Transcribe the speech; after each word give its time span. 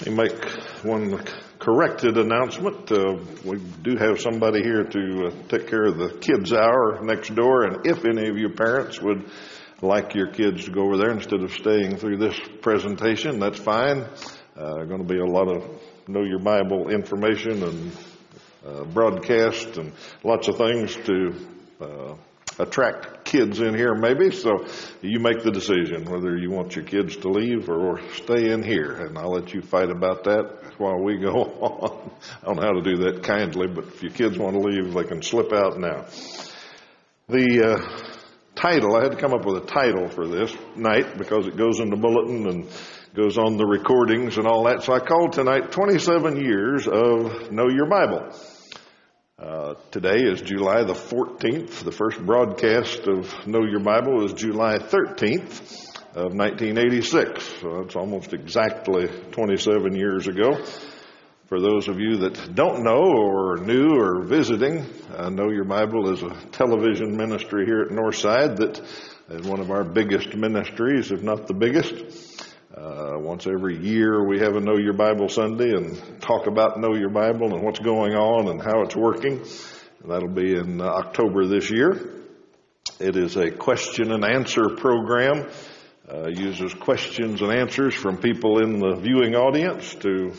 Let 0.00 0.08
me 0.08 0.14
make 0.14 0.44
one 0.82 1.22
corrected 1.58 2.16
announcement. 2.16 2.90
Uh, 2.90 3.18
we 3.44 3.58
do 3.82 3.98
have 3.98 4.18
somebody 4.18 4.62
here 4.62 4.82
to 4.82 5.26
uh, 5.26 5.30
take 5.48 5.68
care 5.68 5.84
of 5.84 5.98
the 5.98 6.16
kids' 6.22 6.54
hour 6.54 7.00
next 7.02 7.34
door, 7.34 7.64
and 7.64 7.86
if 7.86 8.06
any 8.06 8.26
of 8.30 8.38
you 8.38 8.48
parents 8.48 8.98
would 9.02 9.28
like 9.82 10.14
your 10.14 10.28
kids 10.28 10.64
to 10.64 10.70
go 10.70 10.84
over 10.84 10.96
there 10.96 11.10
instead 11.10 11.42
of 11.42 11.52
staying 11.52 11.98
through 11.98 12.16
this 12.16 12.40
presentation, 12.62 13.40
that's 13.40 13.58
fine. 13.58 14.06
Uh, 14.56 14.84
going 14.84 15.06
to 15.06 15.14
be 15.14 15.20
a 15.20 15.26
lot 15.26 15.54
of 15.54 15.64
know 16.08 16.24
your 16.24 16.38
Bible 16.38 16.88
information 16.88 17.62
and 17.62 17.92
uh, 18.66 18.84
broadcast 18.84 19.76
and 19.76 19.92
lots 20.24 20.48
of 20.48 20.56
things 20.56 20.94
to 20.96 21.34
uh, 21.78 22.14
attract 22.58 23.19
kids 23.30 23.60
in 23.60 23.74
here 23.74 23.94
maybe. 23.94 24.30
So 24.30 24.66
you 25.00 25.20
make 25.20 25.42
the 25.42 25.52
decision 25.52 26.04
whether 26.04 26.36
you 26.36 26.50
want 26.50 26.74
your 26.74 26.84
kids 26.84 27.16
to 27.18 27.28
leave 27.28 27.68
or 27.68 28.00
stay 28.14 28.50
in 28.50 28.62
here. 28.62 28.92
And 29.06 29.16
I'll 29.16 29.32
let 29.32 29.54
you 29.54 29.62
fight 29.62 29.88
about 29.88 30.24
that 30.24 30.74
while 30.78 31.00
we 31.02 31.18
go 31.18 31.32
on. 31.60 32.10
I 32.42 32.46
don't 32.46 32.56
know 32.56 32.62
how 32.62 32.72
to 32.72 32.82
do 32.82 32.96
that 33.04 33.22
kindly, 33.22 33.68
but 33.68 33.84
if 33.84 34.02
your 34.02 34.12
kids 34.12 34.36
want 34.36 34.54
to 34.54 34.60
leave, 34.60 34.92
they 34.92 35.04
can 35.04 35.22
slip 35.22 35.52
out 35.52 35.78
now. 35.78 36.06
The 37.28 37.64
uh, 37.64 38.10
title, 38.56 38.96
I 38.96 39.04
had 39.04 39.12
to 39.12 39.18
come 39.18 39.32
up 39.32 39.46
with 39.46 39.62
a 39.62 39.66
title 39.66 40.08
for 40.08 40.26
this 40.26 40.52
night 40.74 41.16
because 41.16 41.46
it 41.46 41.56
goes 41.56 41.78
in 41.78 41.90
the 41.90 41.96
bulletin 41.96 42.48
and 42.48 42.68
goes 43.14 43.38
on 43.38 43.56
the 43.56 43.66
recordings 43.66 44.36
and 44.38 44.46
all 44.46 44.64
that. 44.64 44.82
So 44.82 44.92
I 44.92 45.00
called 45.00 45.32
tonight 45.32 45.70
27 45.70 46.36
years 46.36 46.88
of 46.88 47.52
Know 47.52 47.68
Your 47.68 47.86
Bible. 47.86 48.32
Uh, 49.40 49.72
today 49.90 50.18
is 50.18 50.42
July 50.42 50.84
the 50.84 50.92
14th. 50.92 51.82
The 51.82 51.90
first 51.90 52.18
broadcast 52.20 53.08
of 53.08 53.46
Know 53.46 53.64
Your 53.64 53.80
Bible 53.80 54.22
is 54.26 54.34
July 54.34 54.76
13th 54.76 55.96
of 56.14 56.34
1986. 56.34 57.42
So 57.62 57.78
it's 57.78 57.96
almost 57.96 58.34
exactly 58.34 59.06
27 59.30 59.94
years 59.94 60.28
ago. 60.28 60.62
For 61.46 61.58
those 61.58 61.88
of 61.88 61.98
you 61.98 62.18
that 62.18 62.54
don't 62.54 62.84
know 62.84 63.00
or 63.00 63.54
are 63.54 63.64
new 63.64 63.98
or 63.98 64.26
visiting, 64.26 64.84
uh, 65.16 65.30
Know 65.30 65.48
Your 65.48 65.64
Bible 65.64 66.12
is 66.12 66.22
a 66.22 66.34
television 66.52 67.16
ministry 67.16 67.64
here 67.64 67.80
at 67.80 67.88
Northside 67.88 68.56
that 68.56 68.78
is 69.30 69.46
one 69.46 69.60
of 69.60 69.70
our 69.70 69.84
biggest 69.84 70.36
ministries, 70.36 71.10
if 71.10 71.22
not 71.22 71.46
the 71.46 71.54
biggest. 71.54 72.29
Uh, 72.72 73.16
once 73.18 73.48
every 73.48 73.76
year 73.76 74.24
we 74.24 74.38
have 74.38 74.54
a 74.54 74.60
Know 74.60 74.76
Your 74.76 74.92
Bible 74.92 75.28
Sunday 75.28 75.74
and 75.74 76.00
talk 76.20 76.46
about 76.46 76.78
Know 76.78 76.94
Your 76.94 77.10
Bible 77.10 77.52
and 77.52 77.64
what's 77.64 77.80
going 77.80 78.14
on 78.14 78.46
and 78.46 78.62
how 78.62 78.82
it's 78.82 78.94
working. 78.94 79.44
That'll 80.04 80.28
be 80.28 80.54
in 80.54 80.80
uh, 80.80 80.84
October 80.84 81.46
this 81.46 81.68
year. 81.68 82.12
It 83.00 83.16
is 83.16 83.36
a 83.36 83.50
question 83.50 84.12
and 84.12 84.24
answer 84.24 84.68
program. 84.76 85.50
Uh, 86.08 86.28
uses 86.28 86.72
questions 86.72 87.42
and 87.42 87.50
answers 87.50 87.92
from 87.92 88.18
people 88.18 88.62
in 88.62 88.78
the 88.78 88.94
viewing 88.94 89.34
audience 89.34 89.92
to 89.96 90.32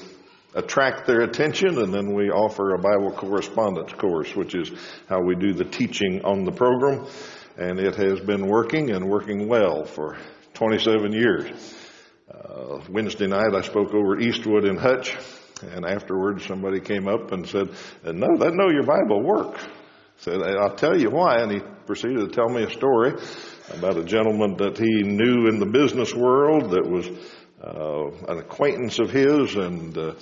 attract 0.55 1.07
their 1.07 1.23
attention 1.23 1.79
and 1.79 1.93
then 1.93 2.13
we 2.13 2.29
offer 2.29 2.75
a 2.75 2.79
Bible 2.79 3.11
correspondence 3.11 3.91
course, 3.91 4.33
which 4.37 4.55
is 4.55 4.71
how 5.09 5.21
we 5.21 5.35
do 5.35 5.51
the 5.51 5.65
teaching 5.65 6.23
on 6.23 6.45
the 6.45 6.51
program. 6.53 7.05
And 7.57 7.77
it 7.77 7.95
has 7.95 8.21
been 8.21 8.47
working 8.47 8.91
and 8.91 9.09
working 9.09 9.49
well 9.49 9.83
for 9.83 10.17
27 10.53 11.11
years. 11.11 11.75
Uh, 12.31 12.79
Wednesday 12.89 13.27
night 13.27 13.53
I 13.53 13.61
spoke 13.61 13.93
over 13.93 14.19
Eastwood 14.19 14.63
and 14.63 14.79
Hutch, 14.79 15.17
and 15.63 15.85
afterwards 15.85 16.45
somebody 16.45 16.79
came 16.79 17.07
up 17.07 17.31
and 17.33 17.47
said, 17.47 17.69
"No, 18.05 18.37
that 18.37 18.53
know 18.53 18.69
your 18.69 18.83
Bible 18.83 19.21
work." 19.21 19.59
Said, 20.17 20.41
"I'll 20.41 20.75
tell 20.75 20.97
you 20.97 21.09
why," 21.09 21.39
and 21.39 21.51
he 21.51 21.59
proceeded 21.85 22.19
to 22.19 22.27
tell 22.27 22.47
me 22.47 22.63
a 22.63 22.69
story 22.69 23.13
about 23.73 23.97
a 23.97 24.03
gentleman 24.03 24.55
that 24.57 24.77
he 24.77 25.03
knew 25.03 25.47
in 25.47 25.59
the 25.59 25.65
business 25.65 26.15
world 26.15 26.71
that 26.71 26.89
was 26.89 27.07
uh, 27.61 28.31
an 28.31 28.37
acquaintance 28.37 28.99
of 28.99 29.09
his 29.09 29.55
and 29.55 29.97
uh, 29.97 30.13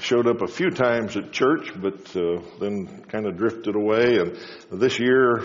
showed 0.00 0.26
up 0.26 0.42
a 0.42 0.48
few 0.48 0.70
times 0.70 1.16
at 1.16 1.30
church, 1.30 1.70
but 1.80 2.16
uh, 2.16 2.40
then 2.58 3.04
kind 3.08 3.26
of 3.26 3.36
drifted 3.36 3.76
away. 3.76 4.16
And 4.18 4.36
this 4.72 4.98
year, 4.98 5.38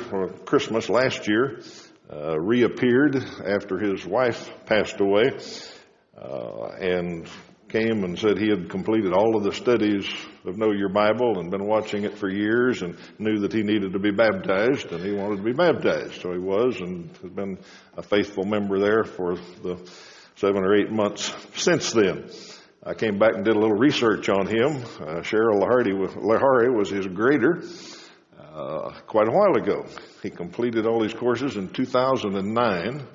Christmas 0.45 0.89
last 0.89 1.27
year, 1.27 1.61
uh, 2.11 2.39
reappeared 2.39 3.15
after 3.45 3.77
his 3.77 4.05
wife 4.07 4.49
passed 4.65 4.99
away 4.99 5.37
uh, 6.21 6.67
and 6.79 7.27
came 7.69 8.03
and 8.03 8.17
said 8.17 8.37
he 8.37 8.49
had 8.49 8.69
completed 8.69 9.13
all 9.13 9.37
of 9.37 9.43
the 9.43 9.53
studies 9.53 10.07
of 10.43 10.57
Know 10.57 10.71
Your 10.71 10.89
Bible 10.89 11.39
and 11.39 11.51
been 11.51 11.67
watching 11.67 12.03
it 12.03 12.17
for 12.17 12.27
years 12.27 12.81
and 12.81 12.97
knew 13.19 13.39
that 13.41 13.53
he 13.53 13.61
needed 13.61 13.93
to 13.93 13.99
be 13.99 14.11
baptized 14.11 14.91
and 14.91 15.03
he 15.03 15.11
wanted 15.11 15.37
to 15.37 15.43
be 15.43 15.53
baptized. 15.53 16.19
So 16.21 16.31
he 16.33 16.39
was 16.39 16.79
and 16.81 17.15
has 17.21 17.31
been 17.31 17.59
a 17.95 18.01
faithful 18.01 18.43
member 18.43 18.79
there 18.79 19.03
for 19.03 19.35
the 19.35 19.77
seven 20.35 20.63
or 20.63 20.75
eight 20.75 20.91
months 20.91 21.33
since 21.55 21.91
then. 21.91 22.29
I 22.83 22.95
came 22.95 23.19
back 23.19 23.35
and 23.35 23.45
did 23.45 23.55
a 23.55 23.59
little 23.59 23.77
research 23.77 24.29
on 24.29 24.47
him. 24.47 24.83
Uh, 24.99 25.21
Cheryl 25.21 25.61
Lahari 25.61 25.97
was, 25.97 26.11
Lahari 26.11 26.75
was 26.75 26.89
his 26.89 27.05
grader 27.07 27.61
uh, 28.39 28.91
quite 29.05 29.27
a 29.27 29.31
while 29.31 29.55
ago. 29.55 29.85
He 30.23 30.29
completed 30.29 30.87
all 30.87 31.01
these 31.01 31.13
courses 31.13 31.55
in 31.55 31.69
2009 31.69 33.05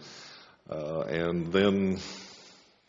uh, 0.70 1.00
and 1.00 1.52
then 1.52 1.98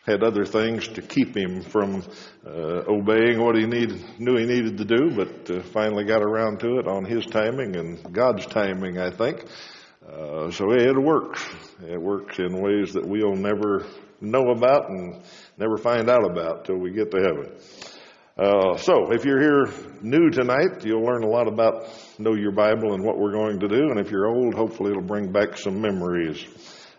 had 0.06 0.24
other 0.24 0.46
things 0.46 0.88
to 0.90 1.02
keep 1.02 1.36
him 1.36 1.62
from 1.62 2.04
uh, 2.46 2.84
obeying 2.88 3.42
what 3.44 3.56
he 3.56 3.66
needed, 3.66 4.04
knew 4.20 4.38
he 4.38 4.46
needed 4.46 4.78
to 4.78 4.86
do, 4.86 5.16
but 5.16 5.50
uh, 5.50 5.64
finally 5.64 6.04
got 6.04 6.22
around 6.22 6.60
to 6.60 6.78
it 6.78 6.88
on 6.88 7.06
his 7.06 7.26
timing 7.26 7.76
and 7.76 8.14
God's 8.14 8.46
timing, 8.46 9.00
I 9.00 9.10
think. 9.10 9.44
Uh, 10.08 10.52
so 10.52 10.72
it 10.72 10.98
works. 10.98 11.44
It 11.82 12.00
works 12.00 12.38
in 12.38 12.62
ways 12.62 12.94
that 12.94 13.08
we'll 13.08 13.36
never 13.36 13.88
know 14.22 14.52
about 14.52 14.90
and 14.90 15.22
never 15.58 15.78
find 15.78 16.10
out 16.10 16.24
about 16.30 16.66
till 16.66 16.78
we 16.78 16.92
get 16.92 17.10
to 17.10 17.18
heaven. 17.18 17.52
Uh, 18.38 18.78
so, 18.78 19.14
if 19.14 19.24
you're 19.24 19.42
here 19.42 19.74
new 20.02 20.30
tonight, 20.30 20.84
you'll 20.84 21.06
learn 21.06 21.24
a 21.24 21.28
lot 21.28 21.48
about 21.48 21.90
Know 22.20 22.34
Your 22.34 22.52
Bible 22.52 22.94
and 22.94 23.02
what 23.02 23.18
we're 23.18 23.32
going 23.32 23.62
to 23.62 23.68
do. 23.68 23.90
And 23.90 24.00
if 24.00 24.12
you're 24.12 24.28
old, 24.28 24.54
hopefully 24.54 24.92
it'll 24.92 25.02
bring 25.02 25.32
back 25.32 25.58
some 25.58 25.80
memories. 25.80 26.46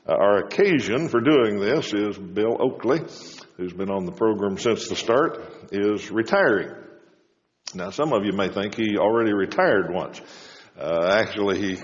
Uh, 0.08 0.12
our 0.12 0.38
occasion 0.38 1.08
for 1.08 1.20
doing 1.20 1.58
this 1.58 1.92
is 1.92 2.16
Bill 2.16 2.56
Oakley, 2.60 3.00
who's 3.56 3.72
been 3.72 3.90
on 3.90 4.04
the 4.04 4.12
program 4.12 4.56
since 4.56 4.88
the 4.88 4.94
start, 4.94 5.42
is 5.72 6.12
retiring. 6.12 6.76
Now, 7.74 7.90
some 7.90 8.12
of 8.12 8.24
you 8.24 8.32
may 8.32 8.48
think 8.48 8.76
he 8.76 8.98
already 8.98 9.32
retired 9.32 9.92
once. 9.92 10.20
Uh, 10.78 11.08
actually, 11.10 11.58
he 11.58 11.82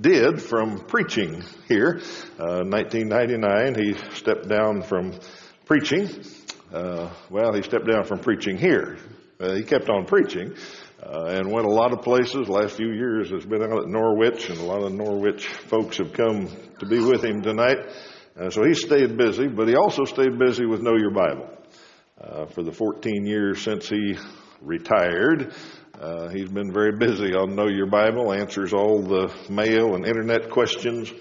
did 0.00 0.40
from 0.40 0.84
preaching 0.86 1.42
here. 1.66 2.00
Uh, 2.38 2.62
1999, 2.62 3.74
he 3.74 3.94
stepped 4.14 4.46
down 4.48 4.82
from 4.82 5.18
preaching. 5.64 6.08
Uh, 6.72 7.10
well, 7.28 7.52
he 7.54 7.62
stepped 7.62 7.88
down 7.88 8.04
from 8.04 8.20
preaching 8.20 8.56
here. 8.56 8.98
Uh, 9.40 9.54
he 9.54 9.64
kept 9.64 9.88
on 9.88 10.06
preaching, 10.06 10.54
uh, 11.04 11.26
and 11.26 11.50
went 11.50 11.66
a 11.66 11.70
lot 11.70 11.92
of 11.92 12.02
places. 12.02 12.48
Last 12.48 12.76
few 12.76 12.92
years 12.92 13.30
has 13.30 13.44
been 13.44 13.62
out 13.62 13.82
at 13.82 13.88
Norwich, 13.88 14.48
and 14.48 14.58
a 14.58 14.64
lot 14.64 14.82
of 14.82 14.92
Norwich 14.92 15.46
folks 15.46 15.98
have 15.98 16.12
come 16.12 16.48
to 16.78 16.86
be 16.86 16.98
with 16.98 17.24
him 17.24 17.42
tonight. 17.42 17.78
Uh, 18.38 18.50
so 18.50 18.64
he 18.64 18.74
stayed 18.74 19.16
busy, 19.16 19.46
but 19.46 19.68
he 19.68 19.76
also 19.76 20.04
stayed 20.04 20.38
busy 20.38 20.66
with 20.66 20.82
Know 20.82 20.96
Your 20.96 21.12
Bible. 21.12 21.48
Uh, 22.20 22.46
for 22.46 22.62
the 22.62 22.72
14 22.72 23.26
years 23.26 23.62
since 23.62 23.88
he 23.88 24.16
retired, 24.60 25.52
uh, 26.00 26.28
he's 26.28 26.48
been 26.48 26.72
very 26.72 26.96
busy 26.96 27.34
on 27.34 27.54
Know 27.54 27.68
Your 27.68 27.86
Bible, 27.86 28.32
answers 28.32 28.72
all 28.72 29.02
the 29.02 29.32
mail 29.50 29.94
and 29.94 30.06
internet 30.06 30.50
questions, 30.50 31.12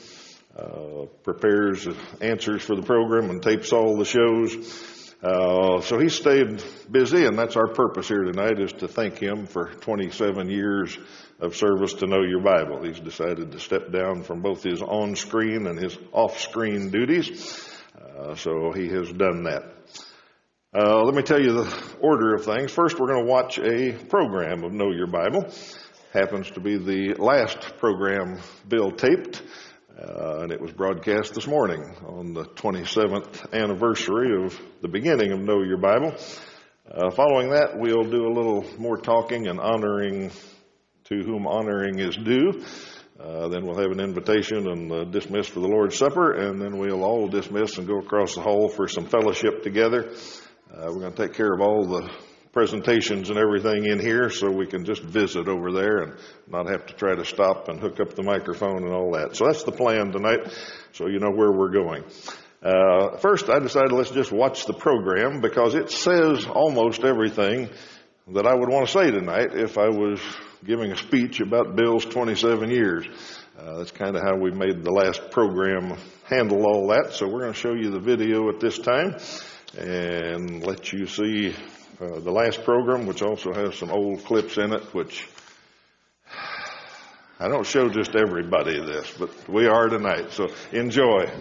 uh, 0.58 1.06
prepares 1.24 1.88
answers 2.22 2.64
for 2.64 2.76
the 2.76 2.82
program, 2.82 3.30
and 3.30 3.42
tapes 3.42 3.74
all 3.74 3.98
the 3.98 4.06
shows. 4.06 4.93
Uh, 5.24 5.80
so 5.80 5.98
he 6.00 6.10
stayed 6.10 6.62
busy, 6.92 7.26
and 7.26 7.40
that's 7.40 7.56
our 7.56 7.70
purpose 7.70 8.10
here 8.10 8.24
tonight 8.24 8.60
is 8.60 8.74
to 8.74 8.90
thank 8.90 9.18
him 9.18 9.46
for 9.46 9.72
27 9.72 10.50
years 10.50 10.98
of 11.40 11.56
service 11.56 11.94
to 11.94 12.08
know 12.08 12.24
your 12.24 12.42
Bible. 12.42 12.84
He's 12.84 13.00
decided 13.00 13.54
to 13.54 13.60
step 13.60 13.90
down 13.90 14.24
from 14.24 14.42
both 14.42 14.64
his 14.64 14.82
on-screen 14.82 15.66
and 15.68 15.80
his 15.80 15.98
off-screen 16.12 16.90
duties. 16.90 17.70
Uh, 17.98 18.36
so 18.36 18.74
he 18.74 18.90
has 18.90 19.14
done 19.14 19.44
that. 19.44 19.64
Uh, 20.76 21.02
let 21.04 21.16
me 21.16 21.22
tell 21.22 21.40
you 21.40 21.54
the 21.54 21.84
order 22.02 22.36
of 22.36 22.44
things. 22.44 22.74
First, 22.74 23.00
we're 23.00 23.08
going 23.08 23.26
to 23.26 23.32
watch 23.32 23.60
a 23.60 23.94
program 24.10 24.66
of 24.66 24.74
Know 24.74 24.92
Your 24.92 25.08
Bible. 25.08 25.48
Happens 26.12 26.52
to 26.52 26.60
be 26.60 26.78
the 26.78 27.14
last 27.18 27.78
program 27.78 28.40
Bill 28.68 28.92
taped. 28.92 29.42
Uh, 29.96 30.40
and 30.42 30.52
it 30.52 30.60
was 30.60 30.72
broadcast 30.72 31.36
this 31.36 31.46
morning 31.46 31.80
on 32.08 32.34
the 32.34 32.46
27th 32.46 33.54
anniversary 33.54 34.44
of 34.44 34.60
the 34.82 34.88
beginning 34.88 35.32
of 35.32 35.40
Know 35.40 35.62
Your 35.62 35.78
Bible. 35.78 36.16
Uh, 36.90 37.12
following 37.12 37.52
that, 37.52 37.78
we'll 37.78 38.10
do 38.10 38.26
a 38.26 38.34
little 38.34 38.66
more 38.80 38.98
talking 38.98 39.46
and 39.48 39.60
honoring 39.60 40.32
to 41.04 41.16
whom 41.18 41.46
honoring 41.46 42.00
is 42.00 42.16
due. 42.16 42.66
Uh, 43.20 43.50
then 43.50 43.68
we'll 43.68 43.78
have 43.78 43.92
an 43.92 44.00
invitation 44.00 44.68
and 44.68 45.12
dismiss 45.12 45.48
for 45.48 45.60
the 45.60 45.68
Lord's 45.68 45.96
Supper, 45.96 46.32
and 46.32 46.60
then 46.60 46.80
we'll 46.80 47.04
all 47.04 47.28
dismiss 47.28 47.78
and 47.78 47.88
go 47.88 48.00
across 48.00 48.34
the 48.34 48.42
hall 48.42 48.70
for 48.70 48.88
some 48.88 49.06
fellowship 49.06 49.62
together. 49.62 50.12
Uh, 50.74 50.86
we're 50.88 51.02
going 51.02 51.14
to 51.14 51.28
take 51.28 51.36
care 51.36 51.54
of 51.54 51.62
all 51.62 51.86
the 51.86 52.12
presentations 52.54 53.30
and 53.30 53.38
everything 53.38 53.86
in 53.86 54.00
here 54.00 54.30
so 54.30 54.50
we 54.50 54.68
can 54.68 54.86
just 54.86 55.02
visit 55.02 55.48
over 55.48 55.72
there 55.72 55.98
and 56.04 56.14
not 56.48 56.70
have 56.70 56.86
to 56.86 56.94
try 56.94 57.16
to 57.16 57.26
stop 57.26 57.68
and 57.68 57.80
hook 57.80 58.00
up 58.00 58.14
the 58.14 58.24
microphone 58.24 58.84
and 58.84 58.94
all 58.94 59.12
that. 59.12 59.36
So 59.36 59.46
that's 59.46 59.64
the 59.64 59.72
plan 59.72 60.12
tonight 60.12 60.54
so 60.94 61.08
you 61.08 61.20
know 61.20 61.32
where 61.32 61.52
we're 61.52 61.72
going. 61.72 62.04
Uh, 62.62 63.18
first, 63.18 63.50
I 63.50 63.60
decided 63.60 63.92
let's 63.92 64.12
just 64.12 64.32
watch 64.32 64.66
the 64.66 64.74
program 64.74 65.42
because 65.42 65.76
it 65.76 65.90
says 65.90 66.46
almost 66.46 67.04
everything 67.04 67.70
that 68.30 68.46
I 68.46 68.54
would 68.54 68.70
want 68.70 68.88
to 68.88 68.92
say 68.92 69.12
tonight 69.12 69.54
if 69.54 69.78
I 69.78 69.90
was 69.90 70.22
giving 70.64 70.92
a 70.92 70.98
speech 70.98 71.42
about 71.42 71.76
Bill's 71.76 72.06
27 72.06 72.70
years. 72.70 73.06
Uh, 73.58 73.80
that's 73.80 73.92
kind 73.92 74.16
of 74.16 74.22
how 74.22 74.38
we 74.38 74.52
made 74.52 74.84
the 74.84 74.92
last 74.92 75.30
program 75.32 75.98
handle 76.26 76.66
all 76.66 76.88
that. 76.88 77.14
So 77.14 77.28
we're 77.28 77.42
going 77.42 77.54
to 77.54 77.60
show 77.60 77.74
you 77.74 77.90
the 77.90 78.00
video 78.00 78.48
at 78.50 78.60
this 78.60 78.78
time 78.78 79.18
and 79.78 80.66
let 80.66 80.94
you 80.94 81.06
see 81.08 81.54
uh, 82.04 82.20
the 82.20 82.32
last 82.32 82.64
program, 82.64 83.06
which 83.06 83.22
also 83.22 83.54
has 83.54 83.76
some 83.76 83.90
old 83.90 84.26
clips 84.26 84.58
in 84.58 84.74
it, 84.74 84.84
which 84.94 85.28
I 87.40 87.48
don't 87.48 87.66
show 87.66 87.90
just 87.90 88.16
everybody 88.16 88.80
this, 88.80 89.14
but 89.18 89.50
we 89.50 89.68
are 89.68 89.88
tonight. 89.88 90.32
So 90.32 90.50
enjoy. 90.72 91.32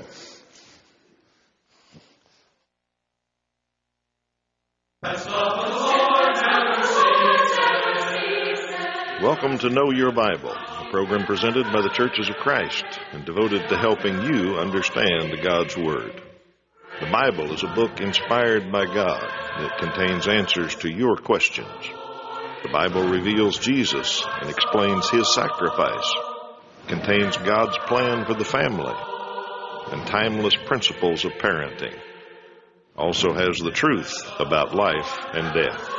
Welcome 9.21 9.59
to 9.59 9.69
Know 9.69 9.91
Your 9.91 10.13
Bible, 10.13 10.53
a 10.53 10.89
program 10.91 11.27
presented 11.27 11.65
by 11.73 11.81
the 11.81 11.91
Churches 11.91 12.29
of 12.29 12.37
Christ 12.37 12.85
and 13.13 13.25
devoted 13.25 13.69
to 13.69 13.77
helping 13.77 14.23
you 14.23 14.59
understand 14.59 15.37
God's 15.43 15.77
Word. 15.77 16.23
The 17.03 17.11
Bible 17.11 17.53
is 17.53 17.65
a 17.65 17.75
book 17.75 18.01
inspired 18.01 18.71
by 18.71 18.85
God. 18.85 19.29
that 19.59 19.79
contains 19.79 20.29
answers 20.29 20.77
to 20.77 20.89
your 20.89 21.17
questions. 21.17 21.91
The 22.63 22.69
Bible 22.69 23.03
reveals 23.09 23.59
Jesus 23.59 24.25
and 24.41 24.49
explains 24.49 25.11
His 25.11 25.35
sacrifice. 25.35 26.15
Contains 26.87 27.37
God's 27.39 27.77
plan 27.89 28.25
for 28.25 28.35
the 28.35 28.45
family 28.45 28.95
and 29.91 30.07
timeless 30.07 30.55
principles 30.55 31.25
of 31.25 31.33
parenting. 31.33 31.99
Also 32.97 33.33
has 33.33 33.59
the 33.59 33.73
truth 33.73 34.15
about 34.39 34.73
life 34.73 35.19
and 35.35 35.53
death. 35.53 35.91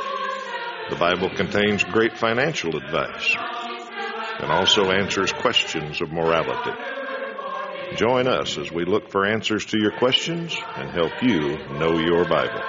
The 0.88 0.96
Bible 0.96 1.28
contains 1.36 1.84
great 1.84 2.16
financial 2.16 2.78
advice 2.78 3.36
and 4.40 4.50
also 4.50 4.90
answers 4.90 5.32
questions 5.34 6.00
of 6.00 6.10
morality. 6.10 7.03
Join 7.92 8.26
us 8.26 8.58
as 8.58 8.72
we 8.72 8.84
look 8.84 9.10
for 9.10 9.24
answers 9.24 9.66
to 9.66 9.78
your 9.78 9.92
questions 9.92 10.56
and 10.76 10.90
help 10.90 11.12
you 11.22 11.56
know 11.78 11.96
your 11.98 12.24
Bible. 12.24 12.60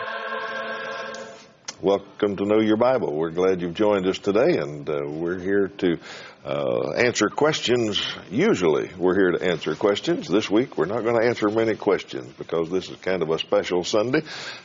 Welcome 1.81 2.35
to 2.35 2.45
Know 2.45 2.59
Your 2.59 2.77
Bible. 2.77 3.15
We're 3.15 3.31
glad 3.31 3.61
you've 3.61 3.73
joined 3.73 4.05
us 4.05 4.19
today, 4.19 4.57
and 4.57 4.87
uh, 4.87 5.01
we're 5.07 5.39
here 5.39 5.69
to 5.79 5.97
uh, 6.43 6.91
answer 6.91 7.29
questions. 7.29 8.01
Usually, 8.29 8.91
we're 8.97 9.15
here 9.15 9.31
to 9.31 9.43
answer 9.43 9.73
questions. 9.75 10.27
This 10.27 10.49
week, 10.49 10.77
we're 10.77 10.85
not 10.85 11.03
going 11.03 11.19
to 11.19 11.27
answer 11.27 11.49
many 11.49 11.75
questions 11.75 12.31
because 12.37 12.69
this 12.69 12.89
is 12.89 12.97
kind 12.97 13.23
of 13.23 13.29
a 13.29 13.39
special 13.39 13.83
Sunday, 13.83 14.21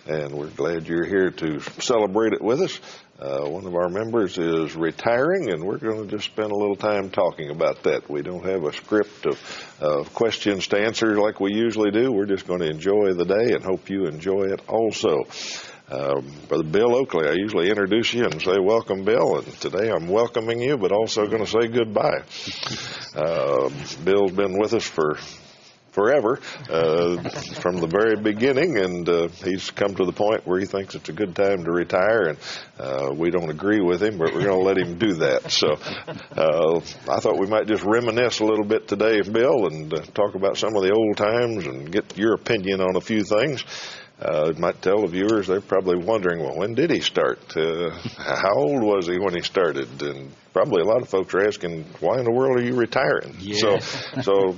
and 0.06 0.32
we're 0.32 0.50
glad 0.50 0.86
you're 0.86 1.06
here 1.06 1.30
to 1.30 1.60
celebrate 1.80 2.34
it 2.34 2.42
with 2.42 2.60
us. 2.60 2.78
Uh, 3.20 3.46
one 3.50 3.66
of 3.66 3.74
our 3.74 3.90
members 3.90 4.38
is 4.38 4.74
retiring, 4.74 5.50
and 5.50 5.62
we're 5.62 5.76
going 5.76 6.02
to 6.02 6.10
just 6.10 6.24
spend 6.24 6.50
a 6.50 6.56
little 6.56 6.76
time 6.76 7.10
talking 7.10 7.50
about 7.50 7.82
that. 7.82 8.08
We 8.08 8.22
don't 8.22 8.46
have 8.46 8.64
a 8.64 8.72
script 8.72 9.26
of, 9.26 9.76
of 9.78 10.14
questions 10.14 10.68
to 10.68 10.78
answer 10.78 11.20
like 11.20 11.38
we 11.38 11.52
usually 11.52 11.90
do. 11.90 12.10
We're 12.10 12.24
just 12.24 12.46
going 12.46 12.60
to 12.60 12.70
enjoy 12.70 13.12
the 13.12 13.26
day 13.26 13.52
and 13.52 13.62
hope 13.62 13.90
you 13.90 14.06
enjoy 14.06 14.44
it 14.44 14.62
also. 14.66 15.24
Uh, 15.90 16.22
Brother 16.48 16.64
Bill 16.64 16.96
Oakley, 16.96 17.28
I 17.28 17.32
usually 17.32 17.68
introduce 17.68 18.14
you 18.14 18.24
and 18.24 18.40
say, 18.40 18.58
Welcome, 18.58 19.04
Bill. 19.04 19.36
And 19.40 19.46
today 19.60 19.90
I'm 19.90 20.08
welcoming 20.08 20.62
you, 20.62 20.78
but 20.78 20.90
also 20.90 21.26
going 21.26 21.44
to 21.44 21.50
say 21.50 21.68
goodbye. 21.68 22.22
Uh, 23.14 23.68
Bill's 24.04 24.32
been 24.32 24.58
with 24.58 24.72
us 24.72 24.86
for 24.86 25.18
forever 25.92 26.38
uh, 26.68 27.16
from 27.60 27.78
the 27.78 27.86
very 27.86 28.16
beginning, 28.16 28.78
and 28.78 29.08
uh, 29.08 29.28
he's 29.28 29.70
come 29.70 29.94
to 29.94 30.04
the 30.04 30.12
point 30.12 30.46
where 30.46 30.60
he 30.60 30.66
thinks 30.66 30.94
it's 30.94 31.08
a 31.08 31.12
good 31.12 31.34
time 31.34 31.64
to 31.64 31.70
retire, 31.70 32.28
and 32.28 32.38
uh, 32.78 33.12
we 33.14 33.30
don't 33.30 33.50
agree 33.50 33.80
with 33.80 34.02
him, 34.02 34.18
but 34.18 34.32
we're 34.32 34.44
going 34.44 34.58
to 34.58 34.64
let 34.64 34.78
him 34.78 34.98
do 34.98 35.14
that. 35.14 35.50
So 35.50 35.72
uh, 35.72 36.80
I 37.08 37.20
thought 37.20 37.38
we 37.38 37.46
might 37.46 37.66
just 37.66 37.84
reminisce 37.84 38.40
a 38.40 38.44
little 38.44 38.64
bit 38.64 38.88
today, 38.88 39.20
Bill, 39.22 39.66
and 39.66 39.92
uh, 39.92 40.02
talk 40.14 40.34
about 40.34 40.56
some 40.56 40.76
of 40.76 40.82
the 40.82 40.92
old 40.92 41.16
times 41.16 41.66
and 41.66 41.90
get 41.90 42.16
your 42.16 42.34
opinion 42.34 42.80
on 42.80 42.96
a 42.96 43.00
few 43.00 43.24
things. 43.24 43.64
Uh, 44.20 44.52
might 44.58 44.82
tell 44.82 45.00
the 45.00 45.06
viewers 45.06 45.46
they're 45.46 45.62
probably 45.62 45.96
wondering, 45.96 46.40
well, 46.40 46.54
when 46.54 46.74
did 46.74 46.90
he 46.90 47.00
start? 47.00 47.38
Uh, 47.56 47.88
how 48.18 48.52
old 48.52 48.82
was 48.82 49.06
he 49.06 49.18
when 49.18 49.32
he 49.32 49.40
started? 49.40 49.88
And 50.02 50.30
probably 50.52 50.82
a 50.82 50.84
lot 50.84 51.00
of 51.00 51.08
folks 51.08 51.32
are 51.32 51.46
asking, 51.46 51.86
why 52.00 52.18
in 52.18 52.24
the 52.24 52.30
world 52.30 52.58
are 52.58 52.62
you 52.62 52.74
retiring? 52.74 53.34
Yeah. 53.38 53.78
So, 53.78 54.20
so 54.20 54.56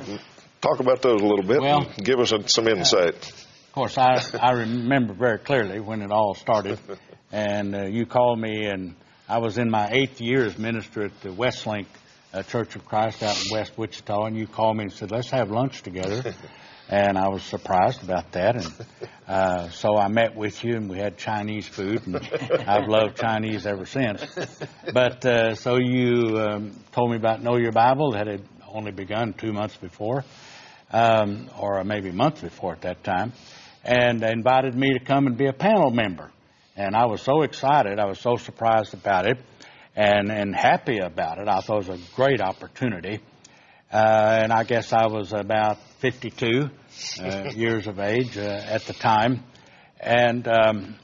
talk 0.63 0.81
about 0.81 1.03
those 1.03 1.21
a 1.21 1.25
little 1.25 1.45
bit 1.45 1.61
Well, 1.61 1.83
and 1.83 2.05
give 2.05 2.21
us 2.21 2.33
some 2.47 2.69
insight. 2.69 3.17
Of 3.17 3.73
course, 3.73 3.99
I, 3.99 4.23
I 4.41 4.53
remember 4.53 5.13
very 5.13 5.39
clearly 5.39 5.81
when 5.81 6.03
it 6.03 6.11
all 6.11 6.35
started, 6.35 6.79
and 7.33 7.75
uh, 7.75 7.87
you 7.87 8.07
called 8.07 8.39
me, 8.39 8.67
and 8.67 8.95
I 9.29 9.39
was 9.39 9.59
in 9.59 9.71
my 9.71 9.91
eighth 9.91 10.21
year 10.21 10.45
as 10.45 10.57
minister 10.57 11.05
at 11.05 11.21
the 11.21 11.31
Westlink 11.31 11.87
uh, 12.33 12.43
Church 12.45 12.77
of 12.77 12.85
Christ 12.85 13.23
out 13.23 13.37
in 13.45 13.53
West 13.53 13.77
Wichita, 13.77 14.27
and 14.27 14.37
you 14.37 14.47
called 14.47 14.77
me 14.77 14.85
and 14.85 14.93
said, 14.93 15.11
"Let's 15.11 15.31
have 15.31 15.51
lunch 15.51 15.83
together." 15.83 16.35
And 16.89 17.17
I 17.17 17.29
was 17.29 17.43
surprised 17.45 18.03
about 18.03 18.33
that, 18.33 18.57
and 18.57 18.87
uh, 19.27 19.71
so 19.71 19.97
I 19.97 20.09
met 20.09 20.37
with 20.37 20.63
you, 20.63 20.77
and 20.77 20.91
we 20.91 20.99
had 20.99 21.17
Chinese 21.17 21.67
food, 21.67 22.07
and 22.07 22.17
I've 22.67 22.87
loved 22.87 23.17
Chinese 23.17 23.65
ever 23.65 23.87
since. 23.87 24.23
But 24.93 25.25
uh, 25.25 25.55
so 25.55 25.79
you 25.79 26.39
um, 26.39 26.73
told 26.91 27.13
me 27.13 27.17
about 27.17 27.43
Know 27.43 27.57
Your 27.57 27.73
Bible 27.73 28.13
that 28.13 28.27
had 28.27 28.43
only 28.69 28.91
begun 28.91 29.33
two 29.33 29.53
months 29.53 29.77
before, 29.77 30.25
um, 30.93 31.51
or 31.59 31.83
maybe 31.85 32.11
a 32.11 32.13
month 32.13 32.43
before 32.43 32.73
at 32.73 32.83
that 32.83 33.03
time, 33.03 33.33
and 33.85 34.23
invited 34.23 34.75
me 34.75 34.93
to 34.93 35.01
come 35.05 35.27
and 35.27 35.37
be 35.37 35.47
a 35.47 35.53
panel 35.53 35.91
member. 35.91 36.31
And 36.77 36.97
I 36.97 37.07
was 37.07 37.23
so 37.23 37.43
excited, 37.43 37.99
I 37.99 38.07
was 38.07 38.21
so 38.21 38.37
surprised 38.37 38.95
about 38.95 39.27
it, 39.27 39.39
and 39.97 40.31
and 40.31 40.55
happy 40.55 40.99
about 40.99 41.39
it. 41.39 41.49
I 41.49 41.61
thought 41.61 41.83
it 41.83 41.89
was 41.89 42.01
a 42.01 42.15
great 42.15 42.41
opportunity. 42.41 43.21
Uh, 43.93 44.41
and 44.43 44.53
I 44.55 44.65
guess 44.65 44.91
I 44.91 45.07
was 45.07 45.35
about 45.35 45.77
52 46.01 46.71
uh, 47.21 47.51
years 47.55 47.87
of 47.87 47.99
age 47.99 48.39
uh, 48.39 48.41
at 48.41 48.87
the 48.87 48.95
time. 48.95 49.45
And 50.01 50.49
um, 50.49 50.97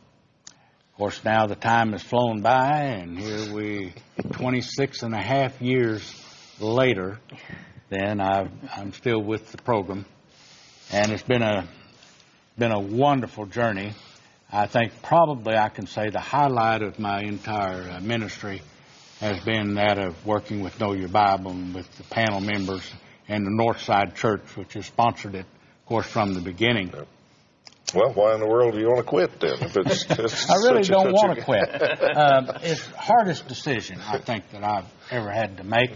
of 0.90 0.96
course, 0.96 1.22
now 1.22 1.46
the 1.46 1.54
time 1.54 1.92
has 1.92 2.02
flown 2.02 2.40
by, 2.40 2.80
and 2.84 3.18
here 3.18 3.54
we, 3.54 3.92
26 4.32 5.02
and 5.02 5.14
a 5.14 5.22
half 5.22 5.60
years 5.60 6.02
later, 6.58 7.20
then 7.88 8.20
I've, 8.20 8.50
I'm 8.76 8.92
still 8.92 9.22
with 9.22 9.50
the 9.52 9.58
program, 9.58 10.04
and 10.92 11.12
it's 11.12 11.22
been 11.22 11.42
a 11.42 11.68
been 12.58 12.72
a 12.72 12.80
wonderful 12.80 13.46
journey. 13.46 13.92
I 14.50 14.66
think 14.66 15.02
probably 15.02 15.56
I 15.56 15.68
can 15.68 15.86
say 15.86 16.10
the 16.10 16.20
highlight 16.20 16.82
of 16.82 16.98
my 16.98 17.20
entire 17.20 17.90
uh, 17.90 18.00
ministry 18.00 18.62
has 19.20 19.40
been 19.44 19.74
that 19.74 19.98
of 19.98 20.26
working 20.26 20.62
with 20.62 20.78
Know 20.80 20.92
Your 20.92 21.08
Bible 21.08 21.50
and 21.50 21.74
with 21.74 21.90
the 21.98 22.04
panel 22.04 22.40
members 22.40 22.82
and 23.28 23.44
the 23.44 23.50
Northside 23.50 24.14
Church, 24.14 24.56
which 24.56 24.74
has 24.74 24.86
sponsored 24.86 25.34
it, 25.34 25.44
of 25.44 25.86
course, 25.86 26.06
from 26.06 26.34
the 26.34 26.40
beginning. 26.40 26.92
Well, 27.94 28.12
why 28.12 28.34
in 28.34 28.40
the 28.40 28.46
world 28.46 28.74
do 28.74 28.80
you 28.80 28.86
want 28.86 28.98
to 28.98 29.04
quit 29.04 29.40
then? 29.40 29.58
If 29.60 29.76
it's, 29.76 30.04
it's 30.10 30.50
I 30.50 30.54
really 30.56 30.82
don't 30.82 31.12
want 31.12 31.38
to 31.38 31.44
quit. 31.44 31.68
um, 32.16 32.50
it's 32.62 32.86
the 32.86 32.96
hardest 32.96 33.48
decision 33.48 34.00
I 34.00 34.18
think 34.18 34.50
that 34.50 34.62
I've 34.62 34.86
ever 35.10 35.30
had 35.30 35.56
to 35.58 35.64
make. 35.64 35.90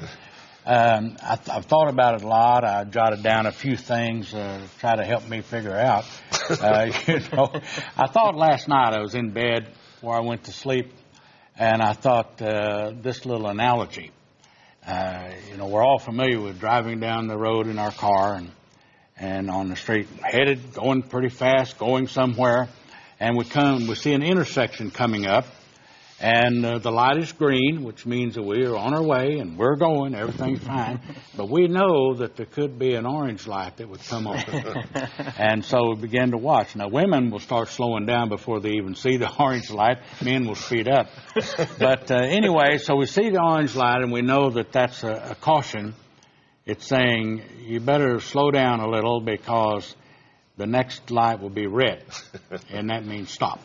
Um, 0.64 1.16
I, 1.20 1.38
I've 1.50 1.64
thought 1.64 1.88
about 1.88 2.14
it 2.14 2.22
a 2.22 2.28
lot. 2.28 2.64
I 2.64 2.84
jotted 2.84 3.22
down 3.22 3.46
a 3.46 3.52
few 3.52 3.76
things 3.76 4.32
uh, 4.32 4.60
to 4.60 4.78
try 4.78 4.94
to 4.94 5.04
help 5.04 5.28
me 5.28 5.40
figure 5.40 5.76
out. 5.76 6.04
Uh, 6.50 6.90
you 7.06 7.20
know, 7.32 7.50
I 7.96 8.08
thought 8.08 8.34
last 8.34 8.68
night 8.68 8.92
I 8.92 9.00
was 9.00 9.14
in 9.14 9.30
bed 9.30 9.72
before 9.94 10.16
I 10.16 10.20
went 10.20 10.44
to 10.44 10.52
sleep, 10.52 10.92
and 11.56 11.80
I 11.80 11.92
thought 11.92 12.42
uh, 12.42 12.92
this 13.00 13.24
little 13.24 13.46
analogy. 13.46 14.10
Uh, 14.84 15.30
you 15.48 15.56
know, 15.56 15.68
we're 15.68 15.84
all 15.84 16.00
familiar 16.00 16.40
with 16.40 16.58
driving 16.58 16.98
down 16.98 17.28
the 17.28 17.38
road 17.38 17.68
in 17.68 17.78
our 17.78 17.92
car 17.92 18.34
and 18.34 18.50
and 19.16 19.50
on 19.50 19.68
the 19.68 19.76
street, 19.76 20.08
headed, 20.20 20.74
going 20.74 21.02
pretty 21.02 21.28
fast, 21.28 21.78
going 21.78 22.08
somewhere, 22.08 22.68
and 23.20 23.36
we 23.36 23.44
come, 23.44 23.86
we 23.86 23.94
see 23.94 24.12
an 24.12 24.22
intersection 24.22 24.90
coming 24.90 25.26
up, 25.26 25.46
and 26.20 26.64
uh, 26.64 26.78
the 26.78 26.90
light 26.90 27.18
is 27.18 27.32
green, 27.32 27.82
which 27.82 28.06
means 28.06 28.36
that 28.36 28.42
we 28.42 28.64
are 28.64 28.76
on 28.76 28.94
our 28.94 29.02
way 29.02 29.38
and 29.38 29.58
we're 29.58 29.76
going, 29.76 30.14
everything's 30.14 30.62
fine, 30.62 31.00
but 31.36 31.48
we 31.48 31.66
know 31.68 32.14
that 32.14 32.36
there 32.36 32.46
could 32.46 32.78
be 32.78 32.94
an 32.94 33.06
orange 33.06 33.46
light 33.46 33.76
that 33.78 33.88
would 33.88 34.02
come 34.04 34.26
up. 34.26 34.46
and 35.38 35.64
so 35.64 35.90
we 35.90 36.02
begin 36.02 36.30
to 36.30 36.38
watch. 36.38 36.76
Now, 36.76 36.88
women 36.88 37.30
will 37.30 37.40
start 37.40 37.68
slowing 37.68 38.06
down 38.06 38.28
before 38.28 38.60
they 38.60 38.72
even 38.72 38.94
see 38.94 39.16
the 39.16 39.30
orange 39.38 39.70
light. 39.70 39.98
Men 40.22 40.46
will 40.46 40.54
speed 40.54 40.88
up, 40.88 41.08
but 41.78 42.10
uh, 42.10 42.16
anyway, 42.16 42.78
so 42.78 42.96
we 42.96 43.06
see 43.06 43.30
the 43.30 43.42
orange 43.42 43.74
light 43.74 44.02
and 44.02 44.12
we 44.12 44.22
know 44.22 44.50
that 44.50 44.72
that's 44.72 45.02
a, 45.02 45.30
a 45.30 45.34
caution 45.34 45.94
it's 46.64 46.86
saying 46.86 47.42
you 47.64 47.80
better 47.80 48.20
slow 48.20 48.52
down 48.52 48.78
a 48.80 48.88
little 48.88 49.20
because 49.20 49.96
the 50.56 50.66
next 50.66 51.10
light 51.10 51.40
will 51.40 51.50
be 51.50 51.66
red, 51.66 52.04
and 52.70 52.90
that 52.90 53.04
means 53.04 53.30
stop. 53.30 53.60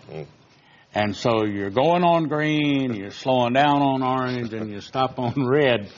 And 1.00 1.16
so 1.16 1.46
you're 1.46 1.70
going 1.70 2.04
on 2.04 2.28
green, 2.28 2.96
you're 2.96 3.12
slowing 3.12 3.54
down 3.54 3.84
on 3.84 4.02
orange, 4.02 4.52
and 4.52 4.72
you 4.72 4.82
stop 4.82 5.20
on 5.20 5.34
red. 5.48 5.92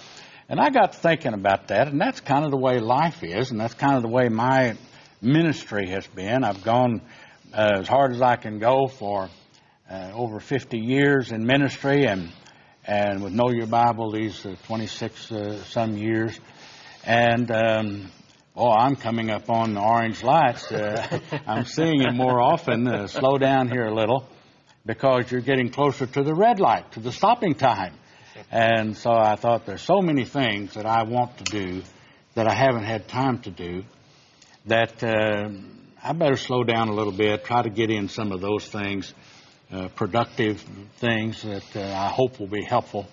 And 0.50 0.60
I 0.60 0.72
got 0.72 0.94
thinking 0.94 1.34
about 1.34 1.70
that, 1.70 1.88
and 1.88 2.02
that's 2.02 2.20
kind 2.20 2.44
of 2.44 2.52
the 2.52 2.58
way 2.58 2.80
life 2.80 3.24
is, 3.24 3.50
and 3.52 3.58
that's 3.58 3.76
kind 3.76 3.96
of 3.96 4.02
the 4.02 4.10
way 4.10 4.28
my 4.28 4.76
ministry 5.22 5.88
has 5.92 6.06
been. 6.08 6.44
I've 6.44 6.66
gone 6.66 7.02
uh, 7.54 7.78
as 7.80 7.88
hard 7.88 8.12
as 8.12 8.22
I 8.22 8.36
can 8.36 8.60
go 8.60 8.88
for 8.88 9.30
uh, 9.90 10.12
over 10.14 10.42
50 10.42 10.78
years 10.78 11.32
in 11.32 11.46
ministry 11.46 12.06
and 12.06 12.34
and 12.84 13.24
with 13.24 13.32
Know 13.32 13.52
Your 13.52 13.68
Bible 13.68 14.12
these 14.12 14.46
uh, 14.46 14.56
26 14.66 15.32
uh, 15.32 15.64
some 15.64 15.96
years. 15.96 16.38
And 17.06 17.50
um, 17.52 18.12
oh, 18.54 18.70
I'm 18.70 18.98
coming 18.98 19.30
up 19.30 19.50
on 19.50 19.76
the 19.76 19.82
orange 19.82 20.24
lights. 20.24 20.70
Uh, 20.70 21.22
I'm 21.48 21.64
seeing 21.64 22.02
it 22.02 22.14
more 22.14 22.42
often. 22.42 22.86
Uh, 22.86 23.08
slow 23.08 23.38
down 23.38 23.70
here 23.70 23.86
a 23.86 23.96
little 23.96 24.28
because 24.90 25.30
you're 25.30 25.40
getting 25.40 25.70
closer 25.70 26.08
to 26.08 26.24
the 26.24 26.34
red 26.34 26.60
light, 26.60 26.92
to 26.94 27.00
the 27.00 27.12
stopping 27.12 27.54
time. 27.54 27.94
And 28.50 28.98
so 28.98 29.12
I 29.12 29.36
thought 29.36 29.68
there's 29.68 29.84
so 29.84 30.02
many 30.02 30.26
things 30.26 30.74
that 30.74 30.88
I 30.88 31.04
want 31.04 31.38
to 31.38 31.44
do 31.44 31.84
that 32.34 32.48
I 32.48 32.56
haven't 32.56 32.86
had 32.86 33.08
time 33.08 33.38
to 33.44 33.52
do 33.52 33.84
that 34.66 35.04
uh, 35.04 35.50
I 36.04 36.14
better 36.14 36.38
slow 36.38 36.64
down 36.64 36.90
a 36.90 36.94
little 36.94 37.14
bit, 37.14 37.46
try 37.46 37.62
to 37.62 37.70
get 37.70 37.92
in 37.92 38.10
some 38.10 38.32
of 38.32 38.42
those 38.42 38.68
things, 38.68 39.14
uh, 39.72 39.90
productive 39.90 40.60
things 40.98 41.44
that 41.44 41.76
uh, 41.76 41.82
I 41.82 42.08
hope 42.08 42.40
will 42.40 42.48
be 42.48 42.64
helpful 42.64 43.06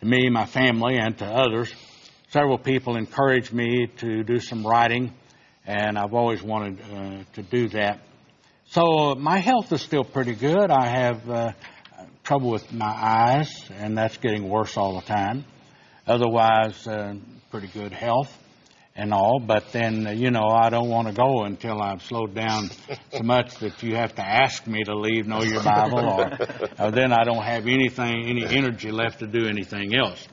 to 0.00 0.06
me, 0.06 0.28
my 0.28 0.44
family, 0.44 0.98
and 0.98 1.16
to 1.16 1.24
others. 1.24 1.74
Several 2.28 2.58
people 2.58 2.98
encouraged 2.98 3.54
me 3.54 3.86
to 4.00 4.22
do 4.22 4.38
some 4.38 4.66
writing, 4.66 5.14
and 5.64 5.98
I've 5.98 6.12
always 6.12 6.42
wanted 6.42 6.78
uh, 6.82 7.24
to 7.32 7.42
do 7.42 7.68
that. 7.68 8.00
So 8.70 9.14
my 9.14 9.38
health 9.38 9.72
is 9.72 9.80
still 9.80 10.04
pretty 10.04 10.34
good. 10.34 10.70
I 10.70 10.86
have 10.86 11.30
uh, 11.30 11.52
trouble 12.24 12.50
with 12.50 12.72
my 12.72 12.86
eyes, 12.86 13.64
and 13.70 13.96
that's 13.96 14.16
getting 14.16 14.48
worse 14.48 14.76
all 14.76 14.96
the 15.00 15.06
time. 15.06 15.44
Otherwise, 16.06 16.86
uh, 16.86 17.14
pretty 17.50 17.68
good 17.68 17.92
health 17.92 18.36
and 18.96 19.14
all. 19.14 19.38
But 19.38 19.72
then, 19.72 20.06
uh, 20.06 20.10
you 20.10 20.30
know, 20.30 20.48
I 20.48 20.68
don't 20.70 20.88
want 20.88 21.06
to 21.08 21.14
go 21.14 21.44
until 21.44 21.80
I've 21.80 22.02
slowed 22.02 22.34
down 22.34 22.70
so 23.12 23.22
much 23.22 23.54
that 23.58 23.82
you 23.82 23.94
have 23.94 24.14
to 24.16 24.22
ask 24.22 24.66
me 24.66 24.82
to 24.84 24.94
leave 24.96 25.26
Know 25.26 25.42
Your 25.42 25.62
Bible, 25.62 26.00
or, 26.00 26.38
or 26.86 26.90
then 26.90 27.12
I 27.12 27.22
don't 27.24 27.44
have 27.44 27.66
anything, 27.68 28.26
any 28.26 28.44
energy 28.44 28.90
left 28.90 29.20
to 29.20 29.26
do 29.26 29.46
anything 29.46 29.94
else. 29.94 30.26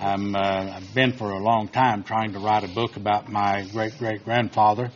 I'm, 0.00 0.34
uh, 0.34 0.38
I've 0.76 0.94
been 0.94 1.12
for 1.12 1.30
a 1.30 1.38
long 1.38 1.68
time 1.68 2.02
trying 2.02 2.32
to 2.32 2.40
write 2.40 2.64
a 2.64 2.68
book 2.68 2.96
about 2.96 3.28
my 3.28 3.64
great 3.72 3.96
great 3.98 4.24
grandfather, 4.24 4.90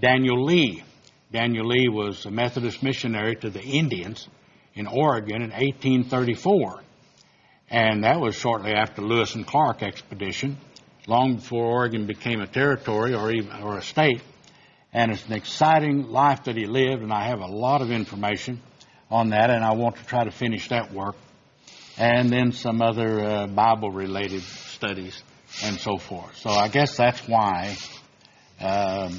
Daniel 0.00 0.44
Lee. 0.44 0.82
Daniel 1.34 1.66
Lee 1.66 1.88
was 1.88 2.26
a 2.26 2.30
Methodist 2.30 2.80
missionary 2.80 3.34
to 3.34 3.50
the 3.50 3.60
Indians 3.60 4.28
in 4.76 4.86
Oregon 4.86 5.42
in 5.42 5.50
1834. 5.50 6.80
And 7.68 8.04
that 8.04 8.20
was 8.20 8.36
shortly 8.36 8.70
after 8.70 9.02
Lewis 9.02 9.34
and 9.34 9.44
Clark 9.44 9.82
expedition, 9.82 10.58
long 11.08 11.34
before 11.34 11.64
Oregon 11.64 12.06
became 12.06 12.40
a 12.40 12.46
territory 12.46 13.14
or 13.16 13.32
even 13.32 13.50
or 13.62 13.78
a 13.78 13.82
state. 13.82 14.22
And 14.92 15.10
it's 15.10 15.26
an 15.26 15.32
exciting 15.32 16.06
life 16.06 16.44
that 16.44 16.56
he 16.56 16.66
lived, 16.66 17.02
and 17.02 17.12
I 17.12 17.26
have 17.26 17.40
a 17.40 17.48
lot 17.48 17.82
of 17.82 17.90
information 17.90 18.60
on 19.10 19.30
that, 19.30 19.50
and 19.50 19.64
I 19.64 19.74
want 19.74 19.96
to 19.96 20.06
try 20.06 20.22
to 20.22 20.30
finish 20.30 20.68
that 20.68 20.92
work. 20.92 21.16
And 21.98 22.30
then 22.30 22.52
some 22.52 22.80
other 22.80 23.24
uh, 23.24 23.46
Bible 23.48 23.90
related 23.90 24.42
studies 24.42 25.20
and 25.64 25.80
so 25.80 25.98
forth. 25.98 26.36
So 26.36 26.50
I 26.50 26.68
guess 26.68 26.96
that's 26.96 27.26
why 27.26 27.76
um, 28.60 29.18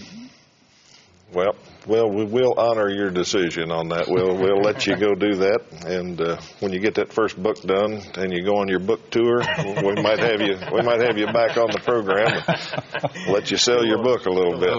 Well, 1.34 1.55
well, 1.88 2.10
we 2.10 2.24
will 2.24 2.53
honor 2.58 2.89
your 2.89 3.10
decision 3.10 3.72
on 3.72 3.89
that. 3.89 4.08
We'll 4.08 4.38
we'll 4.38 4.62
let 4.62 4.86
you 4.88 4.96
go 4.96 5.15
do 5.15 5.36
that, 5.36 5.60
and 5.86 6.22
uh, 6.22 6.39
when 6.60 6.72
you 6.72 6.79
get 6.79 6.96
that 6.96 7.12
first 7.12 7.41
book 7.41 7.62
done 7.62 8.01
and 8.15 8.32
you 8.32 8.46
go 8.46 8.58
on 8.58 8.67
your 8.67 8.79
book 8.79 9.10
tour, 9.10 9.41
we 9.84 10.01
might 10.01 10.20
have 10.20 10.39
you 10.39 10.58
we 10.72 10.82
might 10.82 11.01
have 11.01 11.17
you 11.17 11.25
back 11.25 11.58
on 11.58 11.72
the 11.72 11.79
program. 11.84 12.44
And 13.25 13.34
let 13.34 13.50
you 13.51 13.58
sell 13.58 13.86
your 13.86 14.03
book 14.03 14.25
a 14.25 14.29
little 14.29 14.60
bit. 14.60 14.70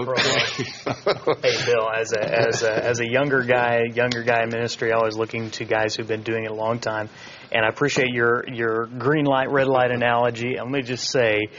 Hey, 1.43 1.65
Bill, 1.65 1.89
as 1.89 2.13
a, 2.13 2.47
as 2.47 2.63
a, 2.63 2.85
as 2.85 2.99
a 2.99 3.09
younger 3.09 3.43
guy, 3.43 3.83
younger 3.93 4.23
guy 4.23 4.43
in 4.43 4.49
ministry, 4.49 4.91
always 4.91 5.17
looking 5.17 5.51
to 5.51 5.65
guys 5.65 5.95
who've 5.95 6.07
been 6.07 6.23
doing 6.23 6.45
it 6.45 6.51
a 6.51 6.55
long 6.55 6.79
time. 6.79 7.09
And 7.51 7.65
I 7.65 7.69
appreciate 7.69 8.09
your, 8.09 8.47
your 8.47 8.85
green 8.85 9.25
light, 9.25 9.51
red 9.51 9.67
light 9.67 9.91
analogy. 9.91 10.55
And 10.55 10.71
let 10.71 10.71
me 10.71 10.81
just 10.81 11.09
say, 11.09 11.49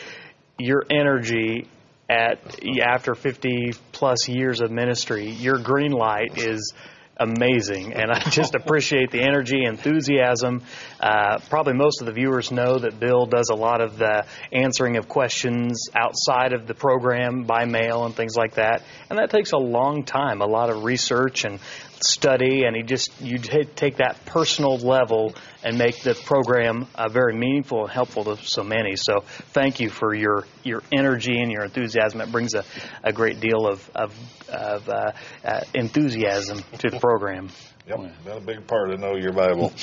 your 0.58 0.84
energy 0.90 1.68
at, 2.08 2.38
after 2.82 3.14
50 3.14 3.72
plus 3.92 4.28
years 4.28 4.60
of 4.60 4.70
ministry, 4.70 5.30
your 5.30 5.58
green 5.58 5.92
light 5.92 6.38
is 6.38 6.72
amazing. 7.18 7.94
And 7.94 8.10
I 8.10 8.20
just 8.30 8.54
appreciate 8.54 9.10
the 9.10 9.20
energy, 9.20 9.64
enthusiasm. 9.64 10.62
Uh, 11.00 11.38
probably 11.50 11.74
most 11.74 12.00
of 12.00 12.06
the 12.06 12.12
viewers 12.12 12.50
know 12.50 12.78
that 12.78 12.98
Bill 12.98 13.26
does 13.26 13.50
a 13.50 13.54
lot 13.54 13.80
of 13.80 13.98
the 13.98 14.24
answering 14.52 14.96
of 14.96 15.08
questions 15.08 15.88
outside 15.94 16.52
of 16.52 16.66
the 16.66 16.74
program 16.74 17.44
by 17.44 17.64
mail 17.64 18.04
and 18.04 18.14
things 18.14 18.36
like 18.36 18.54
that. 18.54 18.82
And 19.10 19.18
that 19.18 19.30
takes 19.30 19.52
a 19.52 19.58
long 19.58 20.04
time, 20.04 20.40
a 20.40 20.46
lot 20.46 20.70
of 20.70 20.84
research 20.84 21.44
and 21.44 21.58
study. 22.02 22.64
And 22.64 22.76
he 22.76 22.82
just, 22.82 23.20
you 23.20 23.38
take 23.38 23.96
that 23.96 24.24
personal 24.26 24.78
level 24.78 25.34
and 25.62 25.78
make 25.78 26.02
the 26.02 26.14
program 26.14 26.86
uh, 26.94 27.08
very 27.08 27.34
meaningful 27.34 27.82
and 27.82 27.90
helpful 27.90 28.24
to 28.24 28.36
so 28.36 28.62
many. 28.62 28.96
So 28.96 29.20
thank 29.52 29.80
you 29.80 29.90
for 29.90 30.14
your, 30.14 30.44
your 30.62 30.82
energy 30.92 31.40
and 31.40 31.50
your 31.50 31.64
enthusiasm. 31.64 32.20
It 32.20 32.32
brings 32.32 32.54
a, 32.54 32.64
a 33.02 33.12
great 33.12 33.40
deal 33.40 33.66
of, 33.66 33.90
of, 33.94 34.14
of 34.48 34.88
uh, 34.88 35.12
uh, 35.44 35.60
enthusiasm 35.74 36.62
to 36.78 36.90
the 36.90 37.00
program. 37.00 37.50
Yep, 37.86 38.24
been 38.24 38.36
a 38.36 38.40
big 38.40 38.66
part 38.66 38.90
of 38.90 39.00
Know 39.00 39.16
Your 39.16 39.32
Bible. 39.32 39.72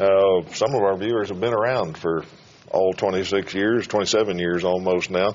Uh, 0.00 0.42
some 0.54 0.74
of 0.74 0.80
our 0.80 0.96
viewers 0.96 1.28
have 1.28 1.40
been 1.40 1.52
around 1.52 1.98
for 1.98 2.24
all 2.70 2.94
26 2.94 3.52
years, 3.52 3.86
27 3.86 4.38
years 4.38 4.64
almost 4.64 5.10
now. 5.10 5.34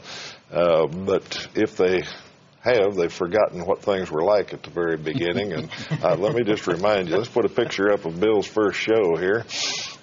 Uh, 0.52 0.88
but 0.88 1.48
if 1.54 1.78
they 1.78 2.02
have, 2.66 2.96
they've 2.96 3.14
forgotten 3.14 3.66
what 3.66 3.82
things 3.82 4.12
were 4.12 4.24
like 4.24 4.54
at 4.54 4.64
the 4.64 4.70
very 4.70 4.98
beginning. 4.98 5.54
And 5.54 5.70
uh, 6.04 6.16
let 6.16 6.36
me 6.36 6.44
just 6.44 6.68
remind 6.68 7.10
you, 7.10 7.18
let's 7.18 7.30
put 7.30 7.46
a 7.46 7.50
picture 7.50 7.92
up 7.92 8.06
of 8.06 8.20
Bill's 8.20 8.48
first 8.48 8.80
show 8.80 9.16
here. 9.16 9.46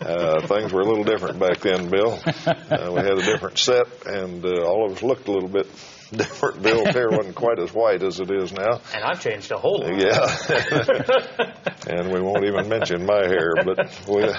Uh, 0.00 0.46
things 0.46 0.72
were 0.72 0.80
a 0.80 0.86
little 0.86 1.04
different 1.04 1.38
back 1.38 1.58
then, 1.60 1.88
Bill. 1.90 2.18
Uh, 2.46 2.90
we 2.90 3.00
had 3.00 3.18
a 3.18 3.22
different 3.22 3.58
set, 3.58 4.06
and 4.06 4.44
uh, 4.44 4.64
all 4.64 4.86
of 4.86 4.96
us 4.96 5.02
looked 5.02 5.28
a 5.28 5.32
little 5.32 5.48
bit 5.48 5.66
different. 6.12 6.62
Bill's 6.62 6.88
hair 6.88 7.10
wasn't 7.10 7.34
quite 7.34 7.58
as 7.58 7.72
white 7.72 8.02
as 8.02 8.20
it 8.20 8.30
is 8.30 8.52
now. 8.52 8.80
And 8.94 9.04
I've 9.04 9.20
changed 9.20 9.50
a 9.52 9.58
whole 9.58 9.80
lot. 9.80 9.98
Yeah. 9.98 11.76
and 11.88 12.12
we 12.12 12.20
won't 12.20 12.44
even 12.44 12.68
mention 12.68 13.04
my 13.04 13.26
hair, 13.26 13.52
but 13.64 13.78
we. 14.08 14.22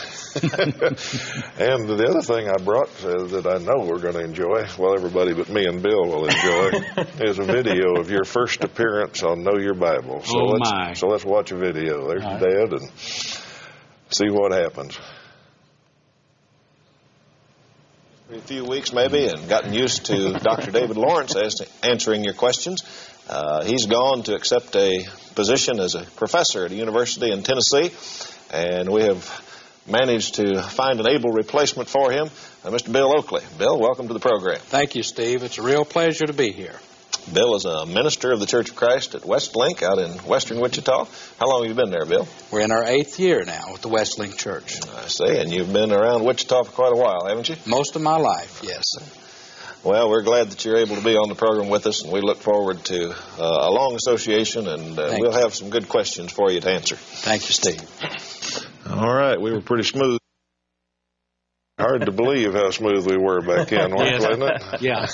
and 1.60 1.88
the 1.88 2.06
other 2.10 2.22
thing 2.22 2.50
I 2.50 2.58
brought 2.64 2.90
uh, 3.04 3.24
that 3.36 3.46
I 3.48 3.58
know 3.64 3.86
we're 3.86 4.00
going 4.00 4.16
to 4.16 4.24
enjoy, 4.24 4.66
well, 4.78 4.94
everybody 4.96 5.34
but 5.34 5.50
me 5.50 5.66
and 5.66 5.82
Bill 5.82 6.06
will 6.06 6.26
enjoy, 6.28 6.72
is 7.26 7.40
a 7.40 7.44
video 7.44 7.96
of 8.00 8.10
your 8.10 8.24
first 8.24 8.64
appearance 8.64 9.24
on 9.24 9.44
Know 9.44 9.58
Your 9.58 9.74
Bible. 9.76 10.22
So 10.24 10.40
Oh, 10.40 10.46
let's 10.46 10.72
my. 10.72 10.94
so 10.94 11.08
let's 11.08 11.26
watch 11.26 11.52
a 11.52 11.58
video. 11.58 12.08
There's 12.08 12.24
All 12.24 12.32
right. 12.32 12.42
Dad, 12.42 12.74
and 12.74 12.90
see 14.10 14.30
what 14.30 14.52
happens. 14.52 14.98
A 18.36 18.42
few 18.42 18.66
weeks 18.66 18.92
maybe 18.92 19.28
and 19.28 19.48
gotten 19.48 19.74
used 19.74 20.06
to 20.08 20.34
Dr. 20.34 20.72
David 20.72 20.98
Lawrence 20.98 21.36
as 21.36 21.62
answering 21.84 22.24
your 22.24 22.34
questions. 22.34 22.82
Uh, 23.30 23.64
he's 23.64 23.86
gone 23.86 24.24
to 24.24 24.34
accept 24.34 24.76
a 24.76 25.06
position 25.36 25.80
as 25.80 25.94
a 25.94 26.04
professor 26.04 26.66
at 26.66 26.72
a 26.72 26.76
university 26.76 27.32
in 27.32 27.44
Tennessee, 27.44 27.92
and 28.50 28.90
we 28.90 29.04
have 29.04 29.24
managed 29.88 30.36
to 30.36 30.62
find 30.64 31.00
an 31.00 31.08
able 31.08 31.32
replacement 31.32 31.90
for 31.90 32.12
him, 32.12 32.30
uh, 32.64 32.70
Mr. 32.70 32.92
Bill 32.92 33.14
Oakley. 33.16 33.44
Bill, 33.58 33.80
welcome 33.80 34.08
to 34.08 34.14
the 34.14 34.20
program. 34.20 34.60
Thank 34.60 34.96
you, 34.96 35.04
Steve. 35.04 35.44
It's 35.44 35.60
a 35.60 35.64
real 35.64 35.86
pleasure 35.86 36.26
to 36.26 36.34
be 36.34 36.52
here. 36.52 36.80
Bill 37.32 37.56
is 37.56 37.66
a 37.66 37.86
minister 37.86 38.32
of 38.32 38.40
the 38.40 38.46
Church 38.46 38.70
of 38.70 38.76
Christ 38.76 39.16
at 39.16 39.22
Westlink 39.22 39.82
out 39.82 39.98
in 39.98 40.12
western 40.28 40.60
Wichita. 40.60 41.08
How 41.40 41.48
long 41.48 41.64
have 41.64 41.70
you 41.70 41.76
been 41.76 41.90
there, 41.90 42.06
Bill? 42.06 42.28
We're 42.52 42.62
in 42.62 42.72
our 42.72 42.84
eighth 42.84 43.20
year 43.20 43.44
now 43.46 43.72
with 43.72 43.82
the 43.82 43.90
Westlink 43.90 44.38
Church. 44.38 44.76
I 44.88 45.08
see, 45.08 45.38
and 45.40 45.52
you've 45.52 45.72
been 45.72 45.92
around 45.92 46.26
Wichita 46.26 46.64
for 46.64 46.72
quite 46.72 46.92
a 46.92 46.98
while, 46.98 47.26
haven't 47.28 47.48
you? 47.48 47.56
Most 47.66 47.96
of 47.96 48.02
my 48.02 48.18
life, 48.18 48.62
yes. 48.64 48.84
Well, 49.84 50.10
we're 50.10 50.22
glad 50.22 50.52
that 50.52 50.64
you're 50.64 50.78
able 50.78 50.96
to 50.96 51.04
be 51.04 51.16
on 51.16 51.30
the 51.30 51.36
program 51.36 51.70
with 51.70 51.88
us, 51.88 52.04
and 52.04 52.12
we 52.12 52.22
look 52.22 52.38
forward 52.38 52.84
to 52.86 53.12
uh, 53.12 53.16
a 53.40 53.72
long 53.72 53.96
association, 53.96 54.68
and 54.68 54.98
uh, 55.00 55.16
we'll 55.18 55.34
you. 55.34 55.40
have 55.40 55.54
some 55.54 55.70
good 55.70 55.90
questions 55.90 56.32
for 56.32 56.52
you 56.52 56.60
to 56.62 56.70
answer. 56.70 56.96
Thank 56.96 57.48
you, 57.48 57.54
Steve. 57.54 57.82
All 58.90 59.14
right, 59.14 59.40
we 59.40 59.52
were 59.52 59.62
pretty 59.62 59.84
smooth. 59.84 60.23
Hard 61.80 62.06
to 62.06 62.12
believe 62.12 62.54
how 62.54 62.70
smooth 62.70 63.08
we 63.08 63.18
were 63.18 63.42
back 63.42 63.70
then, 63.70 63.98
Yes. 63.98 64.22
wasn't 64.22 64.44
it? 64.44 64.82
yeah. 64.82 65.08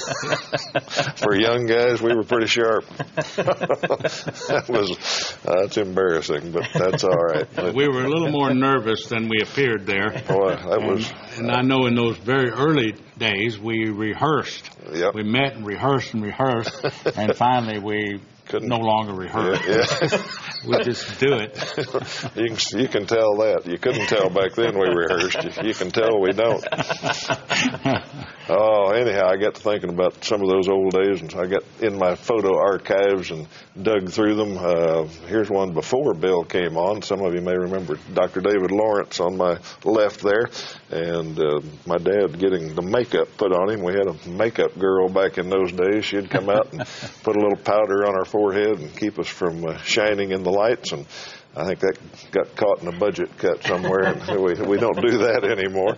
For 1.16 1.34
young 1.34 1.66
guys, 1.68 2.02
we 2.02 2.14
were 2.14 2.26
pretty 2.26 2.48
sharp. 2.48 2.84
that 2.98 4.66
was 4.68 5.38
that's 5.42 5.78
embarrassing, 5.78 6.52
but 6.52 6.68
that's 6.74 7.06
all 7.06 7.16
right. 7.16 7.48
We 7.74 7.88
were 7.88 8.04
a 8.04 8.10
little 8.10 8.30
more 8.30 8.54
nervous 8.54 9.06
than 9.08 9.30
we 9.30 9.38
appeared 9.42 9.86
there. 9.86 10.10
boy, 10.28 10.58
that 10.58 10.82
was 10.84 11.10
And 11.38 11.50
I 11.50 11.62
know 11.62 11.86
in 11.86 11.96
those 11.96 12.18
very 12.18 12.50
early 12.50 12.94
days 13.18 13.58
we 13.58 13.90
rehearsed. 13.90 14.70
Yep. 14.92 15.14
We 15.16 15.24
met 15.24 15.54
and 15.56 15.66
rehearsed 15.66 16.14
and 16.14 16.22
rehearsed, 16.22 16.84
and 17.16 17.38
finally 17.38 17.80
we 17.80 18.20
Couldn't- 18.50 18.68
no 18.68 18.78
longer 18.78 19.14
rehearse. 19.14 19.60
Yeah, 19.66 20.24
We 20.68 20.84
just 20.84 21.20
do 21.20 21.34
it. 21.36 21.56
you 22.36 22.56
can, 22.56 22.80
you 22.80 22.88
can 22.90 23.06
tell 23.06 23.38
that. 23.38 23.62
You 23.66 23.78
couldn't 23.78 24.08
tell 24.08 24.30
back 24.30 24.54
then 24.56 24.78
we 24.78 24.88
rehearsed. 24.90 25.44
You, 25.62 25.70
you 25.70 25.74
can 25.74 25.92
tell 25.92 26.20
we 26.20 26.32
don't. 26.34 26.66
Oh, 28.52 28.90
anyhow, 28.94 29.28
I 29.30 29.38
got 29.38 29.54
to 29.54 29.62
thinking 29.62 29.92
about 29.92 30.24
some 30.24 30.42
of 30.42 30.50
those 30.50 30.68
old 30.68 30.92
days, 30.92 31.22
and 31.22 31.32
so 31.32 31.40
I 31.40 31.46
got 31.46 31.62
in 31.82 31.96
my 32.00 32.16
photo 32.16 32.58
archives 32.58 33.30
and 33.30 33.48
dug 33.80 34.10
through 34.10 34.34
them. 34.38 34.58
Uh, 34.58 35.04
here's 35.28 35.52
one 35.52 35.74
before 35.74 36.16
Bill 36.16 36.44
came 36.44 36.76
on. 36.76 37.04
Some 37.04 37.22
of 37.22 37.36
you 37.36 37.42
may 37.42 37.56
remember 37.56 38.00
Dr. 38.12 38.42
David 38.42 38.72
Lawrence 38.72 39.20
on 39.20 39.38
my 39.38 39.60
left 39.84 40.22
there, 40.24 40.50
and 40.92 41.40
uh, 41.40 41.62
my 41.86 41.98
dad 41.98 42.40
getting 42.40 42.74
the 42.76 42.82
makeup 42.82 43.28
put 43.38 43.52
on 43.52 43.70
him. 43.70 43.84
We 43.84 43.94
had 43.94 44.08
a 44.08 44.30
makeup 44.30 44.78
girl 44.78 45.10
back 45.10 45.38
in 45.38 45.50
those 45.50 45.72
days. 45.72 46.06
She'd 46.06 46.30
come 46.30 46.50
out 46.50 46.74
and 46.74 46.80
put 47.24 47.36
a 47.36 47.40
little 47.40 47.58
powder 47.58 48.08
on 48.08 48.16
our 48.16 48.26
forehead 48.26 48.80
and 48.80 48.96
keep 48.96 49.20
us 49.20 49.28
from 49.28 49.66
uh, 49.66 49.78
shining 49.80 50.32
in 50.32 50.44
the 50.44 50.52
lights 50.52 50.92
and 50.92 51.06
I 51.56 51.66
think 51.66 51.80
that 51.80 51.98
got 52.32 52.56
caught 52.56 52.82
in 52.82 52.88
a 52.88 52.98
budget 52.98 53.36
cut 53.38 53.64
somewhere, 53.64 54.04
and 54.04 54.22
we 54.42 54.54
we 54.54 54.78
don't 54.78 55.02
do 55.02 55.18
that 55.18 55.44
anymore. 55.44 55.98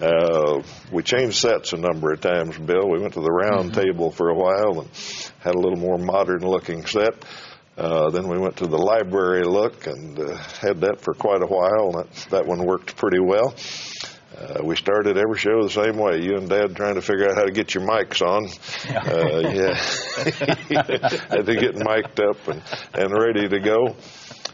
Uh, 0.00 0.62
we 0.92 1.02
changed 1.02 1.38
sets 1.38 1.72
a 1.72 1.76
number 1.76 2.12
of 2.12 2.20
times, 2.20 2.56
Bill. 2.56 2.88
We 2.88 3.00
went 3.00 3.14
to 3.14 3.20
the 3.20 3.30
round 3.30 3.74
table 3.74 4.12
for 4.12 4.28
a 4.28 4.34
while 4.34 4.80
and 4.80 4.90
had 5.40 5.54
a 5.54 5.58
little 5.58 5.78
more 5.78 5.98
modern 5.98 6.42
looking 6.42 6.86
set. 6.86 7.24
Uh, 7.76 8.10
then 8.10 8.28
we 8.28 8.38
went 8.38 8.56
to 8.58 8.66
the 8.66 8.78
library 8.78 9.44
look 9.44 9.86
and 9.86 10.18
uh, 10.18 10.36
had 10.60 10.82
that 10.82 11.00
for 11.00 11.14
quite 11.14 11.42
a 11.42 11.46
while. 11.46 11.90
And 11.90 11.94
that 11.94 12.26
that 12.30 12.46
one 12.46 12.64
worked 12.64 12.96
pretty 12.96 13.18
well. 13.20 13.54
Uh, 13.54 14.11
we 14.62 14.76
started 14.76 15.16
every 15.16 15.38
show 15.38 15.62
the 15.62 15.70
same 15.70 15.96
way. 15.96 16.20
You 16.22 16.36
and 16.36 16.48
Dad 16.48 16.74
trying 16.76 16.94
to 16.94 17.02
figure 17.02 17.28
out 17.28 17.36
how 17.36 17.44
to 17.44 17.52
get 17.52 17.74
your 17.74 17.84
mics 17.84 18.22
on. 18.22 18.46
Uh, 18.88 19.40
yeah, 19.50 19.74
had 21.28 21.46
to 21.46 21.54
get 21.54 21.76
mic'd 21.76 22.20
up 22.20 22.48
and, 22.48 22.62
and 22.94 23.12
ready 23.12 23.48
to 23.48 23.60
go. 23.60 23.96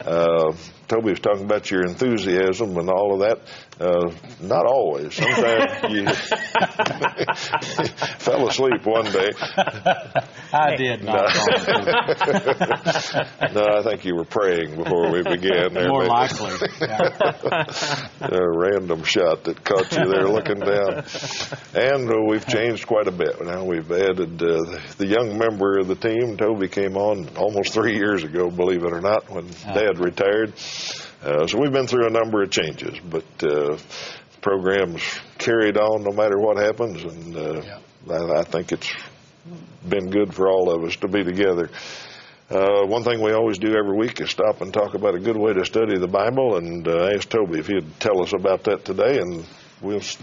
Uh, 0.04 0.54
Toby 0.88 1.10
was 1.10 1.20
talking 1.20 1.44
about 1.44 1.70
your 1.70 1.82
enthusiasm 1.84 2.76
and 2.78 2.88
all 2.88 3.12
of 3.14 3.20
that. 3.20 3.40
Uh, 3.78 4.10
not 4.40 4.64
always. 4.66 5.14
Sometimes 5.14 5.92
you 5.94 6.04
fell 8.18 8.48
asleep 8.48 8.84
one 8.84 9.04
day. 9.12 9.30
I 10.52 10.74
did 10.76 11.04
not. 11.04 11.26
no, 13.54 13.64
I 13.76 13.82
think 13.82 14.04
you 14.04 14.16
were 14.16 14.24
praying 14.24 14.74
before 14.76 15.12
we 15.12 15.22
began. 15.22 15.72
There, 15.74 15.88
More 15.88 16.00
maybe. 16.00 16.10
likely. 16.10 16.52
Yeah. 16.80 17.64
a 18.20 18.58
random 18.58 19.04
shot 19.04 19.44
that 19.44 19.62
caught 19.62 19.92
you 19.92 20.06
there 20.10 20.26
looking 20.28 20.58
down. 20.58 21.04
And 21.74 22.10
uh, 22.10 22.14
we've 22.26 22.46
changed 22.46 22.86
quite 22.86 23.06
a 23.08 23.12
bit. 23.12 23.40
Now 23.44 23.62
we've 23.64 23.90
added 23.92 24.42
uh, 24.42 24.78
the 24.96 25.06
young 25.06 25.36
member 25.38 25.78
of 25.78 25.86
the 25.88 25.94
team. 25.96 26.36
Toby 26.36 26.68
came 26.68 26.96
on 26.96 27.28
almost 27.36 27.72
three 27.74 27.94
years 27.96 28.24
ago, 28.24 28.50
believe 28.50 28.82
it 28.84 28.92
or 28.92 29.00
not, 29.02 29.28
when 29.30 29.46
Dad 29.74 29.98
retired. 29.98 30.54
Uh, 31.22 31.46
so 31.46 31.58
we've 31.58 31.72
been 31.72 31.86
through 31.86 32.06
a 32.06 32.10
number 32.10 32.42
of 32.42 32.50
changes, 32.50 32.98
but 33.10 33.24
uh, 33.42 33.76
the 33.76 34.40
program's 34.40 35.02
carried 35.38 35.76
on 35.76 36.02
no 36.04 36.12
matter 36.12 36.38
what 36.38 36.56
happens, 36.56 37.02
and 37.04 37.36
uh, 37.36 37.78
I, 38.10 38.40
I 38.40 38.44
think 38.44 38.72
it's 38.72 38.92
been 39.88 40.10
good 40.10 40.34
for 40.34 40.48
all 40.48 40.70
of 40.70 40.84
us 40.84 40.96
to 40.96 41.08
be 41.08 41.24
together. 41.24 41.70
Uh, 42.50 42.86
one 42.86 43.02
thing 43.04 43.20
we 43.20 43.32
always 43.32 43.58
do 43.58 43.74
every 43.76 43.96
week 43.96 44.20
is 44.20 44.30
stop 44.30 44.60
and 44.62 44.72
talk 44.72 44.94
about 44.94 45.14
a 45.14 45.18
good 45.18 45.36
way 45.36 45.52
to 45.52 45.64
study 45.64 45.98
the 45.98 46.08
Bible, 46.08 46.56
and 46.56 46.86
uh, 46.88 47.10
ask 47.14 47.28
Toby 47.28 47.58
if 47.58 47.66
he'd 47.66 48.00
tell 48.00 48.22
us 48.22 48.32
about 48.32 48.64
that 48.64 48.84
today, 48.84 49.18
and 49.18 49.44
we'll 49.82 49.98
s- 49.98 50.16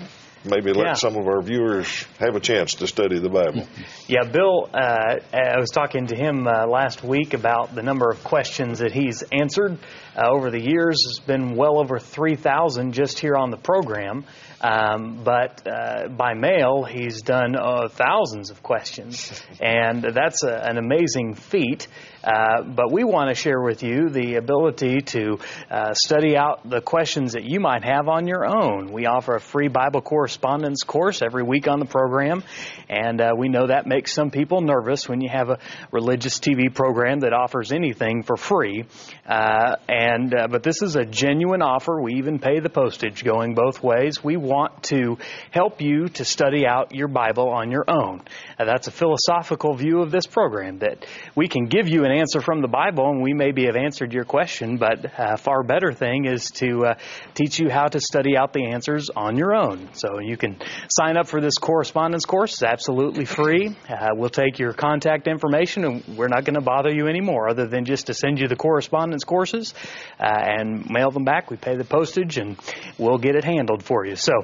maybe 0.45 0.71
let 0.73 0.85
Yeah. 0.85 0.93
some 0.93 1.15
of 1.15 1.27
our 1.27 1.41
viewers 1.41 2.05
have 2.19 2.35
a 2.35 2.39
chance 2.39 2.75
to 2.75 2.87
study 2.87 3.19
the 3.19 3.29
Bible. 3.29 3.67
Yeah, 4.07 4.23
Bill, 4.23 4.69
uh, 4.71 5.15
I 5.33 5.57
was 5.57 5.71
talking 5.71 6.07
to 6.07 6.15
him 6.15 6.47
uh, 6.47 6.67
last 6.67 7.03
week 7.03 7.33
about 7.33 7.73
the 7.73 7.81
number 7.81 8.09
of 8.11 8.23
questions 8.23 8.79
that 8.79 8.91
he's 8.91 9.23
answered 9.31 9.79
uh, 10.15 10.29
over 10.29 10.51
the 10.51 10.61
years. 10.61 10.97
It's 11.09 11.19
been 11.19 11.55
well 11.55 11.79
over 11.79 11.97
3,000 11.97 12.93
just 12.93 13.17
here 13.17 13.35
on 13.35 13.49
the 13.49 13.57
program. 13.57 14.25
Um, 14.61 15.23
but 15.23 15.67
uh, 15.67 16.07
by 16.07 16.33
mail, 16.33 16.83
he's 16.83 17.21
done 17.21 17.55
uh, 17.55 17.87
thousands 17.89 18.49
of 18.49 18.63
questions, 18.63 19.41
and 19.61 20.03
that's 20.03 20.43
a, 20.43 20.53
an 20.53 20.77
amazing 20.77 21.35
feat. 21.35 21.87
Uh, 22.25 22.63
but 22.63 22.91
we 22.91 23.03
want 23.03 23.29
to 23.29 23.35
share 23.35 23.61
with 23.61 23.83
you 23.83 24.09
the 24.09 24.35
ability 24.35 25.01
to 25.01 25.37
uh, 25.69 25.93
study 25.93 26.35
out 26.35 26.67
the 26.67 26.81
questions 26.81 27.33
that 27.33 27.43
you 27.43 27.59
might 27.59 27.83
have 27.83 28.07
on 28.07 28.27
your 28.27 28.45
own. 28.45 28.91
We 28.91 29.05
offer 29.05 29.35
a 29.35 29.39
free 29.39 29.67
Bible 29.67 30.01
correspondence 30.01 30.81
course 30.81 31.21
every 31.21 31.43
week 31.43 31.67
on 31.67 31.79
the 31.79 31.85
program, 31.85 32.43
and 32.89 33.21
uh, 33.21 33.33
we 33.37 33.47
know 33.47 33.67
that 33.67 33.85
makes 33.85 34.11
some 34.11 34.31
people 34.31 34.61
nervous 34.61 35.07
when 35.07 35.21
you 35.21 35.29
have 35.29 35.49
a 35.49 35.59
religious 35.91 36.39
TV 36.39 36.73
program 36.73 37.19
that 37.19 37.31
offers 37.31 37.71
anything 37.71 38.23
for 38.23 38.37
free. 38.37 38.85
Uh, 39.27 39.75
and 39.87 40.33
uh, 40.33 40.47
but 40.47 40.63
this 40.63 40.81
is 40.81 40.95
a 40.95 41.05
genuine 41.05 41.61
offer. 41.61 42.01
We 42.01 42.15
even 42.15 42.39
pay 42.39 42.59
the 42.59 42.69
postage 42.69 43.23
going 43.23 43.53
both 43.53 43.83
ways. 43.83 44.23
We 44.23 44.35
want 44.45 44.83
to 44.83 45.17
help 45.51 45.81
you 45.81 46.07
to 46.09 46.23
study 46.23 46.65
out 46.65 46.93
your 46.93 47.07
Bible 47.07 47.49
on 47.49 47.71
your 47.71 47.85
own. 47.87 48.21
Uh, 48.57 48.65
that's 48.65 48.87
a 48.87 48.91
philosophical 48.91 49.75
view 49.75 50.01
of 50.01 50.11
this 50.11 50.27
program 50.27 50.79
that 50.79 51.05
we 51.35 51.47
can 51.47 51.65
give 51.65 51.89
you 51.89 52.05
an 52.05 52.11
answer 52.11 52.41
from 52.41 52.61
the 52.61 52.67
Bible, 52.67 53.09
and 53.09 53.21
we 53.21 53.33
maybe 53.33 53.65
have 53.65 53.75
answered 53.75 54.13
your 54.13 54.25
question. 54.25 54.77
But 54.77 55.05
a 55.17 55.37
far 55.37 55.63
better 55.63 55.91
thing 55.91 56.25
is 56.25 56.51
to 56.51 56.85
uh, 56.85 56.95
teach 57.33 57.59
you 57.59 57.69
how 57.69 57.87
to 57.87 57.99
study 57.99 58.37
out 58.37 58.53
the 58.53 58.65
answers 58.67 59.09
on 59.09 59.37
your 59.37 59.55
own. 59.55 59.89
So 59.93 60.19
you 60.19 60.37
can 60.37 60.57
sign 60.89 61.17
up 61.17 61.27
for 61.27 61.41
this 61.41 61.57
correspondence 61.57 62.25
course. 62.25 62.53
It's 62.53 62.63
absolutely 62.63 63.25
free. 63.25 63.75
Uh, 63.89 64.09
we'll 64.13 64.29
take 64.29 64.59
your 64.59 64.73
contact 64.73 65.27
information, 65.27 65.83
and 65.85 66.17
we're 66.17 66.27
not 66.27 66.45
going 66.45 66.55
to 66.55 66.61
bother 66.61 66.93
you 66.93 67.07
anymore, 67.07 67.49
other 67.49 67.67
than 67.67 67.85
just 67.85 68.07
to 68.07 68.13
send 68.13 68.39
you 68.39 68.47
the 68.47 68.55
correspondence 68.55 69.23
courses 69.23 69.73
uh, 70.19 70.25
and 70.25 70.89
mail 70.89 71.11
them 71.11 71.23
back. 71.23 71.49
We 71.49 71.57
pay 71.57 71.75
the 71.75 71.83
postage, 71.83 72.37
and 72.37 72.57
we'll 72.97 73.17
get 73.17 73.35
it 73.35 73.43
handled 73.43 73.83
for 73.83 74.05
you. 74.05 74.15
So. 74.15 74.34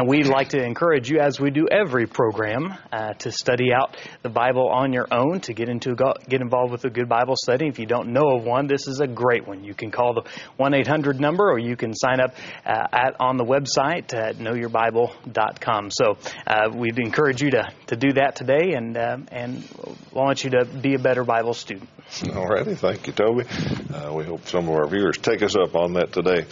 And 0.00 0.08
we'd 0.08 0.28
like 0.28 0.48
to 0.50 0.64
encourage 0.64 1.10
you, 1.10 1.20
as 1.20 1.38
we 1.38 1.50
do 1.50 1.68
every 1.70 2.06
program, 2.06 2.72
uh, 2.90 3.12
to 3.18 3.30
study 3.30 3.74
out 3.74 3.98
the 4.22 4.30
Bible 4.30 4.66
on 4.66 4.94
your 4.94 5.06
own, 5.12 5.40
to 5.40 5.52
get 5.52 5.68
into 5.68 5.94
get 6.26 6.40
involved 6.40 6.72
with 6.72 6.86
a 6.86 6.88
good 6.88 7.06
Bible 7.06 7.36
study. 7.36 7.66
If 7.66 7.78
you 7.78 7.84
don't 7.84 8.14
know 8.14 8.34
of 8.34 8.42
one, 8.42 8.66
this 8.66 8.88
is 8.88 9.00
a 9.00 9.06
great 9.06 9.46
one. 9.46 9.62
You 9.62 9.74
can 9.74 9.90
call 9.90 10.14
the 10.14 10.22
one 10.56 10.72
eight 10.72 10.86
hundred 10.86 11.20
number, 11.20 11.44
or 11.44 11.58
you 11.58 11.76
can 11.76 11.92
sign 11.94 12.18
up 12.18 12.34
uh, 12.64 12.86
at 12.90 13.16
on 13.20 13.36
the 13.36 13.44
website 13.44 14.14
at 14.14 14.36
knowyourbible.com. 14.36 15.90
So 15.90 16.16
uh, 16.46 16.70
we'd 16.74 16.98
encourage 16.98 17.42
you 17.42 17.50
to, 17.50 17.70
to 17.88 17.96
do 17.96 18.14
that 18.14 18.36
today, 18.36 18.72
and 18.72 18.96
uh, 18.96 19.18
and 19.30 19.68
want 20.14 20.44
you 20.44 20.50
to 20.52 20.64
be 20.64 20.94
a 20.94 20.98
better 20.98 21.24
Bible 21.24 21.52
student. 21.52 21.90
All 22.34 22.48
righty, 22.48 22.74
thank 22.74 23.06
you, 23.06 23.12
Toby. 23.12 23.44
Uh, 23.92 24.14
we 24.14 24.24
hope 24.24 24.48
some 24.48 24.66
of 24.66 24.74
our 24.74 24.86
viewers 24.86 25.18
take 25.18 25.42
us 25.42 25.56
up 25.56 25.76
on 25.76 25.92
that 25.92 26.10
today. 26.10 26.46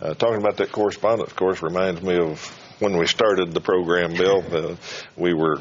Uh, 0.00 0.14
talking 0.14 0.40
about 0.40 0.56
that 0.56 0.72
correspondence 0.72 1.30
of 1.30 1.36
course 1.36 1.62
reminds 1.62 2.02
me 2.02 2.16
of 2.18 2.65
when 2.78 2.96
we 2.98 3.06
started 3.06 3.52
the 3.52 3.60
program, 3.60 4.12
Bill. 4.14 4.44
Uh, 4.50 4.76
we 5.16 5.32
were, 5.32 5.60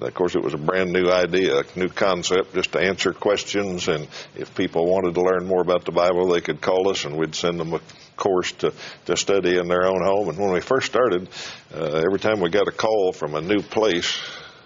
of 0.00 0.14
course, 0.14 0.34
it 0.34 0.42
was 0.42 0.54
a 0.54 0.58
brand 0.58 0.92
new 0.92 1.08
idea, 1.08 1.60
a 1.60 1.78
new 1.78 1.88
concept, 1.88 2.54
just 2.54 2.72
to 2.72 2.80
answer 2.80 3.12
questions. 3.12 3.88
And 3.88 4.08
if 4.34 4.54
people 4.54 4.86
wanted 4.86 5.14
to 5.14 5.22
learn 5.22 5.46
more 5.46 5.60
about 5.60 5.84
the 5.84 5.92
Bible, 5.92 6.28
they 6.28 6.40
could 6.40 6.60
call 6.60 6.88
us, 6.88 7.04
and 7.04 7.16
we'd 7.16 7.34
send 7.34 7.60
them 7.60 7.74
a 7.74 7.80
course 8.16 8.52
to, 8.52 8.72
to 9.06 9.16
study 9.16 9.58
in 9.58 9.68
their 9.68 9.86
own 9.86 10.02
home. 10.02 10.28
And 10.28 10.38
when 10.38 10.52
we 10.52 10.60
first 10.60 10.86
started, 10.86 11.28
uh, 11.74 12.02
every 12.04 12.18
time 12.18 12.40
we 12.40 12.50
got 12.50 12.68
a 12.68 12.72
call 12.72 13.12
from 13.12 13.34
a 13.34 13.40
new 13.40 13.62
place, 13.62 14.18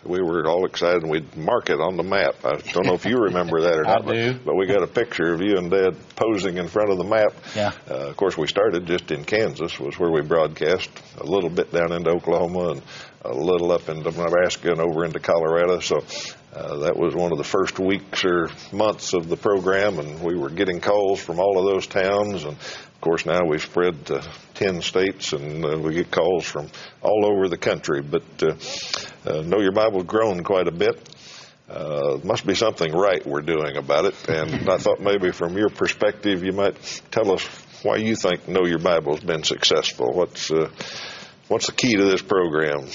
we 0.05 0.21
were 0.23 0.47
all 0.47 0.67
excited 0.67 1.03
and 1.03 1.11
we'd 1.11 1.37
mark 1.37 1.71
it 1.71 1.81
on 1.81 1.97
the 1.97 2.03
map. 2.03 2.35
I 2.45 2.57
don't 2.73 2.87
know 2.87 2.95
if 2.95 3.05
you 3.07 3.17
remember 3.19 3.61
that 3.63 3.75
or 3.79 3.87
I 3.87 3.95
not, 3.95 4.05
but- 4.07 4.45
but 4.45 4.55
we 4.57 4.67
got 4.67 4.83
a 4.83 4.87
picture 4.87 5.33
of 5.33 5.41
you 5.41 5.57
and 5.57 5.71
Dad 5.71 5.97
posing 6.17 6.59
in 6.59 6.69
front 6.69 6.91
of 6.91 6.99
the 6.99 7.05
map. 7.05 7.33
Yeah. 7.57 7.73
Uh, 7.91 8.09
of 8.11 8.17
course, 8.17 8.37
we 8.37 8.47
started 8.47 8.87
just 8.87 9.11
in 9.11 9.25
Kansas, 9.25 9.79
was 9.81 9.99
where 9.99 10.11
we 10.11 10.21
broadcast. 10.23 10.91
A 11.19 11.25
little 11.25 11.51
bit 11.51 11.73
down 11.73 11.93
into 11.93 12.11
Oklahoma 12.11 12.73
and 12.73 12.83
a 13.25 13.33
little 13.35 13.73
up 13.73 13.89
into 13.89 14.11
Nebraska 14.11 14.71
and 14.73 14.81
over 14.81 15.05
into 15.05 15.19
Colorado. 15.21 15.81
So 15.81 16.05
uh, 16.55 16.77
that 16.79 16.97
was 16.97 17.15
one 17.15 17.33
of 17.33 17.39
the 17.39 17.45
first 17.45 17.81
weeks 17.81 18.25
or 18.25 18.49
months 18.73 19.13
of 19.13 19.29
the 19.29 19.37
program, 19.37 19.99
and 19.99 20.23
we 20.23 20.39
were 20.39 20.51
getting 20.51 20.81
calls 20.81 21.19
from 21.19 21.41
all 21.41 21.59
of 21.59 21.65
those 21.65 21.87
towns. 21.87 22.45
And 22.45 22.53
of 22.53 23.01
course, 23.01 23.27
now 23.27 23.45
we've 23.45 23.63
spread 23.63 24.07
to 24.07 24.23
10 24.55 24.81
states, 24.83 25.33
and 25.33 25.65
uh, 25.65 25.79
we 25.79 25.95
get 25.95 26.13
calls 26.13 26.45
from 26.45 26.69
all 27.03 27.27
over 27.27 27.49
the 27.49 27.57
country. 27.57 28.03
But 28.03 28.23
uh, 28.41 28.55
uh, 29.27 29.43
Know 29.43 29.61
Your 29.61 29.73
Bible's 29.73 30.05
grown 30.05 30.45
quite 30.45 30.69
a 30.69 30.73
bit. 30.73 31.09
Uh, 31.69 32.21
must 32.23 32.47
be 32.47 32.55
something 32.55 32.93
right 32.93 33.27
we're 33.27 33.41
doing 33.41 33.77
about 33.77 34.05
it. 34.05 34.15
And 34.29 34.71
I 34.71 34.77
thought 34.77 35.01
maybe 35.01 35.33
from 35.33 35.59
your 35.59 35.71
perspective, 35.71 36.45
you 36.45 36.53
might 36.53 36.77
tell 37.11 37.33
us 37.33 37.45
why 37.83 37.97
you 37.97 38.15
think 38.15 38.47
Know 38.47 38.65
Your 38.65 38.79
Bible 38.79 39.17
has 39.17 39.25
been 39.25 39.43
successful. 39.43 40.13
What's 40.13 40.53
what's 41.49 41.67
the 41.67 41.73
key 41.73 41.97
to 41.97 42.05
this 42.05 42.23
program? 42.23 42.87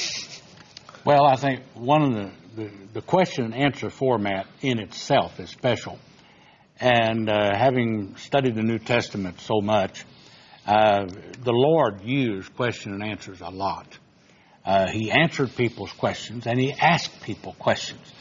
Well, 1.05 1.25
I 1.25 1.35
think 1.35 1.61
one 1.73 2.01
of 2.03 2.13
the, 2.13 2.31
the, 2.55 3.01
question 3.01 3.45
and 3.45 3.55
answer 3.55 3.89
format 3.89 4.47
in 4.61 4.79
itself 4.79 5.39
is 5.39 5.49
special. 5.49 5.99
And 6.79 7.29
uh, 7.29 7.57
having 7.57 8.15
studied 8.17 8.55
the 8.55 8.63
New 8.63 8.79
Testament 8.79 9.39
so 9.41 9.61
much, 9.61 10.05
uh, 10.65 11.05
the 11.05 11.51
Lord 11.51 12.01
used 12.01 12.55
question 12.55 12.93
and 12.93 13.03
answers 13.03 13.41
a 13.41 13.49
lot. 13.49 13.97
Uh, 14.65 14.87
he 14.87 15.11
answered 15.11 15.55
people's 15.55 15.91
questions 15.91 16.45
and 16.45 16.59
he 16.59 16.71
asked 16.73 17.21
people 17.23 17.55
questions. 17.59 18.13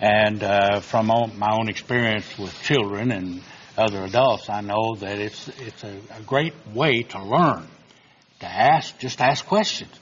And 0.00 0.42
uh, 0.42 0.80
from 0.80 1.10
all, 1.10 1.26
my 1.26 1.56
own 1.58 1.68
experience 1.68 2.38
with 2.38 2.54
children 2.62 3.10
and 3.10 3.42
other 3.76 4.04
adults, 4.04 4.48
I 4.48 4.60
know 4.60 4.94
that 4.96 5.18
it's 5.18 5.48
it's 5.48 5.82
a, 5.84 5.98
a 6.16 6.22
great 6.24 6.54
way 6.72 7.02
to 7.02 7.22
learn, 7.22 7.66
to 8.40 8.46
ask, 8.46 8.96
just 8.98 9.20
ask 9.20 9.44
questions. 9.44 9.92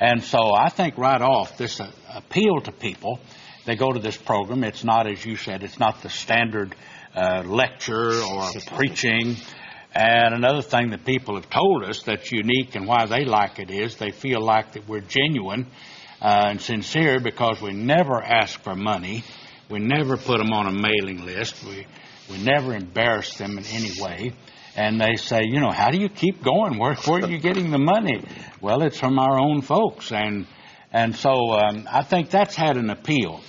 And 0.00 0.24
so 0.24 0.54
I 0.54 0.70
think 0.70 0.96
right 0.96 1.20
off 1.20 1.58
this 1.58 1.78
uh, 1.78 1.92
appeal 2.14 2.62
to 2.62 2.72
people. 2.72 3.20
They 3.66 3.76
go 3.76 3.92
to 3.92 4.00
this 4.00 4.16
program. 4.16 4.64
It's 4.64 4.82
not, 4.82 5.06
as 5.06 5.22
you 5.24 5.36
said, 5.36 5.62
it's 5.62 5.78
not 5.78 6.02
the 6.02 6.08
standard 6.08 6.74
uh, 7.14 7.42
lecture 7.44 8.14
or 8.14 8.50
preaching. 8.74 9.36
And 9.94 10.34
another 10.34 10.62
thing 10.62 10.90
that 10.90 11.04
people 11.04 11.34
have 11.34 11.50
told 11.50 11.84
us 11.84 12.02
that's 12.02 12.32
unique 12.32 12.76
and 12.76 12.86
why 12.86 13.04
they 13.06 13.26
like 13.26 13.58
it 13.58 13.70
is 13.70 13.96
they 13.96 14.10
feel 14.10 14.40
like 14.40 14.72
that 14.72 14.88
we're 14.88 15.00
genuine 15.00 15.66
uh, 16.22 16.46
and 16.48 16.60
sincere 16.60 17.20
because 17.20 17.60
we 17.60 17.72
never 17.72 18.22
ask 18.22 18.58
for 18.62 18.74
money. 18.74 19.22
We 19.68 19.80
never 19.80 20.16
put 20.16 20.38
them 20.38 20.52
on 20.52 20.66
a 20.66 20.72
mailing 20.72 21.26
list. 21.26 21.62
We, 21.64 21.86
we 22.30 22.42
never 22.42 22.74
embarrass 22.74 23.36
them 23.36 23.58
in 23.58 23.64
any 23.66 24.00
way. 24.00 24.32
And 24.76 25.00
they 25.00 25.16
say, 25.16 25.40
you 25.44 25.60
know, 25.60 25.70
how 25.70 25.90
do 25.90 25.98
you 25.98 26.08
keep 26.08 26.42
going? 26.42 26.78
Where, 26.78 26.94
where 26.94 27.24
are 27.24 27.30
you 27.30 27.38
getting 27.38 27.70
the 27.70 27.78
money? 27.78 28.24
Well, 28.60 28.82
it's 28.82 28.98
from 28.98 29.18
our 29.18 29.38
own 29.38 29.62
folks. 29.62 30.12
And, 30.12 30.46
and 30.92 31.14
so 31.16 31.30
um, 31.52 31.88
I 31.90 32.02
think 32.02 32.30
that's 32.30 32.54
had 32.54 32.76
an 32.76 32.90
appeal. 32.90 33.40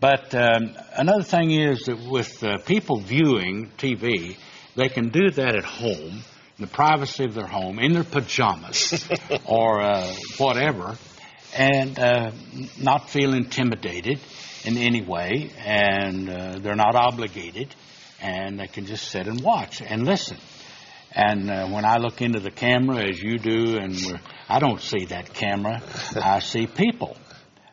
But 0.00 0.34
um, 0.34 0.76
another 0.96 1.22
thing 1.22 1.50
is 1.50 1.84
that 1.84 1.98
with 1.98 2.42
uh, 2.44 2.58
people 2.58 3.00
viewing 3.00 3.70
TV, 3.78 4.36
they 4.76 4.88
can 4.88 5.08
do 5.08 5.30
that 5.30 5.56
at 5.56 5.64
home, 5.64 6.22
in 6.58 6.64
the 6.64 6.66
privacy 6.66 7.24
of 7.24 7.34
their 7.34 7.46
home, 7.46 7.78
in 7.78 7.92
their 7.92 8.04
pajamas 8.04 9.08
or 9.46 9.80
uh, 9.80 10.12
whatever, 10.38 10.96
and 11.56 11.98
uh, 11.98 12.32
not 12.78 13.08
feel 13.08 13.34
intimidated 13.34 14.20
in 14.64 14.76
any 14.76 15.02
way, 15.02 15.50
and 15.64 16.28
uh, 16.28 16.58
they're 16.58 16.74
not 16.74 16.94
obligated, 16.94 17.74
and 18.24 18.58
they 18.58 18.66
can 18.66 18.86
just 18.86 19.08
sit 19.08 19.26
and 19.26 19.42
watch 19.42 19.82
and 19.82 20.04
listen. 20.04 20.38
And 21.12 21.50
uh, 21.50 21.68
when 21.68 21.84
I 21.84 21.98
look 21.98 22.22
into 22.22 22.40
the 22.40 22.50
camera, 22.50 23.06
as 23.06 23.22
you 23.22 23.38
do, 23.38 23.76
and 23.76 23.94
we're, 23.94 24.20
I 24.48 24.58
don't 24.58 24.80
see 24.80 25.04
that 25.06 25.34
camera, 25.34 25.82
I 26.16 26.38
see 26.40 26.66
people. 26.66 27.16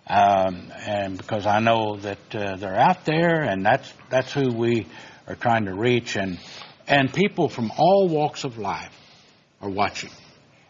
Um, 0.08 0.72
and 0.86 1.18
because 1.18 1.46
I 1.46 1.60
know 1.60 1.96
that 1.98 2.36
uh, 2.36 2.58
they're 2.58 2.78
out 2.78 3.06
there, 3.06 3.44
and 3.44 3.66
that's 3.66 3.92
that's 4.10 4.34
who 4.34 4.54
we 4.54 4.88
are 5.26 5.36
trying 5.36 5.66
to 5.66 5.74
reach, 5.74 6.18
and 6.18 6.38
and 6.86 7.14
people 7.14 7.48
from 7.48 7.72
all 7.78 8.10
walks 8.10 8.44
of 8.44 8.58
life 8.58 8.92
are 9.62 9.70
watching. 9.70 10.12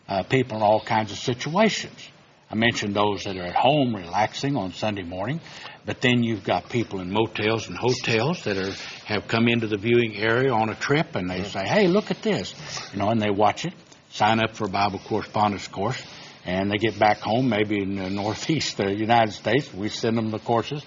Uh, 0.07 0.21
people 0.23 0.57
in 0.57 0.63
all 0.63 0.81
kinds 0.81 1.11
of 1.11 1.17
situations. 1.17 2.07
I 2.51 2.55
mentioned 2.55 2.93
those 2.93 3.23
that 3.23 3.37
are 3.37 3.47
at 3.47 3.55
home 3.55 3.95
relaxing 3.95 4.57
on 4.57 4.73
Sunday 4.73 5.03
morning, 5.03 5.39
but 5.85 6.01
then 6.01 6.23
you've 6.23 6.43
got 6.43 6.69
people 6.69 6.99
in 6.99 7.11
motels 7.11 7.67
and 7.67 7.77
hotels 7.77 8.43
that 8.43 8.57
are 8.57 8.71
have 9.05 9.27
come 9.27 9.47
into 9.47 9.67
the 9.67 9.77
viewing 9.77 10.15
area 10.15 10.53
on 10.53 10.69
a 10.69 10.75
trip, 10.75 11.15
and 11.15 11.29
they 11.29 11.43
say, 11.43 11.65
"Hey, 11.65 11.87
look 11.87 12.11
at 12.11 12.21
this," 12.21 12.53
you 12.93 12.99
know, 12.99 13.09
and 13.09 13.21
they 13.21 13.29
watch 13.29 13.65
it, 13.65 13.73
sign 14.09 14.39
up 14.39 14.55
for 14.55 14.65
a 14.65 14.69
Bible 14.69 14.99
correspondence 14.99 15.67
course 15.67 16.01
and 16.45 16.71
they 16.71 16.77
get 16.77 16.97
back 16.97 17.19
home, 17.19 17.49
maybe 17.49 17.81
in 17.81 17.95
the 17.95 18.09
northeast 18.21 18.79
of 18.79 18.87
the 18.87 18.95
United 18.95 19.31
States. 19.31 19.73
We 19.73 19.89
send 19.89 20.17
them 20.17 20.31
the 20.31 20.39
courses. 20.39 20.83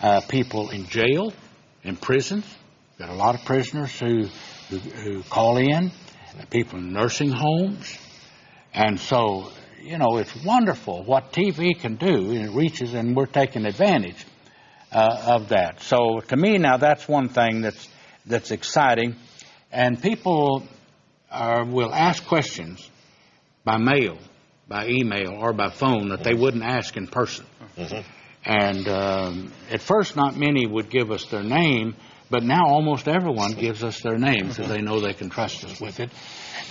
Uh, 0.00 0.20
people 0.28 0.70
in 0.70 0.86
jail, 0.86 1.32
in 1.84 1.96
prisons. 1.96 2.44
Got 2.98 3.10
a 3.10 3.14
lot 3.14 3.34
of 3.34 3.44
prisoners 3.44 3.98
who 3.98 4.28
who, 4.68 4.78
who 4.78 5.22
call 5.24 5.56
in. 5.56 5.90
People 6.48 6.78
in 6.78 6.92
nursing 6.92 7.30
homes, 7.30 7.98
and 8.72 9.00
so 9.00 9.50
you 9.80 9.98
know 9.98 10.18
it's 10.18 10.34
wonderful 10.44 11.02
what 11.04 11.32
TV 11.32 11.78
can 11.78 11.96
do. 11.96 12.30
And 12.30 12.48
it 12.48 12.50
reaches, 12.50 12.94
and 12.94 13.16
we're 13.16 13.26
taking 13.26 13.66
advantage 13.66 14.24
uh, 14.92 15.22
of 15.26 15.48
that. 15.50 15.82
So 15.82 16.20
to 16.28 16.36
me 16.36 16.58
now, 16.58 16.76
that's 16.76 17.06
one 17.08 17.28
thing 17.28 17.62
that's 17.62 17.88
that's 18.26 18.50
exciting, 18.50 19.16
and 19.72 20.00
people 20.00 20.66
are, 21.30 21.64
will 21.64 21.92
ask 21.92 22.26
questions 22.26 22.88
by 23.64 23.78
mail 23.78 24.18
by 24.70 24.86
email 24.86 25.32
or 25.32 25.52
by 25.52 25.68
phone 25.68 26.10
that 26.10 26.22
they 26.22 26.32
wouldn't 26.32 26.62
ask 26.62 26.96
in 26.96 27.08
person. 27.08 27.44
Mm-hmm. 27.76 28.08
And 28.44 28.88
um, 28.88 29.52
at 29.68 29.82
first, 29.82 30.16
not 30.16 30.36
many 30.36 30.66
would 30.66 30.88
give 30.88 31.10
us 31.10 31.26
their 31.26 31.42
name, 31.42 31.96
but 32.30 32.42
now 32.42 32.66
almost 32.66 33.08
everyone 33.08 33.52
gives 33.52 33.82
us 33.82 34.00
their 34.00 34.18
name 34.18 34.48
because 34.48 34.68
they 34.68 34.80
know 34.80 35.00
they 35.00 35.14
can 35.14 35.30
trust 35.30 35.64
us 35.64 35.80
with 35.80 36.00
it. 36.00 36.10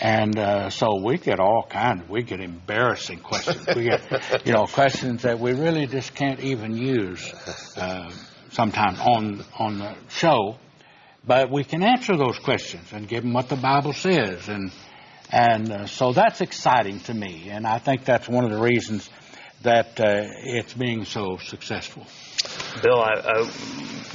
And 0.01 0.37
uh, 0.39 0.69
so 0.69 1.01
we 1.03 1.17
get 1.17 1.39
all 1.39 1.67
kinds. 1.69 2.07
We 2.07 2.23
get 2.23 2.39
embarrassing 2.39 3.19
questions. 3.19 3.67
We 3.75 3.83
get, 3.83 4.45
you 4.45 4.53
know, 4.53 4.65
questions 4.65 5.23
that 5.23 5.39
we 5.39 5.51
really 5.53 5.87
just 5.87 6.15
can't 6.15 6.39
even 6.39 6.77
use 6.77 7.33
uh, 7.75 8.09
sometimes 8.51 8.99
on 8.99 9.43
on 9.57 9.79
the 9.79 9.95
show. 10.07 10.55
But 11.27 11.51
we 11.51 11.65
can 11.65 11.83
answer 11.83 12.15
those 12.15 12.39
questions 12.39 12.93
and 12.93 13.07
give 13.07 13.23
them 13.23 13.33
what 13.33 13.49
the 13.49 13.57
Bible 13.57 13.93
says 13.93 14.47
and 14.47 14.71
and 15.31 15.71
uh, 15.71 15.85
so 15.85 16.11
that's 16.11 16.41
exciting 16.41 17.01
to 17.01 17.13
me, 17.13 17.49
and 17.49 17.67
I 17.67 17.77
think 17.77 18.03
that's 18.03 18.27
one 18.27 18.45
of 18.45 18.51
the 18.51 18.59
reasons 18.59 19.07
that 19.61 19.99
uh, 19.99 20.23
it's 20.43 20.73
being 20.73 21.05
so 21.05 21.37
successful. 21.37 22.07
Bill, 22.81 23.01
I, 23.01 23.13
I, 23.15 23.51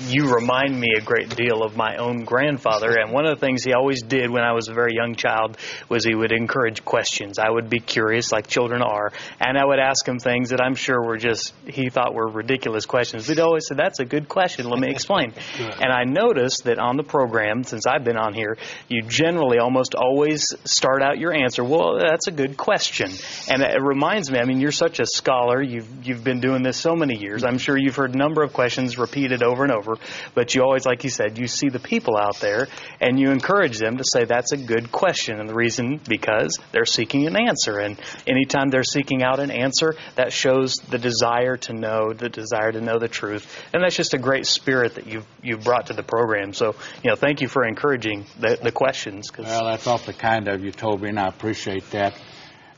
you 0.06 0.34
remind 0.34 0.78
me 0.78 0.94
a 0.96 1.00
great 1.00 1.34
deal 1.34 1.62
of 1.62 1.76
my 1.76 1.96
own 1.96 2.24
grandfather, 2.24 2.98
and 2.98 3.12
one 3.12 3.26
of 3.26 3.38
the 3.38 3.46
things 3.46 3.62
he 3.62 3.72
always 3.72 4.02
did 4.02 4.30
when 4.30 4.42
I 4.42 4.52
was 4.52 4.68
a 4.68 4.74
very 4.74 4.94
young 4.94 5.14
child 5.14 5.56
was 5.88 6.04
he 6.04 6.14
would 6.14 6.32
encourage 6.32 6.84
questions. 6.84 7.38
I 7.38 7.48
would 7.48 7.70
be 7.70 7.80
curious, 7.80 8.32
like 8.32 8.46
children 8.46 8.82
are, 8.82 9.12
and 9.40 9.56
I 9.56 9.64
would 9.64 9.78
ask 9.78 10.06
him 10.06 10.18
things 10.18 10.50
that 10.50 10.60
I'm 10.60 10.74
sure 10.74 11.02
were 11.02 11.16
just 11.16 11.52
he 11.66 11.90
thought 11.90 12.14
were 12.14 12.28
ridiculous 12.28 12.87
questions. 12.87 13.26
But 13.26 13.37
he 13.37 13.42
always 13.42 13.66
said, 13.66 13.76
"That's 13.76 14.00
a 14.00 14.04
good 14.04 14.28
question. 14.28 14.68
Let 14.68 14.80
me 14.80 14.90
explain." 14.90 15.32
and 15.58 15.92
I 15.92 16.04
noticed 16.04 16.64
that 16.64 16.78
on 16.78 16.96
the 16.96 17.04
program, 17.04 17.64
since 17.64 17.87
I've 17.87 18.04
been 18.04 18.16
on 18.18 18.34
here, 18.34 18.56
you 18.88 19.02
generally 19.02 19.58
almost 19.58 19.94
always 19.94 20.54
start 20.64 21.02
out 21.02 21.18
your 21.18 21.32
answer. 21.32 21.62
Well, 21.62 21.98
that's 21.98 22.26
a 22.26 22.32
good 22.32 22.56
question, 22.56 23.10
and 23.48 23.62
it 23.62 23.80
reminds 23.80 24.30
me. 24.30 24.38
I 24.38 24.44
mean, 24.44 24.60
you're 24.60 24.72
such 24.72 24.98
a 25.00 25.06
scholar. 25.06 25.62
You've 25.62 26.06
you've 26.06 26.24
been 26.24 26.40
doing 26.40 26.62
this 26.62 26.76
so 26.76 26.94
many 26.94 27.16
years. 27.16 27.44
I'm 27.44 27.58
sure 27.58 27.76
you've 27.78 27.96
heard 27.96 28.13
number 28.14 28.42
of 28.42 28.53
questions 28.53 28.98
repeated 28.98 29.42
over 29.42 29.62
and 29.62 29.72
over, 29.72 29.94
but 30.35 30.55
you 30.55 30.62
always, 30.62 30.87
like 30.87 31.05
you 31.05 31.11
said, 31.11 31.38
you 31.38 31.46
see 31.46 31.68
the 31.68 31.79
people 31.79 32.16
out 32.16 32.40
there 32.40 32.68
and 33.00 33.18
you 33.18 33.31
encourage 33.31 33.79
them 33.79 33.96
to 33.96 34.05
say 34.05 34.24
that's 34.24 34.53
a 34.53 34.57
good 34.57 34.90
question. 34.92 35.40
And 35.40 35.48
the 35.48 35.55
reason, 35.55 36.00
because 36.09 36.59
they're 36.72 36.85
seeking 36.85 37.27
an 37.27 37.37
answer. 37.37 37.79
And 37.79 37.98
anytime 38.27 38.70
they're 38.70 38.85
seeking 38.85 39.22
out 39.22 39.40
an 39.40 39.50
answer, 39.50 39.94
that 40.16 40.33
shows 40.33 40.74
the 40.90 40.98
desire 40.98 41.57
to 41.59 41.72
know, 41.72 42.12
the 42.12 42.29
desire 42.29 42.72
to 42.72 42.81
know 42.81 42.98
the 42.98 43.09
truth. 43.09 43.62
And 43.72 43.83
that's 43.83 43.96
just 43.96 44.14
a 44.14 44.18
great 44.18 44.46
spirit 44.46 44.94
that 44.96 45.07
you've, 45.07 45.27
you've 45.42 45.64
brought 45.64 45.87
to 45.87 45.92
the 45.92 46.03
program. 46.03 46.53
So, 46.53 46.74
you 47.03 47.11
know, 47.11 47.16
thank 47.16 47.40
you 47.40 47.48
for 47.48 47.64
encouraging 47.64 48.27
the, 48.38 48.59
the 48.62 48.72
questions. 48.72 49.31
Well, 49.37 49.64
that's 49.64 49.87
awfully 49.87 50.14
kind 50.14 50.48
of 50.48 50.62
you, 50.64 50.72
Toby, 50.72 51.09
and 51.09 51.18
I 51.18 51.29
appreciate 51.29 51.90
that. 51.90 52.18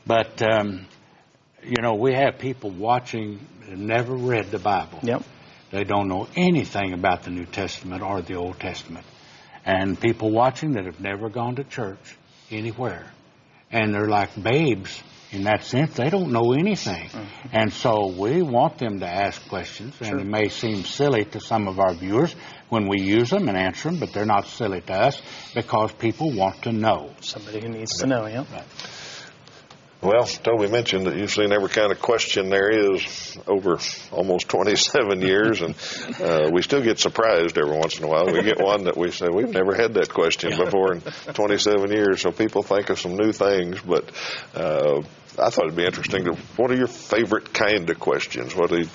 But, 0.05 0.41
um, 0.41 0.87
you 1.63 1.81
know, 1.81 1.95
we 1.95 2.13
have 2.13 2.39
people 2.39 2.69
watching 2.69 3.39
that 3.67 3.77
never 3.77 4.15
read 4.15 4.51
the 4.51 4.59
Bible. 4.59 4.99
Yep. 5.03 5.23
They 5.71 5.83
don't 5.83 6.07
know 6.07 6.27
anything 6.35 6.93
about 6.93 7.23
the 7.23 7.31
New 7.31 7.45
Testament 7.45 8.01
or 8.01 8.21
the 8.21 8.35
Old 8.35 8.59
Testament. 8.59 9.05
And 9.65 9.99
people 9.99 10.31
watching 10.31 10.73
that 10.73 10.85
have 10.85 11.01
never 11.01 11.29
gone 11.29 11.55
to 11.55 11.63
church 11.63 12.17
anywhere. 12.49 13.05
And 13.69 13.93
they're 13.93 14.07
like 14.07 14.41
babes 14.41 15.03
in 15.31 15.43
that 15.43 15.65
sense. 15.65 15.93
They 15.95 16.09
don't 16.09 16.31
know 16.31 16.53
anything. 16.53 17.09
Mm-hmm. 17.09 17.47
And 17.51 17.73
so 17.73 18.13
we 18.17 18.41
want 18.41 18.77
them 18.77 19.01
to 19.01 19.05
ask 19.05 19.45
questions. 19.49 19.95
Sure. 19.95 20.07
And 20.07 20.21
it 20.21 20.25
may 20.25 20.47
seem 20.47 20.85
silly 20.85 21.25
to 21.25 21.41
some 21.41 21.67
of 21.67 21.79
our 21.79 21.93
viewers 21.93 22.33
when 22.69 22.87
we 22.87 23.01
use 23.01 23.29
them 23.29 23.49
and 23.49 23.57
answer 23.57 23.89
them, 23.89 23.99
but 23.99 24.13
they're 24.13 24.25
not 24.25 24.47
silly 24.47 24.81
to 24.81 24.93
us 24.93 25.21
because 25.53 25.91
people 25.91 26.31
want 26.31 26.63
to 26.63 26.71
know. 26.71 27.11
Somebody 27.19 27.59
who 27.59 27.69
needs 27.69 27.97
to 27.99 28.07
know, 28.07 28.25
yeah. 28.25 28.45
Right. 28.51 28.63
Well, 29.99 30.25
Toby 30.25 30.67
mentioned 30.67 31.07
that 31.07 31.15
you've 31.15 31.31
seen 31.31 31.51
every 31.51 31.69
kind 31.69 31.91
of 31.91 31.99
question 31.99 32.49
there 32.49 32.69
is 32.69 33.35
over 33.47 33.79
almost 34.11 34.47
27 34.47 35.21
years, 35.21 35.61
and 35.61 35.75
uh, 36.21 36.51
we 36.53 36.61
still 36.61 36.83
get 36.83 36.99
surprised 36.99 37.57
every 37.57 37.75
once 37.75 37.97
in 37.97 38.03
a 38.03 38.07
while. 38.07 38.25
We 38.27 38.43
get 38.43 38.61
one 38.61 38.83
that 38.83 38.95
we 38.95 39.09
say, 39.09 39.27
we've 39.27 39.49
never 39.49 39.73
had 39.73 39.95
that 39.95 40.13
question 40.13 40.55
before 40.55 40.93
in 40.93 41.01
27 41.01 41.91
years, 41.91 42.21
so 42.21 42.31
people 42.31 42.61
think 42.61 42.91
of 42.91 42.99
some 42.99 43.15
new 43.15 43.31
things, 43.31 43.81
but 43.81 44.11
uh, 44.53 45.01
I 45.39 45.49
thought 45.49 45.65
it'd 45.65 45.75
be 45.75 45.85
interesting 45.85 46.25
to, 46.25 46.33
what 46.57 46.69
are 46.69 46.77
your 46.77 46.87
favorite 46.87 47.51
kind 47.51 47.89
of 47.89 47.99
questions? 47.99 48.55
What 48.55 48.69
do 48.69 48.81
you, 48.81 48.89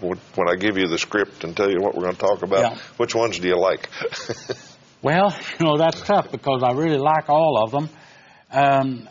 when 0.00 0.48
I 0.48 0.56
give 0.56 0.76
you 0.76 0.88
the 0.88 0.98
script 0.98 1.44
and 1.44 1.56
tell 1.56 1.70
you 1.70 1.78
what 1.80 1.94
we're 1.94 2.02
going 2.02 2.16
to 2.16 2.20
talk 2.20 2.42
about, 2.42 2.72
yeah. 2.72 2.78
which 2.96 3.14
ones 3.14 3.38
do 3.38 3.46
you 3.46 3.60
like? 3.60 3.88
well, 5.02 5.32
you 5.60 5.66
know, 5.66 5.78
that's 5.78 6.00
tough 6.00 6.32
because 6.32 6.64
I 6.64 6.72
really 6.72 6.98
like 6.98 7.28
all 7.28 7.62
of 7.62 7.70
them. 7.70 7.88
Um, 8.50 9.08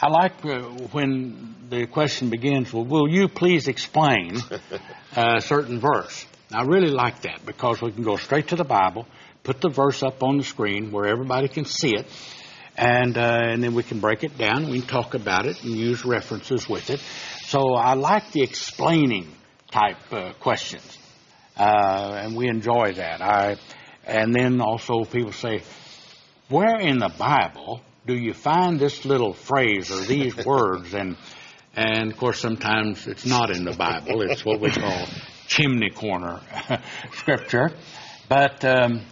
I 0.00 0.08
like 0.10 0.44
uh, 0.44 0.60
when 0.92 1.56
the 1.70 1.86
question 1.88 2.30
begins, 2.30 2.72
well, 2.72 2.84
will 2.84 3.08
you 3.08 3.26
please 3.26 3.66
explain 3.66 4.38
a 5.16 5.40
certain 5.40 5.80
verse? 5.80 6.24
I 6.52 6.62
really 6.62 6.90
like 6.90 7.22
that 7.22 7.44
because 7.44 7.82
we 7.82 7.90
can 7.90 8.04
go 8.04 8.14
straight 8.14 8.48
to 8.48 8.56
the 8.56 8.62
Bible, 8.64 9.06
put 9.42 9.60
the 9.60 9.68
verse 9.68 10.04
up 10.04 10.22
on 10.22 10.38
the 10.38 10.44
screen 10.44 10.92
where 10.92 11.06
everybody 11.06 11.48
can 11.48 11.64
see 11.64 11.96
it, 11.96 12.06
and, 12.76 13.18
uh, 13.18 13.40
and 13.42 13.60
then 13.60 13.74
we 13.74 13.82
can 13.82 13.98
break 13.98 14.22
it 14.22 14.38
down. 14.38 14.70
We 14.70 14.78
can 14.78 14.88
talk 14.88 15.14
about 15.14 15.46
it 15.46 15.64
and 15.64 15.74
use 15.74 16.04
references 16.04 16.68
with 16.68 16.90
it. 16.90 17.00
So 17.46 17.74
I 17.74 17.94
like 17.94 18.30
the 18.30 18.42
explaining 18.42 19.26
type 19.72 20.12
uh, 20.12 20.32
questions. 20.34 20.96
uh, 21.56 22.20
and 22.22 22.36
we 22.36 22.48
enjoy 22.48 22.92
that. 22.92 23.20
I, 23.20 23.56
and 24.04 24.32
then 24.32 24.60
also 24.60 25.04
people 25.04 25.32
say, 25.32 25.62
where 26.48 26.78
in 26.78 26.98
the 26.98 27.12
Bible 27.18 27.82
do 28.08 28.16
you 28.16 28.32
find 28.32 28.80
this 28.80 29.04
little 29.04 29.34
phrase 29.34 29.90
or 29.90 30.00
these 30.00 30.34
words? 30.46 30.94
And 30.94 31.16
and 31.76 32.10
of 32.10 32.18
course, 32.18 32.40
sometimes 32.40 33.06
it's 33.06 33.26
not 33.26 33.50
in 33.54 33.64
the 33.64 33.76
Bible. 33.76 34.22
It's 34.22 34.44
what 34.44 34.60
we 34.60 34.70
call 34.70 35.06
chimney 35.46 35.90
corner 35.90 36.40
scripture. 37.12 37.70
But 38.28 38.64
um, 38.64 39.02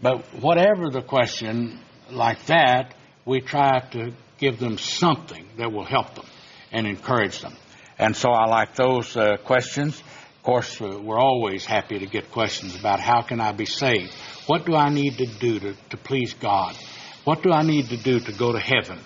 but 0.00 0.22
whatever 0.40 0.90
the 0.90 1.02
question 1.02 1.80
like 2.10 2.44
that, 2.46 2.94
we 3.24 3.40
try 3.40 3.80
to 3.92 4.12
give 4.38 4.58
them 4.58 4.76
something 4.76 5.46
that 5.56 5.72
will 5.72 5.84
help 5.84 6.14
them 6.14 6.26
and 6.70 6.86
encourage 6.86 7.40
them. 7.40 7.54
And 7.98 8.14
so 8.14 8.30
I 8.30 8.46
like 8.46 8.74
those 8.74 9.16
uh, 9.16 9.38
questions. 9.38 9.98
Of 9.98 10.42
course, 10.42 10.80
uh, 10.80 10.98
we're 11.00 11.18
always 11.18 11.64
happy 11.64 12.00
to 12.00 12.06
get 12.06 12.30
questions 12.30 12.78
about 12.78 13.00
how 13.00 13.22
can 13.22 13.40
I 13.40 13.52
be 13.52 13.64
saved? 13.64 14.12
What 14.46 14.66
do 14.66 14.74
I 14.74 14.90
need 14.90 15.18
to 15.18 15.26
do 15.26 15.60
to, 15.60 15.74
to 15.90 15.96
please 15.96 16.34
God? 16.34 16.76
What 17.24 17.44
do 17.44 17.52
I 17.52 17.62
need 17.62 17.90
to 17.90 17.96
do 17.96 18.18
to 18.18 18.32
go 18.32 18.50
to 18.50 18.58
heaven? 18.58 18.98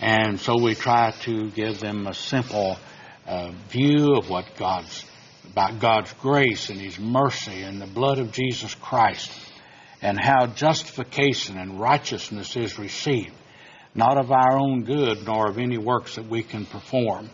And 0.00 0.38
so 0.38 0.62
we 0.62 0.74
try 0.74 1.12
to 1.22 1.50
give 1.50 1.80
them 1.80 2.06
a 2.06 2.12
simple 2.12 2.76
uh, 3.26 3.52
view 3.70 4.16
of 4.16 4.28
what 4.28 4.44
God's 4.58 5.04
about 5.50 5.80
God's 5.80 6.12
grace 6.20 6.68
and 6.68 6.78
His 6.78 6.98
mercy 6.98 7.62
and 7.62 7.80
the 7.80 7.86
blood 7.86 8.18
of 8.18 8.32
Jesus 8.32 8.74
Christ 8.74 9.32
and 10.02 10.20
how 10.20 10.46
justification 10.46 11.56
and 11.56 11.80
righteousness 11.80 12.54
is 12.54 12.78
received, 12.78 13.32
not 13.94 14.18
of 14.18 14.30
our 14.30 14.58
own 14.58 14.84
good 14.84 15.24
nor 15.26 15.48
of 15.48 15.56
any 15.56 15.78
works 15.78 16.16
that 16.16 16.28
we 16.28 16.42
can 16.42 16.66
perform. 16.66 17.30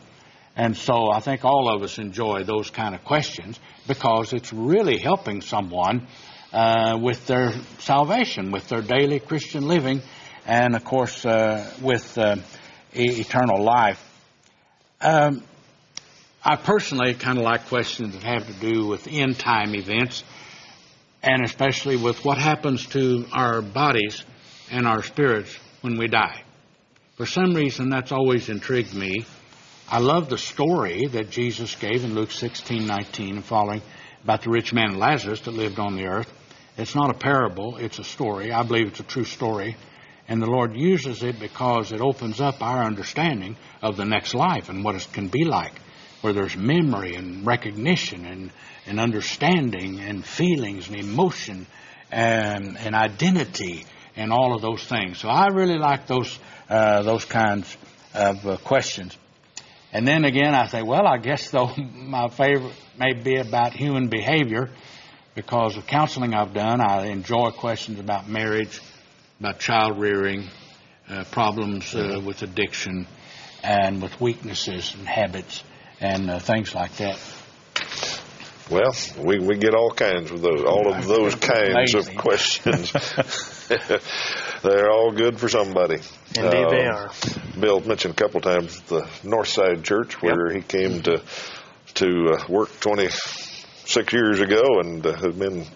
And 0.55 0.77
so 0.77 1.11
I 1.11 1.19
think 1.19 1.45
all 1.45 1.69
of 1.75 1.83
us 1.83 1.99
enjoy 1.99 2.45
those 2.45 2.71
kind 2.71 2.95
of 2.95 3.05
questions 3.05 3.59
because 3.89 4.33
it's 4.33 4.53
really 4.53 4.99
helping 4.99 5.41
someone 5.41 6.07
uh, 6.55 6.97
with 7.03 7.27
their 7.27 7.53
salvation, 7.81 8.53
with 8.53 8.69
their 8.69 8.81
daily 8.81 9.19
Christian 9.19 9.67
living, 9.67 10.01
and 10.47 10.77
of 10.77 10.85
course 10.85 11.27
uh, 11.27 11.69
with 11.83 12.17
uh, 12.17 12.37
e- 12.95 13.21
eternal 13.21 13.63
life. 13.63 14.01
Um, 15.01 15.43
I 16.45 16.57
personally 16.57 17.15
kind 17.15 17.39
of 17.39 17.45
like 17.45 17.67
questions 17.67 18.15
that 18.15 18.23
have 18.23 18.47
to 18.47 18.53
do 18.53 18.87
with 18.87 19.09
end 19.09 19.39
time 19.39 19.75
events, 19.75 20.23
and 21.23 21.45
especially 21.45 21.97
with 21.97 22.25
what 22.25 22.39
happens 22.39 22.87
to 22.89 23.27
our 23.33 23.61
bodies 23.61 24.25
and 24.71 24.87
our 24.87 25.03
spirits 25.03 25.59
when 25.81 25.99
we 25.99 26.07
die. 26.07 26.43
For 27.17 27.27
some 27.27 27.55
reason, 27.55 27.91
that's 27.91 28.13
always 28.13 28.49
intrigued 28.49 28.95
me. 28.95 29.27
I 29.89 29.99
love 29.99 30.29
the 30.29 30.39
story 30.39 31.07
that 31.09 31.31
Jesus 31.31 31.75
gave 31.75 32.05
in 32.05 32.15
Luke 32.15 32.31
16, 32.31 32.87
19 32.87 33.37
and 33.37 33.45
following 33.45 33.83
about 34.23 34.43
the 34.43 34.51
rich 34.51 34.73
man 34.73 34.99
Lazarus 34.99 35.41
that 35.41 35.53
lived 35.53 35.79
on 35.79 35.97
the 35.97 36.07
earth. 36.07 36.33
It's 36.77 36.95
not 36.95 37.11
a 37.11 37.15
parable, 37.15 37.77
it's 37.77 37.99
a 37.99 38.05
story. 38.05 38.51
I 38.51 38.65
believe 38.65 38.89
it's 38.89 39.01
a 39.01 39.05
true 39.05 39.25
story. 39.25 39.77
And 40.27 40.43
the 40.43 40.51
Lord 40.51 40.75
uses 40.75 41.23
it 41.23 41.39
because 41.39 41.93
it 41.93 42.01
opens 42.01 42.41
up 42.41 42.63
our 42.63 42.83
understanding 42.83 43.57
of 43.83 43.97
the 43.97 44.05
next 44.05 44.35
life 44.35 44.71
and 44.71 44.83
what 44.83 44.97
it 44.97 45.07
can 45.13 45.29
be 45.29 45.45
like, 45.45 45.75
where 46.23 46.33
there's 46.33 46.57
memory 46.57 47.15
and 47.15 47.47
recognition 47.47 48.25
and, 48.25 48.51
and 48.87 48.99
understanding 48.99 50.01
and 50.01 50.25
feelings 50.25 50.89
and 50.89 50.99
emotion 50.99 51.67
and, 52.11 52.77
and 52.79 52.95
identity 52.95 53.85
and 54.17 54.33
all 54.33 54.55
of 54.55 54.63
those 54.63 54.83
things. 54.85 55.19
So 55.19 55.29
I 55.29 55.49
really 55.49 55.79
like 55.79 56.07
those, 56.07 56.39
uh, 56.69 57.03
those 57.03 57.25
kinds 57.25 57.77
of 58.15 58.47
uh, 58.47 58.57
questions. 58.59 59.17
And 59.93 60.09
then 60.09 60.25
again, 60.25 60.55
I 60.55 60.67
say, 60.67 60.83
well, 60.83 61.07
I 61.07 61.19
guess 61.19 61.51
though 61.51 61.71
my 61.77 62.29
favorite 62.31 62.75
may 62.99 63.13
be 63.13 63.37
about 63.37 63.75
human 63.75 64.09
behavior 64.09 64.71
because 65.35 65.77
of 65.77 65.87
counseling 65.87 66.35
I've 66.35 66.55
done, 66.55 66.81
I 66.81 67.07
enjoy 67.07 67.51
questions 67.51 67.99
about 67.99 68.29
marriage, 68.29 68.81
about 69.41 69.59
child 69.59 69.99
rearing, 69.99 70.49
uh, 71.09 71.25
problems 71.31 71.95
uh, 71.95 72.21
with 72.25 72.43
addiction, 72.43 73.07
and 73.63 74.03
with 74.03 74.21
weaknesses 74.21 74.95
and 74.95 75.07
habits 75.07 75.63
and 76.01 76.31
uh, 76.31 76.39
things 76.39 76.75
like 76.75 76.97
that. 76.97 77.19
Well, 78.71 78.95
we, 79.19 79.39
we 79.39 79.59
get 79.59 79.75
all 79.75 79.91
kinds 79.91 80.31
of 80.31 80.41
those, 80.41 80.63
all 80.65 80.91
of 80.91 81.07
those 81.07 81.35
kinds 81.35 81.95
of 81.95 82.17
questions. 82.17 82.93
They're 84.63 84.91
all 84.91 85.13
good 85.13 85.39
for 85.39 85.51
somebody. 85.51 86.01
Indeed, 86.35 86.71
they 86.71 86.87
uh, 86.87 86.97
are. 86.97 87.11
Bill 87.61 87.81
mentioned 87.81 88.15
a 88.15 88.17
couple 88.17 88.41
times 88.41 88.81
the 88.83 89.03
Northside 89.23 89.83
Church 89.85 90.21
where 90.23 90.53
yep. 90.53 90.57
he 90.57 90.63
came 90.63 91.03
to 91.03 91.23
to 91.95 92.31
uh, 92.31 92.45
work 92.49 92.71
20 92.81 93.09
six 93.87 94.13
years 94.13 94.41
ago 94.41 94.81
and 94.81 95.07
uh, 95.07 95.15
have 95.15 95.39
been 95.39 95.67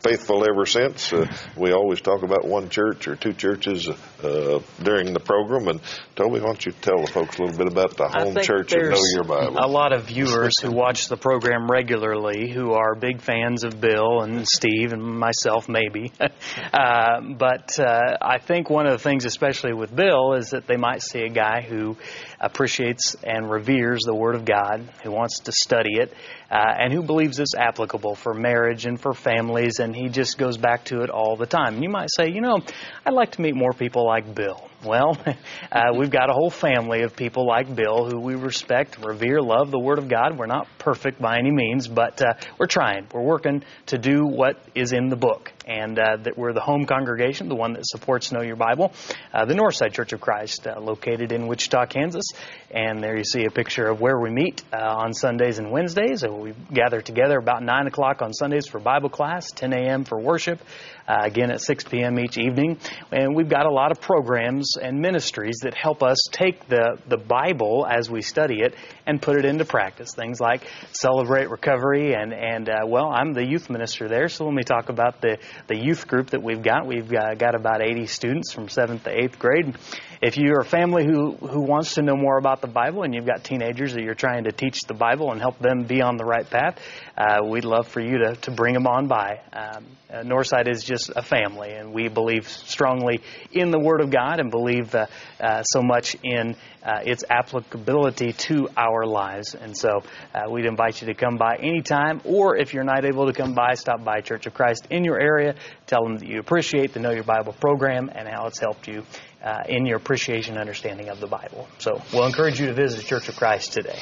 faithful 0.00 0.44
ever 0.48 0.66
since. 0.66 1.12
Uh, 1.12 1.26
we 1.56 1.72
always 1.72 2.00
talk 2.00 2.22
about 2.22 2.46
one 2.46 2.68
church 2.68 3.08
or 3.08 3.16
two 3.16 3.32
churches 3.32 3.88
uh, 3.88 4.60
during 4.82 5.12
the 5.12 5.20
program. 5.20 5.68
And 5.68 5.80
Toby, 6.14 6.40
why 6.40 6.46
don't 6.46 6.64
you 6.64 6.72
tell 6.72 7.00
the 7.00 7.10
folks 7.10 7.38
a 7.38 7.42
little 7.42 7.58
bit 7.58 7.66
about 7.66 7.96
the 7.96 8.08
home 8.08 8.36
church 8.42 8.72
and 8.72 8.90
Know 8.90 9.00
Your 9.14 9.24
Bible? 9.24 9.56
A 9.58 9.66
lot 9.66 9.92
of 9.92 10.04
viewers 10.04 10.60
who 10.60 10.70
watch 10.70 11.08
the 11.08 11.16
program 11.16 11.68
regularly 11.70 12.50
who 12.50 12.72
are 12.72 12.94
big 12.94 13.20
fans 13.20 13.64
of 13.64 13.80
Bill 13.80 14.22
and 14.22 14.46
Steve 14.46 14.92
and 14.92 15.02
myself, 15.02 15.68
maybe. 15.68 16.12
uh, 16.20 17.20
but 17.36 17.78
uh, 17.78 18.16
I 18.20 18.38
think 18.38 18.70
one 18.70 18.86
of 18.86 18.92
the 18.92 18.98
things, 18.98 19.24
especially 19.24 19.72
with 19.72 19.94
Bill, 19.94 20.34
is 20.34 20.50
that 20.50 20.66
they 20.66 20.76
might 20.76 21.02
see 21.02 21.22
a 21.22 21.30
guy 21.30 21.62
who 21.62 21.96
appreciates 22.40 23.16
and 23.24 23.50
reveres 23.50 24.02
the 24.02 24.14
Word 24.14 24.36
of 24.36 24.44
God, 24.44 24.88
who 25.02 25.10
wants 25.10 25.40
to 25.40 25.52
study 25.52 25.98
it, 25.98 26.12
uh, 26.50 26.74
and 26.78 26.92
who 26.92 27.02
believes 27.02 27.38
it's 27.38 27.54
applicable 27.54 28.14
for 28.14 28.32
marriage 28.32 28.86
and 28.86 29.00
for 29.00 29.12
families, 29.12 29.80
and 29.80 29.87
he 29.94 30.08
just 30.08 30.38
goes 30.38 30.56
back 30.56 30.84
to 30.86 31.02
it 31.02 31.10
all 31.10 31.36
the 31.36 31.46
time. 31.46 31.74
And 31.74 31.82
you 31.82 31.88
might 31.88 32.08
say, 32.10 32.28
you 32.30 32.40
know, 32.40 32.60
I'd 33.04 33.14
like 33.14 33.32
to 33.32 33.40
meet 33.40 33.54
more 33.54 33.72
people 33.72 34.06
like 34.06 34.34
Bill. 34.34 34.67
Well, 34.84 35.18
uh, 35.72 35.92
we've 35.96 36.10
got 36.10 36.30
a 36.30 36.32
whole 36.32 36.50
family 36.50 37.02
of 37.02 37.16
people 37.16 37.46
like 37.46 37.74
Bill 37.74 38.08
who 38.08 38.20
we 38.20 38.36
respect, 38.36 39.04
revere, 39.04 39.40
love 39.42 39.72
the 39.72 39.78
Word 39.78 39.98
of 39.98 40.08
God. 40.08 40.38
We're 40.38 40.46
not 40.46 40.68
perfect 40.78 41.20
by 41.20 41.38
any 41.38 41.50
means, 41.50 41.88
but 41.88 42.22
uh, 42.22 42.34
we're 42.58 42.66
trying. 42.66 43.08
We're 43.12 43.22
working 43.22 43.64
to 43.86 43.98
do 43.98 44.24
what 44.24 44.56
is 44.76 44.92
in 44.92 45.08
the 45.08 45.16
book. 45.16 45.52
And 45.66 45.98
uh, 45.98 46.16
that 46.22 46.38
we're 46.38 46.54
the 46.54 46.62
home 46.62 46.86
congregation, 46.86 47.48
the 47.48 47.54
one 47.54 47.74
that 47.74 47.86
supports 47.86 48.32
Know 48.32 48.40
Your 48.40 48.56
Bible, 48.56 48.92
uh, 49.34 49.44
the 49.44 49.52
Northside 49.52 49.92
Church 49.92 50.14
of 50.14 50.20
Christ, 50.20 50.66
uh, 50.66 50.80
located 50.80 51.30
in 51.30 51.46
Wichita, 51.46 51.86
Kansas. 51.86 52.24
And 52.70 53.02
there 53.02 53.16
you 53.18 53.24
see 53.24 53.44
a 53.44 53.50
picture 53.50 53.86
of 53.86 54.00
where 54.00 54.18
we 54.18 54.30
meet 54.30 54.62
uh, 54.72 54.78
on 54.78 55.12
Sundays 55.12 55.58
and 55.58 55.70
Wednesdays. 55.70 56.22
And 56.22 56.40
we 56.40 56.54
gather 56.72 57.02
together 57.02 57.36
about 57.36 57.62
9 57.62 57.86
o'clock 57.86 58.22
on 58.22 58.32
Sundays 58.32 58.66
for 58.66 58.78
Bible 58.78 59.10
class, 59.10 59.50
10 59.50 59.74
a.m. 59.74 60.04
for 60.04 60.18
worship, 60.18 60.60
uh, 61.08 61.22
again 61.22 61.50
at 61.50 61.60
6 61.60 61.84
p.m. 61.84 62.18
each 62.18 62.36
evening. 62.38 62.78
And 63.10 63.34
we've 63.34 63.48
got 63.48 63.66
a 63.66 63.70
lot 63.70 63.90
of 63.90 64.00
programs 64.00 64.76
and 64.80 65.00
ministries 65.00 65.58
that 65.62 65.74
help 65.74 66.02
us 66.02 66.18
take 66.30 66.68
the, 66.68 66.98
the 67.08 67.16
Bible 67.16 67.86
as 67.88 68.10
we 68.10 68.20
study 68.20 68.60
it 68.60 68.74
and 69.06 69.20
put 69.20 69.36
it 69.36 69.44
into 69.44 69.64
practice. 69.64 70.12
Things 70.14 70.40
like 70.40 70.62
Celebrate 70.92 71.48
Recovery, 71.50 72.12
and, 72.12 72.32
and 72.32 72.68
uh, 72.68 72.86
well, 72.86 73.08
I'm 73.08 73.32
the 73.32 73.44
youth 73.44 73.70
minister 73.70 74.08
there, 74.08 74.28
so 74.28 74.44
let 74.44 74.54
me 74.54 74.62
talk 74.62 74.90
about 74.90 75.20
the, 75.20 75.38
the 75.66 75.76
youth 75.76 76.06
group 76.06 76.30
that 76.30 76.42
we've 76.42 76.62
got. 76.62 76.86
We've 76.86 77.10
uh, 77.12 77.34
got 77.34 77.54
about 77.54 77.82
80 77.82 78.06
students 78.06 78.52
from 78.52 78.66
7th 78.66 79.04
to 79.04 79.10
8th 79.10 79.38
grade. 79.38 79.76
If 80.20 80.36
you're 80.36 80.60
a 80.60 80.64
family 80.64 81.04
who, 81.04 81.36
who 81.36 81.60
wants 81.60 81.94
to 81.94 82.02
know 82.02 82.16
more 82.16 82.38
about 82.38 82.60
the 82.60 82.66
Bible 82.66 83.04
and 83.04 83.14
you've 83.14 83.26
got 83.26 83.44
teenagers 83.44 83.94
that 83.94 84.02
you're 84.02 84.14
trying 84.14 84.44
to 84.44 84.52
teach 84.52 84.80
the 84.82 84.94
Bible 84.94 85.30
and 85.30 85.40
help 85.40 85.60
them 85.60 85.84
be 85.84 86.02
on 86.02 86.16
the 86.16 86.24
right 86.24 86.48
path, 86.48 86.80
uh, 87.16 87.44
we'd 87.44 87.64
love 87.64 87.86
for 87.86 88.00
you 88.00 88.18
to, 88.18 88.34
to 88.34 88.50
bring 88.50 88.74
them 88.74 88.86
on 88.86 89.06
by. 89.06 89.40
Um, 89.52 89.86
uh, 90.10 90.22
Northside 90.22 90.68
is 90.68 90.82
just 90.82 91.10
a 91.14 91.22
family, 91.22 91.70
and 91.70 91.92
we 91.92 92.08
believe 92.08 92.48
strongly 92.48 93.20
in 93.52 93.70
the 93.70 93.78
Word 93.78 94.00
of 94.00 94.10
God 94.10 94.40
and 94.40 94.50
believe 94.50 94.94
uh, 94.94 95.06
uh, 95.38 95.62
so 95.62 95.82
much 95.82 96.16
in 96.24 96.56
uh, 96.82 97.00
its 97.04 97.24
applicability 97.28 98.32
to 98.32 98.68
our 98.76 99.04
lives. 99.04 99.54
And 99.54 99.76
so 99.76 100.02
uh, 100.34 100.50
we'd 100.50 100.64
invite 100.64 101.02
you 101.02 101.08
to 101.08 101.14
come 101.14 101.36
by 101.36 101.56
anytime, 101.56 102.22
or 102.24 102.56
if 102.56 102.72
you're 102.72 102.84
not 102.84 103.04
able 103.04 103.26
to 103.26 103.32
come 103.32 103.54
by, 103.54 103.74
stop 103.74 104.02
by 104.02 104.20
Church 104.20 104.46
of 104.46 104.54
Christ 104.54 104.86
in 104.90 105.04
your 105.04 105.20
area. 105.20 105.54
Tell 105.86 106.02
them 106.02 106.16
that 106.18 106.26
you 106.26 106.40
appreciate 106.40 106.94
the 106.94 107.00
Know 107.00 107.10
Your 107.12 107.24
Bible 107.24 107.52
program 107.52 108.10
and 108.12 108.26
how 108.26 108.46
it's 108.46 108.58
helped 108.58 108.88
you 108.88 109.04
uh, 109.42 109.62
in 109.68 109.86
your 109.86 109.96
appreciation 109.96 110.54
and 110.54 110.60
understanding 110.60 111.08
of 111.08 111.20
the 111.20 111.26
Bible. 111.26 111.68
So 111.78 112.00
we'll 112.12 112.26
encourage 112.26 112.60
you 112.60 112.66
to 112.66 112.74
visit 112.74 113.04
Church 113.04 113.28
of 113.28 113.36
Christ 113.36 113.72
today. 113.72 113.98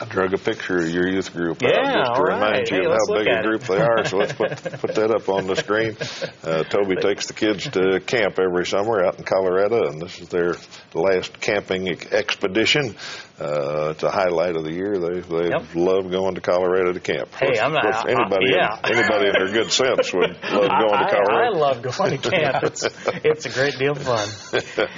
I 0.00 0.06
drug 0.06 0.32
a 0.32 0.38
picture 0.38 0.78
of 0.78 0.88
your 0.88 1.06
youth 1.08 1.32
group 1.34 1.60
Yeah, 1.60 1.68
out 1.78 2.06
just 2.06 2.14
to 2.16 2.22
remind 2.22 2.42
right. 2.52 2.70
you 2.70 2.76
Hey, 2.78 2.86
of 2.86 2.92
how 2.92 3.14
big 3.18 3.26
a 3.28 3.38
it. 3.38 3.44
group 3.44 3.62
they 3.64 3.80
are. 3.80 4.04
So 4.06 4.16
let's 4.16 4.32
put 4.32 4.48
put 4.80 4.94
that 4.94 5.10
up 5.10 5.28
on 5.28 5.46
the 5.46 5.56
screen. 5.56 5.96
Uh, 6.42 6.64
Toby 6.64 6.96
takes 6.96 7.26
the 7.26 7.34
kids 7.34 7.68
to 7.70 8.00
camp 8.00 8.38
every 8.38 8.64
summer 8.66 9.04
out 9.04 9.18
in 9.18 9.24
Colorado, 9.24 9.88
and 9.88 10.00
this 10.00 10.18
is 10.20 10.28
their 10.30 10.54
last 10.94 11.38
camping 11.40 11.88
expedition. 12.12 12.96
Uh, 13.38 13.90
it's 13.92 14.02
a 14.02 14.10
highlight 14.10 14.56
of 14.56 14.64
the 14.64 14.72
year. 14.72 14.96
They 14.98 15.20
they 15.20 15.48
Yep. 15.50 15.74
love 15.74 16.10
going 16.10 16.34
to 16.34 16.40
Colorado 16.40 16.92
to 16.92 17.00
camp. 17.00 17.28
Hey, 17.34 17.58
I'm 17.60 17.72
not- 17.72 17.82
course, 17.82 17.96
I- 17.96 18.10
anybody 18.10 18.46
yeah. 18.52 18.78
in, 18.84 18.96
anybody 18.96 19.26
in 19.26 19.32
their 19.32 19.52
good 19.62 19.70
sense 19.72 20.12
would 20.14 20.30
love 20.30 20.70
going 20.80 20.94
I, 20.94 21.04
to 21.04 21.10
Colorado. 21.10 21.32
I, 21.32 21.46
I 21.46 21.48
love 21.50 21.82
going 21.82 22.18
to 22.20 22.30
camp. 22.30 22.64
It's, 22.64 22.84
it's 23.24 23.46
a 23.46 23.50
great 23.50 23.76
deal 23.78 23.92
of 23.92 24.02
fun. 24.02 24.28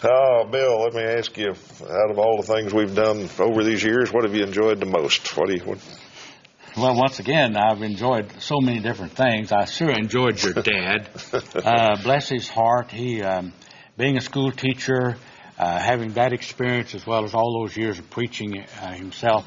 Oh, 0.00 0.44
Bill, 0.48 0.82
let 0.82 0.94
me 0.94 1.02
ask 1.02 1.36
you, 1.36 1.48
out 1.48 2.10
of 2.10 2.20
all 2.20 2.40
the 2.40 2.46
things 2.46 2.72
we've 2.72 2.94
done 2.94 3.28
over 3.40 3.64
these 3.64 3.82
years, 3.82 4.12
what 4.12 4.22
have 4.22 4.32
you 4.32 4.44
enjoyed 4.44 4.78
the 4.78 4.86
most? 4.86 5.36
What 5.36 5.48
do 5.48 5.54
you, 5.54 5.64
what, 5.64 5.78
Well, 6.76 6.94
once 6.94 7.18
again, 7.18 7.56
I've 7.56 7.82
enjoyed 7.82 8.30
so 8.40 8.60
many 8.60 8.78
different 8.78 9.12
things. 9.12 9.50
I 9.50 9.64
sure 9.64 9.90
enjoyed 9.90 10.40
your 10.40 10.52
dad. 10.52 11.08
uh, 11.56 12.00
bless 12.00 12.28
his 12.28 12.48
heart. 12.48 12.92
He, 12.92 13.22
um, 13.22 13.52
being 13.96 14.16
a 14.16 14.20
school 14.20 14.52
teacher, 14.52 15.16
uh, 15.58 15.80
having 15.80 16.12
that 16.12 16.32
experience 16.32 16.94
as 16.94 17.04
well 17.04 17.24
as 17.24 17.34
all 17.34 17.60
those 17.60 17.76
years 17.76 17.98
of 17.98 18.08
preaching 18.08 18.60
uh, 18.60 18.92
himself, 18.92 19.44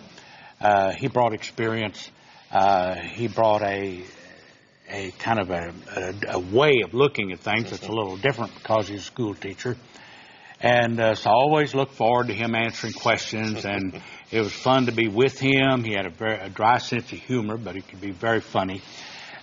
uh, 0.60 0.92
he 0.92 1.08
brought 1.08 1.34
experience. 1.34 2.12
Uh, 2.52 2.96
he 2.96 3.30
brought 3.30 3.62
a 3.62 4.04
a 4.90 5.12
kind 5.12 5.40
of 5.40 5.50
a, 5.50 5.74
a, 5.96 6.36
a 6.36 6.40
way 6.40 6.82
of 6.84 6.94
looking 6.94 7.32
at 7.32 7.40
things 7.40 7.70
that's 7.70 7.88
a 7.88 7.92
little 7.92 8.18
different 8.18 8.54
because 8.56 8.90
he's 8.90 9.00
a 9.00 9.04
school 9.04 9.34
teacher. 9.34 9.78
And 10.62 11.00
uh, 11.00 11.16
so 11.16 11.32
I 11.32 11.34
always 11.34 11.74
look 11.74 11.92
forward 11.92 12.28
to 12.28 12.36
him 12.36 12.54
answering 12.54 12.94
questions, 12.94 13.66
and 13.66 14.00
it 14.32 14.42
was 14.42 14.54
fun 14.54 14.86
to 14.86 14.92
be 14.92 15.08
with 15.08 15.40
him. 15.40 15.84
He 15.84 15.94
had 15.94 16.06
a 16.06 16.12
very 16.12 16.40
a 16.40 16.50
dry 16.50 16.78
sense 16.78 17.12
of 17.12 17.18
humor, 17.18 17.58
but 17.58 17.76
he 17.76 17.82
could 17.82 18.00
be 18.00 18.12
very 18.12 18.42
funny. 18.42 18.82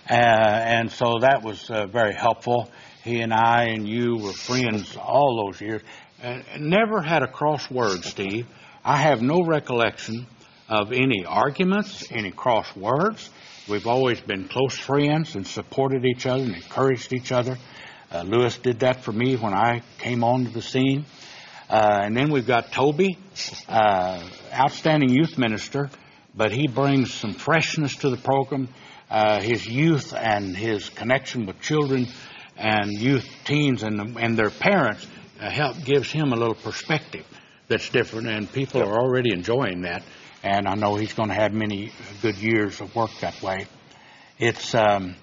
Uh, 0.09 0.13
and 0.13 0.89
so 0.89 1.19
that 1.19 1.43
was 1.43 1.69
uh, 1.69 1.87
very 1.87 2.15
helpful. 2.15 2.71
He 3.03 3.19
and 3.19 3.33
I 3.33 3.65
and 3.65 3.87
you 3.87 4.17
were 4.17 4.31
friends 4.31 4.95
all 4.95 5.45
those 5.45 5.59
years. 5.59 5.81
Uh, 6.23 6.39
never 6.57 7.01
had 7.01 7.21
a 7.21 7.27
cross 7.27 7.69
word, 7.69 8.05
Steve. 8.05 8.47
I 8.85 8.95
have 8.95 9.21
no 9.21 9.43
recollection 9.45 10.25
of 10.69 10.93
any 10.93 11.25
arguments, 11.25 12.07
any 12.11 12.31
cross 12.31 12.73
words. 12.77 13.29
We've 13.67 13.87
always 13.87 14.21
been 14.21 14.47
close 14.47 14.77
friends 14.77 15.35
and 15.35 15.45
supported 15.45 16.05
each 16.05 16.25
other 16.25 16.43
and 16.43 16.55
encouraged 16.55 17.11
each 17.11 17.31
other. 17.31 17.57
Uh, 18.11 18.23
Lewis 18.23 18.57
did 18.57 18.79
that 18.79 19.03
for 19.03 19.11
me 19.11 19.35
when 19.35 19.53
I 19.53 19.81
came 19.99 20.23
onto 20.23 20.51
the 20.51 20.61
scene. 20.61 21.05
Uh, 21.69 22.01
and 22.03 22.17
then 22.17 22.31
we've 22.31 22.47
got 22.47 22.71
Toby, 22.71 23.17
uh, 23.67 24.27
outstanding 24.51 25.09
youth 25.09 25.37
minister, 25.37 25.89
but 26.35 26.51
he 26.51 26.67
brings 26.67 27.13
some 27.13 27.33
freshness 27.33 27.95
to 27.97 28.09
the 28.09 28.17
program. 28.17 28.67
Uh, 29.09 29.39
his 29.39 29.67
youth 29.67 30.13
and 30.13 30.57
his 30.57 30.89
connection 30.89 31.45
with 31.45 31.59
children 31.61 32.07
and 32.57 32.91
youth 32.91 33.27
teens 33.45 33.83
and, 33.83 34.17
and 34.17 34.37
their 34.37 34.49
parents 34.49 35.05
uh, 35.39 35.49
help 35.49 35.77
gives 35.83 36.11
him 36.11 36.33
a 36.33 36.35
little 36.35 36.55
perspective 36.55 37.25
that's 37.67 37.89
different, 37.89 38.27
and 38.27 38.51
people 38.51 38.81
are 38.81 38.99
already 38.99 39.31
enjoying 39.31 39.81
that. 39.81 40.03
And 40.43 40.67
I 40.67 40.73
know 40.73 40.95
he's 40.95 41.13
going 41.13 41.29
to 41.29 41.35
have 41.35 41.53
many 41.53 41.91
good 42.21 42.37
years 42.37 42.81
of 42.81 42.95
work 42.95 43.11
that 43.21 43.41
way. 43.41 43.67
It's 44.39 44.73
um, 44.73 45.15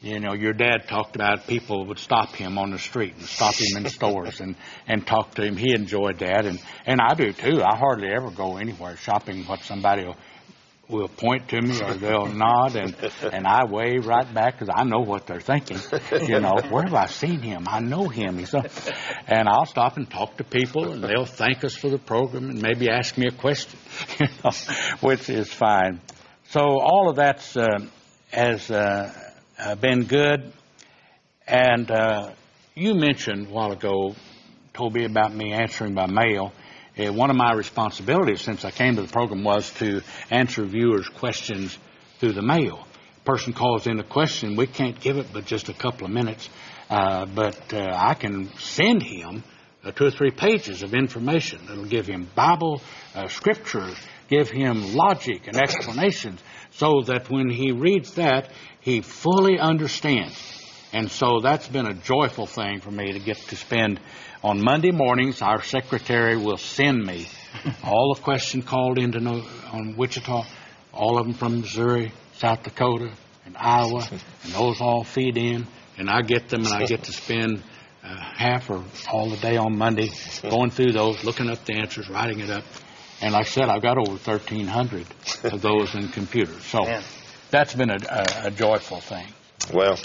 you 0.00 0.20
know, 0.20 0.32
your 0.32 0.52
dad 0.52 0.86
talked 0.88 1.16
about 1.16 1.48
people 1.48 1.86
would 1.86 1.98
stop 1.98 2.34
him 2.34 2.56
on 2.56 2.70
the 2.70 2.78
street 2.78 3.14
and 3.16 3.24
stop 3.24 3.54
him 3.54 3.76
in 3.78 3.90
stores 3.90 4.40
and 4.40 4.54
and 4.86 5.04
talk 5.04 5.34
to 5.34 5.42
him. 5.42 5.56
He 5.56 5.74
enjoyed 5.74 6.20
that, 6.20 6.46
and 6.46 6.60
and 6.86 7.00
I 7.00 7.14
do 7.14 7.32
too. 7.32 7.60
I 7.62 7.76
hardly 7.76 8.08
ever 8.08 8.30
go 8.30 8.58
anywhere 8.58 8.96
shopping 8.96 9.44
what 9.44 9.60
somebody 9.62 10.04
will, 10.04 10.16
will 10.88 11.08
point 11.08 11.48
to 11.48 11.60
me 11.60 11.82
or 11.82 11.94
they'll 11.94 12.26
nod 12.32 12.76
and 12.76 12.94
and 13.24 13.44
I 13.44 13.64
wave 13.64 14.06
right 14.06 14.32
back 14.32 14.58
because 14.58 14.72
I 14.72 14.84
know 14.84 15.00
what 15.00 15.26
they're 15.26 15.40
thinking. 15.40 15.78
You 16.28 16.38
know, 16.38 16.60
where 16.70 16.84
have 16.84 16.94
I 16.94 17.06
seen 17.06 17.40
him? 17.40 17.64
I 17.66 17.80
know 17.80 18.06
him. 18.06 18.38
He's 18.38 18.54
a, 18.54 18.70
and 19.26 19.48
I'll 19.48 19.66
stop 19.66 19.96
and 19.96 20.08
talk 20.08 20.36
to 20.36 20.44
people, 20.44 20.92
and 20.92 21.02
they'll 21.02 21.26
thank 21.26 21.64
us 21.64 21.74
for 21.74 21.88
the 21.88 21.98
program 21.98 22.50
and 22.50 22.62
maybe 22.62 22.88
ask 22.88 23.18
me 23.18 23.26
a 23.26 23.32
question, 23.32 23.76
you 24.20 24.28
know, 24.44 24.52
which 25.00 25.28
is 25.28 25.52
fine. 25.52 26.00
So 26.50 26.60
all 26.60 27.10
of 27.10 27.16
that's 27.16 27.56
uh, 27.56 27.80
as 28.32 28.70
uh, 28.70 29.27
uh, 29.58 29.74
been 29.74 30.04
good. 30.04 30.52
And 31.46 31.90
uh, 31.90 32.32
you 32.74 32.94
mentioned 32.94 33.48
a 33.48 33.50
while 33.50 33.72
ago, 33.72 34.14
Toby, 34.74 35.04
about 35.04 35.34
me 35.34 35.52
answering 35.52 35.94
by 35.94 36.06
mail. 36.06 36.52
Uh, 36.96 37.12
one 37.12 37.30
of 37.30 37.36
my 37.36 37.52
responsibilities 37.52 38.40
since 38.40 38.64
I 38.64 38.70
came 38.70 38.96
to 38.96 39.02
the 39.02 39.08
program 39.08 39.44
was 39.44 39.70
to 39.74 40.02
answer 40.30 40.64
viewers' 40.64 41.08
questions 41.08 41.76
through 42.18 42.32
the 42.32 42.42
mail. 42.42 42.86
Person 43.24 43.52
calls 43.52 43.86
in 43.86 43.98
a 43.98 44.04
question, 44.04 44.56
we 44.56 44.66
can't 44.66 44.98
give 45.00 45.18
it 45.18 45.26
but 45.32 45.44
just 45.44 45.68
a 45.68 45.74
couple 45.74 46.06
of 46.06 46.12
minutes, 46.12 46.48
uh, 46.88 47.26
but 47.26 47.72
uh, 47.72 47.90
I 47.94 48.14
can 48.14 48.50
send 48.58 49.02
him 49.02 49.44
uh, 49.84 49.92
two 49.92 50.06
or 50.06 50.10
three 50.10 50.30
pages 50.30 50.82
of 50.82 50.94
information. 50.94 51.60
It'll 51.70 51.84
give 51.84 52.06
him 52.06 52.28
Bible, 52.34 52.80
uh, 53.14 53.28
scripture, 53.28 53.90
give 54.28 54.50
him 54.50 54.94
logic 54.94 55.46
and 55.46 55.56
explanations, 55.56 56.40
so 56.78 57.02
that 57.02 57.28
when 57.28 57.50
he 57.50 57.72
reads 57.72 58.14
that, 58.14 58.50
he 58.80 59.00
fully 59.00 59.58
understands. 59.58 60.36
And 60.92 61.10
so 61.10 61.40
that's 61.42 61.68
been 61.68 61.86
a 61.86 61.94
joyful 61.94 62.46
thing 62.46 62.80
for 62.80 62.90
me 62.90 63.12
to 63.12 63.18
get 63.18 63.36
to 63.36 63.56
spend 63.56 64.00
on 64.42 64.62
Monday 64.62 64.92
mornings. 64.92 65.42
Our 65.42 65.62
secretary 65.62 66.36
will 66.36 66.56
send 66.56 67.04
me 67.04 67.26
all 67.84 68.14
the 68.14 68.22
questions 68.22 68.64
called 68.64 68.98
into 68.98 69.20
know, 69.20 69.42
on 69.72 69.96
Wichita, 69.96 70.44
all 70.94 71.18
of 71.18 71.26
them 71.26 71.34
from 71.34 71.60
Missouri, 71.60 72.12
South 72.34 72.62
Dakota, 72.62 73.10
and 73.44 73.56
Iowa, 73.56 74.08
and 74.44 74.52
those 74.52 74.80
all 74.80 75.04
feed 75.04 75.36
in, 75.36 75.66
and 75.96 76.08
I 76.08 76.22
get 76.22 76.48
them, 76.48 76.64
and 76.64 76.72
I 76.72 76.84
get 76.86 77.04
to 77.04 77.12
spend 77.12 77.62
uh, 78.04 78.14
half 78.14 78.70
or 78.70 78.84
all 79.12 79.28
the 79.30 79.36
day 79.38 79.56
on 79.56 79.76
Monday 79.76 80.10
going 80.48 80.70
through 80.70 80.92
those, 80.92 81.24
looking 81.24 81.50
up 81.50 81.64
the 81.64 81.74
answers, 81.74 82.08
writing 82.08 82.40
it 82.40 82.50
up. 82.50 82.64
And 83.20 83.32
like 83.32 83.46
I 83.46 83.50
said, 83.50 83.68
I've 83.68 83.82
got 83.82 83.98
over 83.98 84.12
1,300 84.12 85.06
of 85.52 85.60
those 85.60 85.94
in 85.94 86.08
computers. 86.08 86.64
So 86.64 86.82
Man. 86.84 87.02
that's 87.50 87.74
been 87.74 87.90
a, 87.90 87.98
a, 88.10 88.46
a 88.46 88.50
joyful 88.50 89.00
thing. 89.00 89.26
Well, 89.74 89.98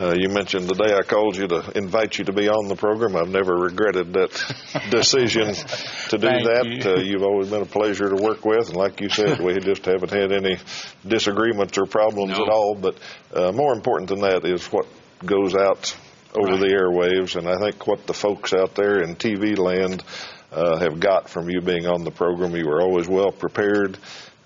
uh, 0.00 0.14
you 0.18 0.28
mentioned 0.28 0.66
the 0.68 0.74
day 0.74 0.92
I 0.94 1.02
called 1.02 1.36
you 1.36 1.46
to 1.48 1.72
invite 1.76 2.18
you 2.18 2.24
to 2.24 2.32
be 2.32 2.48
on 2.48 2.68
the 2.68 2.74
program. 2.74 3.16
I've 3.16 3.28
never 3.30 3.54
regretted 3.54 4.12
that 4.12 4.88
decision 4.90 5.54
to 5.54 6.18
do 6.18 6.26
Thank 6.26 6.44
that. 6.44 6.64
you. 6.66 6.90
Uh, 6.92 6.98
you've 6.98 7.22
always 7.22 7.48
been 7.48 7.62
a 7.62 7.66
pleasure 7.66 8.08
to 8.08 8.16
work 8.22 8.44
with, 8.44 8.68
and 8.68 8.76
like 8.76 9.00
you 9.00 9.08
said, 9.08 9.38
we 9.40 9.56
just 9.60 9.84
haven't 9.86 10.10
had 10.10 10.32
any 10.32 10.58
disagreements 11.06 11.78
or 11.78 11.86
problems 11.86 12.36
No. 12.36 12.44
at 12.44 12.50
all. 12.50 12.74
But 12.74 12.96
uh, 13.32 13.52
more 13.52 13.72
important 13.72 14.10
than 14.10 14.20
that 14.20 14.44
is 14.44 14.66
what 14.66 14.86
goes 15.24 15.54
out 15.54 15.96
over 16.34 16.52
Right. 16.52 16.60
the 16.60 16.66
airwaves, 16.66 17.36
and 17.36 17.48
I 17.48 17.56
think 17.58 17.86
what 17.86 18.06
the 18.06 18.14
folks 18.14 18.52
out 18.52 18.74
there 18.74 19.00
in 19.02 19.14
TV 19.16 19.56
land 19.56 20.02
have 20.50 21.00
got 21.00 21.28
from 21.28 21.48
you 21.50 21.60
being 21.60 21.86
on 21.86 22.04
the 22.04 22.10
program. 22.10 22.54
You 22.56 22.66
were 22.66 22.80
always 22.80 23.08
well 23.08 23.30
prepared. 23.30 23.98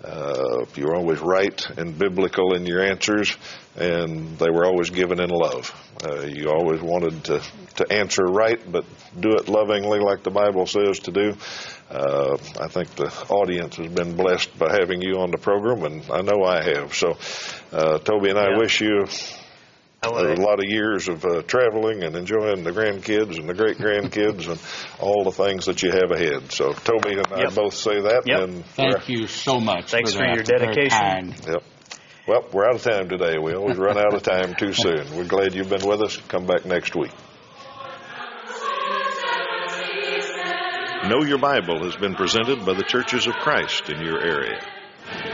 Uh, 0.02 0.64
you 0.74 0.84
were 0.84 0.96
always 0.96 1.20
right 1.20 1.64
and 1.78 1.96
biblical 1.96 2.54
in 2.54 2.66
your 2.66 2.82
answers, 2.82 3.36
and 3.76 4.36
they 4.36 4.50
were 4.50 4.66
always 4.66 4.90
given 4.90 5.20
in 5.20 5.30
love. 5.30 5.72
Uh, 6.04 6.22
you 6.22 6.50
always 6.50 6.80
wanted 6.82 7.22
to, 7.22 7.40
to 7.76 7.92
answer 7.92 8.24
right, 8.24 8.60
but 8.70 8.84
do 9.20 9.34
it 9.34 9.48
lovingly, 9.48 10.00
like 10.00 10.24
the 10.24 10.30
Bible 10.30 10.66
says 10.66 10.98
to 11.00 11.12
do. 11.12 11.36
Uh, 11.88 12.36
I 12.60 12.66
think 12.66 12.88
the 12.96 13.14
audience 13.28 13.76
has 13.76 13.92
been 13.92 14.16
blessed 14.16 14.58
by 14.58 14.72
having 14.72 15.02
you 15.02 15.20
on 15.20 15.30
the 15.30 15.38
program, 15.38 15.84
and 15.84 16.10
I 16.10 16.22
know 16.22 16.42
I 16.42 16.64
have. 16.64 16.94
So, 16.96 17.16
uh, 17.70 17.98
Toby 17.98 18.30
and 18.30 18.38
I 18.40 18.50
Yeah. 18.50 18.58
wish 18.58 18.80
you 18.80 19.06
I 20.04 20.08
a 20.08 20.12
would- 20.12 20.38
lot 20.40 20.58
of 20.58 20.64
years 20.68 21.08
of 21.08 21.24
uh, 21.24 21.42
traveling 21.42 22.02
and 22.02 22.16
enjoying 22.16 22.64
the 22.64 22.72
grandkids 22.72 23.38
and 23.38 23.48
the 23.48 23.54
great 23.54 23.78
grandkids 23.78 24.48
and 24.48 24.60
all 24.98 25.22
the 25.22 25.30
things 25.30 25.66
that 25.66 25.82
you 25.82 25.92
have 25.92 26.10
ahead. 26.10 26.50
So 26.50 26.72
Toby 26.72 27.18
and 27.18 27.26
I 27.32 27.50
both 27.50 27.74
say 27.74 28.00
that. 28.00 28.22
Yep. 28.26 28.40
And 28.40 28.66
Thank 28.66 29.08
you 29.08 29.28
so 29.28 29.60
much. 29.60 29.90
Thanks 29.90 30.12
for, 30.12 30.18
for 30.18 30.24
your 30.34 30.42
dedication. 30.42 31.34
Yep. 31.46 31.62
Well, 32.26 32.44
we're 32.52 32.66
out 32.66 32.74
of 32.76 32.82
time 32.82 33.08
today. 33.08 33.38
We 33.38 33.54
always 33.54 33.76
run 33.78 33.96
out 33.96 34.14
of 34.14 34.22
time 34.22 34.54
too 34.56 34.72
soon. 34.72 35.16
We're 35.16 35.24
glad 35.26 35.54
you've 35.54 35.70
been 35.70 35.86
with 35.86 36.02
us. 36.02 36.16
Come 36.28 36.46
back 36.46 36.64
next 36.64 36.94
week. 36.96 37.12
Know 41.08 41.24
Your 41.24 41.38
Bible 41.38 41.82
has 41.84 41.96
been 41.96 42.14
presented 42.14 42.64
by 42.64 42.74
the 42.74 42.84
Churches 42.84 43.26
of 43.26 43.34
Christ 43.34 43.90
in 43.90 44.00
your 44.00 44.20
area. 44.20 44.60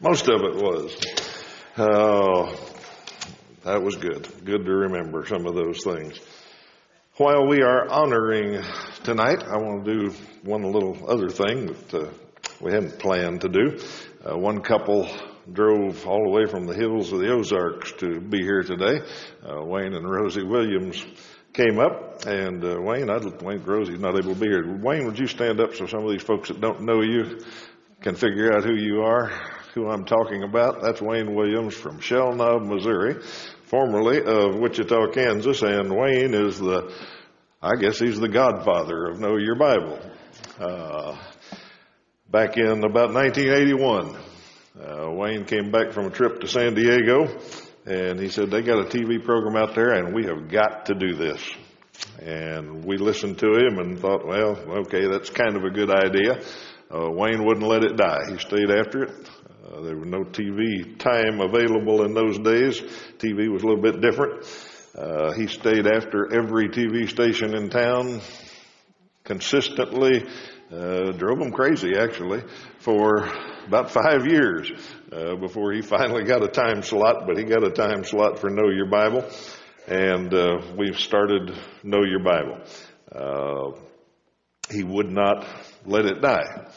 Most 0.00 0.28
of 0.28 0.42
it 0.42 0.54
was. 0.54 0.96
Oh, 1.76 2.54
that 3.64 3.82
was 3.82 3.96
good. 3.96 4.28
Good 4.44 4.64
to 4.64 4.72
remember 4.72 5.26
some 5.26 5.44
of 5.44 5.56
those 5.56 5.82
things. 5.82 6.20
While 7.16 7.48
we 7.48 7.62
are 7.62 7.88
honoring 7.88 8.62
tonight, 9.02 9.42
I 9.42 9.56
want 9.56 9.84
to 9.84 9.92
do 9.92 10.14
one 10.44 10.62
little 10.62 11.10
other 11.10 11.28
thing 11.28 11.66
that 11.66 11.94
uh, 11.94 12.10
we 12.60 12.72
hadn't 12.72 13.00
planned 13.00 13.40
to 13.40 13.48
do. 13.48 13.80
Uh, 14.24 14.38
one 14.38 14.60
couple 14.60 15.10
drove 15.52 16.06
all 16.06 16.22
the 16.22 16.30
way 16.30 16.46
from 16.46 16.66
the 16.66 16.76
hills 16.76 17.12
of 17.12 17.18
the 17.18 17.32
Ozarks 17.32 17.90
to 17.98 18.20
be 18.20 18.38
here 18.38 18.62
today. 18.62 19.00
Uh, 19.44 19.64
Wayne 19.64 19.94
and 19.94 20.08
Rosie 20.08 20.44
Williams 20.44 21.04
came 21.52 21.80
up, 21.80 22.24
and 22.24 22.64
uh, 22.64 22.76
Wayne, 22.80 23.10
I'd, 23.10 23.42
Wayne 23.42 23.64
Rosie's 23.64 23.98
not 23.98 24.16
able 24.16 24.34
to 24.34 24.40
be 24.40 24.46
here. 24.46 24.78
Wayne, 24.80 25.06
would 25.06 25.18
you 25.18 25.26
stand 25.26 25.60
up 25.60 25.74
so 25.74 25.86
some 25.86 26.04
of 26.04 26.12
these 26.12 26.22
folks 26.22 26.50
that 26.50 26.60
don't 26.60 26.82
know 26.82 27.02
you 27.02 27.40
can 28.00 28.14
figure 28.14 28.54
out 28.54 28.62
who 28.62 28.76
you 28.76 29.02
are? 29.02 29.32
Who 29.78 29.88
I'm 29.88 30.04
talking 30.04 30.42
about. 30.42 30.82
That's 30.82 31.00
Wayne 31.00 31.34
Williams 31.34 31.74
from 31.74 32.00
Shell 32.00 32.34
Knob, 32.34 32.62
Missouri, 32.62 33.22
formerly 33.66 34.20
of 34.20 34.56
Wichita, 34.56 35.12
Kansas, 35.12 35.62
and 35.62 35.96
Wayne 35.96 36.34
is 36.34 36.58
the, 36.58 36.92
I 37.62 37.76
guess 37.76 38.00
he's 38.00 38.18
the 38.18 38.28
godfather 38.28 39.06
of 39.06 39.20
Know 39.20 39.36
Your 39.36 39.54
Bible. 39.54 40.00
Uh, 40.58 41.16
back 42.28 42.56
in 42.56 42.84
about 42.84 43.14
1981, 43.14 44.16
uh, 44.80 45.10
Wayne 45.12 45.44
came 45.44 45.70
back 45.70 45.92
from 45.92 46.06
a 46.06 46.10
trip 46.10 46.40
to 46.40 46.48
San 46.48 46.74
Diego, 46.74 47.28
and 47.86 48.18
he 48.18 48.30
said, 48.30 48.50
they 48.50 48.62
got 48.62 48.80
a 48.80 48.88
TV 48.88 49.24
program 49.24 49.56
out 49.56 49.76
there, 49.76 49.92
and 49.92 50.12
we 50.12 50.24
have 50.24 50.50
got 50.50 50.86
to 50.86 50.94
do 50.94 51.14
this. 51.14 51.40
And 52.20 52.84
we 52.84 52.96
listened 52.96 53.38
to 53.38 53.46
him 53.46 53.78
and 53.78 53.98
thought, 53.98 54.26
well, 54.26 54.56
okay, 54.80 55.06
that's 55.06 55.30
kind 55.30 55.56
of 55.56 55.62
a 55.62 55.70
good 55.70 55.90
idea. 55.90 56.42
Uh, 56.92 57.10
Wayne 57.10 57.44
wouldn't 57.44 57.66
let 57.66 57.84
it 57.84 57.96
die. 57.96 58.30
He 58.30 58.38
stayed 58.38 58.70
after 58.70 59.04
it. 59.04 59.30
Uh, 59.68 59.82
there 59.82 59.96
was 59.96 60.08
no 60.08 60.24
TV 60.24 60.98
time 60.98 61.40
available 61.40 62.04
in 62.04 62.14
those 62.14 62.38
days. 62.38 62.80
TV 63.18 63.52
was 63.52 63.62
a 63.62 63.66
little 63.66 63.82
bit 63.82 64.00
different. 64.00 64.44
Uh, 64.96 65.32
he 65.32 65.46
stayed 65.46 65.86
after 65.86 66.32
every 66.32 66.68
TV 66.68 67.08
station 67.08 67.54
in 67.54 67.68
town 67.68 68.20
consistently. 69.24 70.24
Uh, 70.72 71.12
drove 71.12 71.38
him 71.38 71.50
crazy 71.50 71.94
actually 71.98 72.42
for 72.78 73.30
about 73.66 73.90
five 73.90 74.26
years 74.26 74.70
uh, 75.12 75.34
before 75.36 75.72
he 75.72 75.82
finally 75.96 76.24
got 76.24 76.42
a 76.42 76.48
time 76.48 76.82
slot. 76.82 77.26
But 77.26 77.36
he 77.36 77.44
got 77.44 77.62
a 77.62 77.70
time 77.70 78.04
slot 78.04 78.38
for 78.38 78.48
Know 78.48 78.70
Your 78.70 78.88
Bible, 78.88 79.28
and 79.86 80.32
uh, 80.32 80.62
we've 80.78 80.98
started 80.98 81.52
Know 81.82 82.04
Your 82.04 82.22
Bible. 82.22 82.58
He 84.70 84.84
would 84.84 85.10
not 85.10 85.46
let 85.86 86.04
it 86.04 86.20
die. 86.20 86.70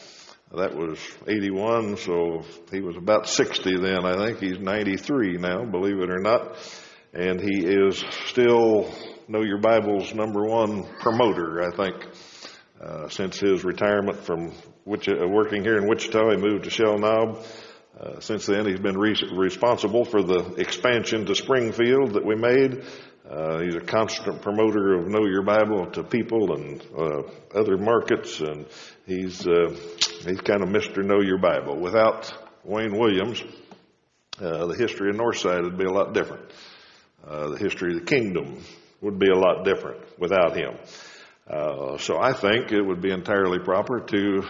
That 0.54 0.76
was 0.76 0.98
81, 1.26 1.96
so 1.96 2.44
he 2.70 2.82
was 2.82 2.94
about 2.98 3.26
60 3.26 3.78
then. 3.78 4.04
I 4.04 4.26
think 4.26 4.38
he's 4.38 4.58
93 4.58 5.38
now, 5.38 5.64
believe 5.64 5.98
it 5.98 6.10
or 6.10 6.18
not. 6.18 6.58
And 7.14 7.40
he 7.40 7.64
is 7.64 8.04
still 8.26 8.92
Know 9.28 9.40
Your 9.40 9.60
Bible's 9.60 10.12
number 10.12 10.44
one 10.44 10.84
promoter, 11.00 11.62
I 11.62 11.74
think. 11.74 12.06
Uh, 12.78 13.08
since 13.08 13.40
his 13.40 13.64
retirement 13.64 14.24
from 14.24 14.52
Wichita, 14.84 15.26
working 15.26 15.64
here 15.64 15.78
in 15.78 15.88
Wichita, 15.88 16.32
he 16.32 16.36
moved 16.36 16.64
to 16.64 16.70
Shell 16.70 16.98
Knob. 16.98 17.42
Uh, 17.98 18.20
since 18.20 18.44
then, 18.44 18.66
he's 18.66 18.80
been 18.80 18.98
re- 18.98 19.16
responsible 19.34 20.04
for 20.04 20.22
the 20.22 20.56
expansion 20.58 21.24
to 21.26 21.34
Springfield 21.34 22.12
that 22.12 22.26
we 22.26 22.34
made. 22.34 22.84
Uh, 23.28 23.60
he's 23.60 23.76
a 23.76 23.80
constant 23.80 24.42
promoter 24.42 24.94
of 24.94 25.06
Know 25.06 25.24
Your 25.26 25.42
Bible 25.42 25.86
to 25.92 26.02
people 26.02 26.54
and 26.54 26.82
uh, 26.96 27.22
other 27.54 27.78
markets, 27.78 28.40
and 28.40 28.66
he's 29.06 29.46
uh, 29.46 29.70
he's 30.24 30.40
kind 30.40 30.62
of 30.62 30.68
Mr. 30.68 31.04
Know 31.04 31.20
Your 31.20 31.38
Bible. 31.38 31.78
Without 31.78 32.32
Wayne 32.64 32.98
Williams, 32.98 33.40
uh, 34.40 34.66
the 34.66 34.74
history 34.74 35.10
of 35.10 35.16
Northside 35.16 35.62
would 35.62 35.78
be 35.78 35.84
a 35.84 35.92
lot 35.92 36.14
different. 36.14 36.50
Uh, 37.24 37.50
the 37.50 37.58
history 37.58 37.94
of 37.94 38.00
the 38.00 38.06
kingdom 38.06 38.60
would 39.00 39.20
be 39.20 39.28
a 39.28 39.36
lot 39.36 39.64
different 39.64 40.00
without 40.18 40.56
him. 40.56 40.74
Uh, 41.46 41.98
so 41.98 42.18
I 42.18 42.32
think 42.32 42.72
it 42.72 42.82
would 42.82 43.00
be 43.00 43.12
entirely 43.12 43.60
proper 43.60 44.00
to 44.00 44.42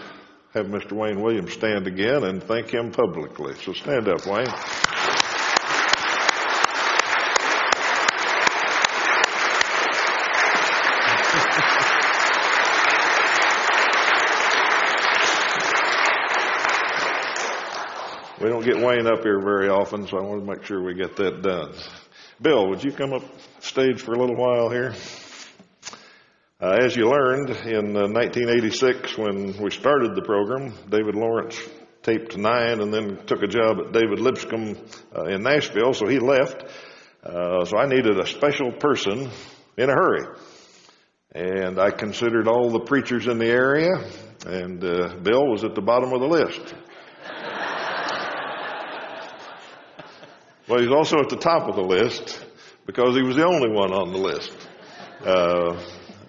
have 0.54 0.66
Mr. 0.66 0.92
Wayne 0.92 1.20
Williams 1.20 1.52
stand 1.52 1.86
again 1.86 2.24
and 2.24 2.42
thank 2.42 2.72
him 2.72 2.90
publicly. 2.90 3.54
So 3.56 3.72
stand 3.74 4.08
up, 4.08 4.26
Wayne. 4.26 5.01
We 18.42 18.48
don't 18.48 18.64
get 18.64 18.76
Wayne 18.76 19.06
up 19.06 19.22
here 19.22 19.40
very 19.40 19.68
often, 19.68 20.04
so 20.08 20.18
I 20.18 20.22
want 20.22 20.44
to 20.44 20.50
make 20.50 20.64
sure 20.64 20.82
we 20.82 20.94
get 20.94 21.14
that 21.14 21.42
done. 21.42 21.74
Bill, 22.40 22.68
would 22.70 22.82
you 22.82 22.90
come 22.90 23.12
up 23.12 23.22
stage 23.60 24.02
for 24.02 24.14
a 24.14 24.18
little 24.18 24.34
while 24.34 24.68
here? 24.68 24.94
Uh, 26.60 26.76
as 26.84 26.96
you 26.96 27.08
learned 27.08 27.50
in 27.50 27.96
uh, 27.96 28.08
1986 28.08 29.16
when 29.16 29.56
we 29.62 29.70
started 29.70 30.16
the 30.16 30.22
program, 30.22 30.74
David 30.90 31.14
Lawrence 31.14 31.56
taped 32.02 32.36
nine 32.36 32.80
and 32.80 32.92
then 32.92 33.24
took 33.26 33.44
a 33.44 33.46
job 33.46 33.76
at 33.78 33.92
David 33.92 34.18
Lipscomb 34.18 34.76
uh, 35.16 35.26
in 35.26 35.44
Nashville, 35.44 35.94
so 35.94 36.08
he 36.08 36.18
left. 36.18 36.64
Uh, 37.22 37.64
so 37.64 37.76
I 37.76 37.86
needed 37.86 38.18
a 38.18 38.26
special 38.26 38.72
person 38.72 39.30
in 39.76 39.88
a 39.88 39.92
hurry. 39.92 40.26
And 41.32 41.78
I 41.78 41.92
considered 41.92 42.48
all 42.48 42.70
the 42.70 42.80
preachers 42.80 43.28
in 43.28 43.38
the 43.38 43.46
area, 43.46 43.92
and 44.44 44.82
uh, 44.82 45.14
Bill 45.22 45.46
was 45.46 45.62
at 45.62 45.76
the 45.76 45.80
bottom 45.80 46.12
of 46.12 46.20
the 46.20 46.26
list. 46.26 46.74
Well, 50.72 50.80
he's 50.80 50.90
also 50.90 51.18
at 51.18 51.28
the 51.28 51.36
top 51.36 51.68
of 51.68 51.76
the 51.76 51.82
list 51.82 52.42
because 52.86 53.14
he 53.14 53.20
was 53.20 53.36
the 53.36 53.44
only 53.44 53.68
one 53.68 53.92
on 53.92 54.10
the 54.10 54.18
list. 54.18 54.56
Uh, 55.22 55.78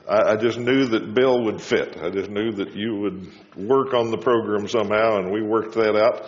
I, 0.05 0.33
I 0.33 0.35
just 0.35 0.57
knew 0.57 0.85
that 0.87 1.13
Bill 1.13 1.45
would 1.45 1.61
fit. 1.61 1.95
I 2.03 2.09
just 2.09 2.29
knew 2.29 2.51
that 2.51 2.75
you 2.75 2.93
would 2.97 3.31
work 3.55 3.93
on 3.93 4.11
the 4.11 4.17
program 4.17 4.67
somehow, 4.67 5.19
and 5.19 5.31
we 5.31 5.41
worked 5.41 5.75
that 5.75 5.95
out. 5.95 6.27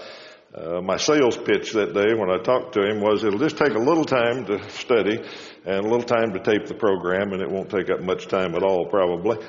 Uh, 0.55 0.82
my 0.82 0.95
sales 0.95 1.36
pitch 1.36 1.74
that 1.74 1.93
day 1.93 2.13
when 2.18 2.30
I 2.30 2.41
talked 2.41 2.76
to 2.76 2.88
him 2.88 3.01
was 3.01 3.26
it'll 3.26 3.38
just 3.38 3.57
take 3.57 3.74
a 3.74 3.80
little 3.80 4.05
time 4.05 4.45
to 4.45 4.70
study 4.70 5.20
and 5.66 5.86
a 5.86 5.89
little 5.89 6.01
time 6.01 6.32
to 6.32 6.39
tape 6.39 6.68
the 6.68 6.76
program, 6.76 7.34
and 7.34 7.41
it 7.41 7.51
won't 7.51 7.70
take 7.70 7.89
up 7.89 7.99
much 7.99 8.30
time 8.30 8.55
at 8.55 8.63
all, 8.63 8.86
probably. 8.86 9.45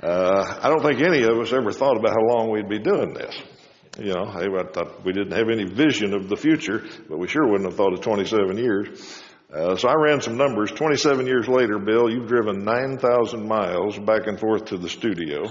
Uh, 0.00 0.60
I 0.62 0.68
don't 0.68 0.84
think 0.84 1.00
any 1.02 1.24
of 1.24 1.36
us 1.40 1.52
ever 1.52 1.72
thought 1.72 1.96
about 1.96 2.12
how 2.12 2.36
long 2.36 2.52
we'd 2.52 2.68
be 2.68 2.78
doing 2.78 3.12
this. 3.12 3.34
You 3.98 4.12
know, 4.12 4.24
I 4.24 4.48
thought 4.72 5.04
we 5.04 5.12
didn't 5.12 5.38
have 5.38 5.48
any 5.50 5.64
vision 5.64 6.14
of 6.14 6.28
the 6.28 6.36
future, 6.36 6.82
but 7.08 7.18
we 7.18 7.28
sure 7.28 7.46
wouldn't 7.46 7.68
have 7.68 7.76
thought 7.76 7.92
of 7.92 8.00
27 8.00 8.58
years. 8.58 9.22
Uh, 9.52 9.76
so 9.76 9.88
I 9.88 9.94
ran 9.94 10.20
some 10.20 10.36
numbers. 10.36 10.72
27 10.72 11.28
years 11.28 11.46
later, 11.46 11.78
Bill, 11.78 12.10
you've 12.10 12.26
driven 12.26 12.64
9,000 12.64 13.46
miles 13.46 13.96
back 14.00 14.26
and 14.26 14.40
forth 14.40 14.64
to 14.66 14.78
the 14.78 14.88
studio. 14.88 15.48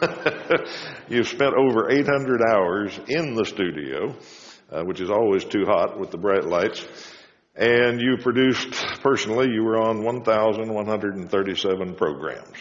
you've 1.08 1.28
spent 1.28 1.54
over 1.54 1.88
800 1.88 2.42
hours 2.42 2.98
in 3.06 3.36
the 3.36 3.44
studio, 3.44 4.16
uh, 4.72 4.82
which 4.82 5.00
is 5.00 5.08
always 5.08 5.44
too 5.44 5.64
hot 5.64 6.00
with 6.00 6.10
the 6.10 6.18
bright 6.18 6.44
lights. 6.44 6.84
And 7.54 8.00
you 8.00 8.16
produced, 8.16 8.72
personally, 9.02 9.50
you 9.52 9.62
were 9.62 9.80
on 9.80 10.02
1,137 10.02 11.94
programs. 11.94 12.56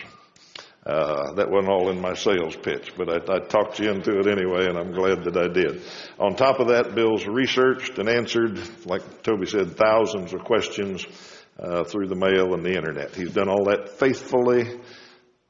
Uh, 0.84 1.34
that 1.34 1.48
wasn't 1.52 1.72
all 1.72 1.90
in 1.92 2.02
my 2.02 2.16
sales 2.16 2.56
pitch, 2.56 2.94
but 2.98 3.08
I, 3.08 3.36
I 3.36 3.40
talked 3.40 3.80
you 3.80 3.92
into 3.92 4.18
it 4.18 4.26
anyway, 4.26 4.66
and 4.66 4.80
I'm 4.80 4.92
glad 4.92 5.24
that 5.26 5.38
I 5.38 5.48
did. 5.48 5.84
On 6.20 6.36
top 6.36 6.60
of 6.60 6.70
that, 6.70 6.96
Bill's 6.96 7.28
researched 7.28 8.00
and 8.00 8.10
answered, 8.10 8.60
like 8.88 9.22
Toby 9.22 9.46
said, 9.46 9.78
thousands 9.78 10.34
of 10.34 10.44
questions 10.44 11.06
uh, 11.60 11.84
through 11.84 12.08
the 12.08 12.16
mail 12.16 12.56
and 12.56 12.66
the 12.66 12.76
internet. 12.76 13.14
He's 13.14 13.32
done 13.32 13.48
all 13.48 13.66
that 13.66 14.00
faithfully, 14.00 14.80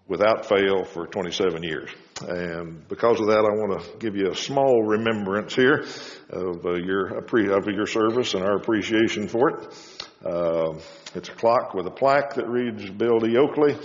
without 0.05 0.47
fail, 0.47 0.83
for 0.83 1.07
27 1.07 1.63
years. 1.63 1.89
And 2.27 2.85
because 2.89 3.21
of 3.21 3.27
that, 3.27 3.39
I 3.39 3.55
want 3.55 3.81
to 3.81 3.97
give 3.99 4.17
you 4.17 4.31
a 4.31 4.35
small 4.35 4.83
remembrance 4.83 5.55
here 5.55 5.85
of 6.29 6.65
uh, 6.65 6.73
your 6.73 7.19
of 7.19 7.67
your 7.67 7.87
service 7.87 8.33
and 8.33 8.43
our 8.43 8.57
appreciation 8.57 9.29
for 9.29 9.49
it. 9.49 9.97
Uh, 10.25 10.73
it's 11.15 11.29
a 11.29 11.33
clock 11.33 11.73
with 11.73 11.87
a 11.87 11.91
plaque 11.91 12.33
that 12.33 12.49
reads 12.49 12.89
Bill 12.89 13.19
D. 13.19 13.37
Oakley 13.37 13.77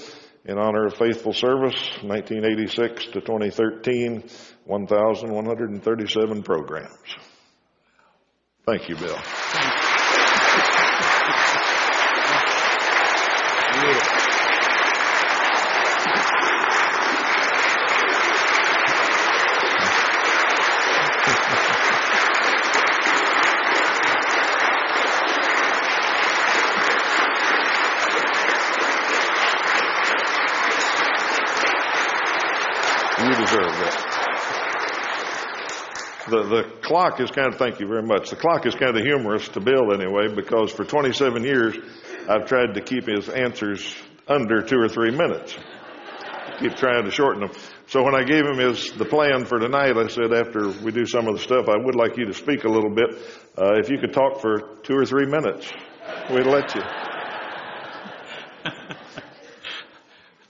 in 0.46 0.58
honor 0.58 0.86
of 0.86 0.94
faithful 0.94 1.32
service, 1.32 1.74
1986 2.02 3.06
to 3.06 3.20
2013, 3.20 4.22
1,137 4.64 6.42
programs. 6.42 6.90
Thank 8.64 8.88
you, 8.88 8.96
Bill. 8.96 9.18
You 33.18 33.34
deserve 33.34 33.72
that. 33.80 33.96
The, 36.48 36.70
clock 36.82 37.20
is 37.20 37.30
kind 37.30 37.52
of, 37.52 37.58
thank 37.58 37.80
you 37.80 37.86
very 37.86 38.02
much. 38.02 38.30
The 38.30 38.36
clock 38.36 38.66
is 38.66 38.74
kind 38.74 38.96
of 38.96 39.02
humorous 39.02 39.48
to 39.48 39.60
Bill 39.60 39.92
anyway, 39.92 40.34
because 40.34 40.72
for 40.72 40.84
27 40.84 41.44
years, 41.44 41.76
I've 42.28 42.46
tried 42.46 42.74
to 42.74 42.80
keep 42.80 43.06
his 43.06 43.28
answers 43.28 43.94
under 44.28 44.62
two 44.62 44.78
or 44.78 44.88
three 44.88 45.10
minutes. 45.10 45.56
Keep 46.58 46.76
trying 46.76 47.04
to 47.04 47.10
shorten 47.10 47.42
them. 47.42 47.50
So 47.88 48.02
when 48.02 48.14
I 48.14 48.24
gave 48.24 48.46
him 48.46 48.58
his, 48.58 48.92
the 48.92 49.04
plan 49.04 49.44
for 49.44 49.58
tonight, 49.58 49.96
I 49.96 50.08
said 50.08 50.32
after 50.32 50.68
we 50.82 50.90
do 50.90 51.04
some 51.04 51.28
of 51.28 51.36
the 51.36 51.42
stuff, 51.42 51.66
I 51.68 51.76
would 51.76 51.94
like 51.94 52.16
you 52.16 52.26
to 52.26 52.32
speak 52.32 52.64
a 52.64 52.68
little 52.68 52.94
bit. 52.94 53.10
Uh, 53.58 53.78
if 53.78 53.90
you 53.90 53.98
could 53.98 54.12
talk 54.12 54.40
for 54.40 54.78
two 54.82 54.94
or 54.94 55.04
three 55.04 55.26
minutes, 55.26 55.70
we'd 56.30 56.46
let 56.46 56.74
you. 56.74 56.82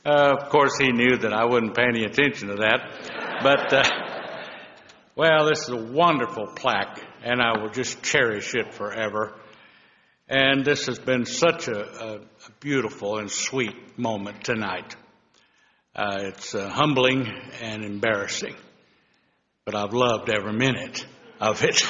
Uh, 0.07 0.37
of 0.39 0.51
course, 0.51 0.71
he 0.79 0.93
knew 0.93 1.17
that 1.17 1.33
I 1.33 1.45
wouldn't 1.45 1.75
pay 1.75 1.83
any 1.83 2.05
attention 2.05 2.47
to 2.47 2.55
that. 2.55 3.41
But 3.43 3.73
uh, 3.73 4.16
Well, 5.17 5.47
this 5.47 5.63
is 5.63 5.71
a 5.71 5.77
wonderful 5.77 6.47
plaque, 6.49 7.03
and 7.25 7.41
I 7.41 7.59
will 7.59 7.71
just 7.71 8.03
cherish 8.03 8.55
it 8.55 8.75
forever. 8.75 9.33
And 10.29 10.63
this 10.63 10.89
has 10.89 10.99
been 10.99 11.25
such 11.25 11.69
a, 11.69 11.81
a, 11.81 12.21
beautiful 12.61 13.17
and 13.17 13.31
sweet 13.31 13.99
moment 13.99 14.45
tonight. 14.45 14.95
Uh, 15.95 16.19
it's 16.19 16.55
uh, 16.55 16.69
humbling 16.69 17.27
and 17.63 17.83
embarrassing, 17.83 18.57
but 19.65 19.75
I've 19.75 19.95
loved 19.95 20.29
every 20.29 20.53
minute 20.53 21.07
of 21.41 21.65
it. 21.65 21.83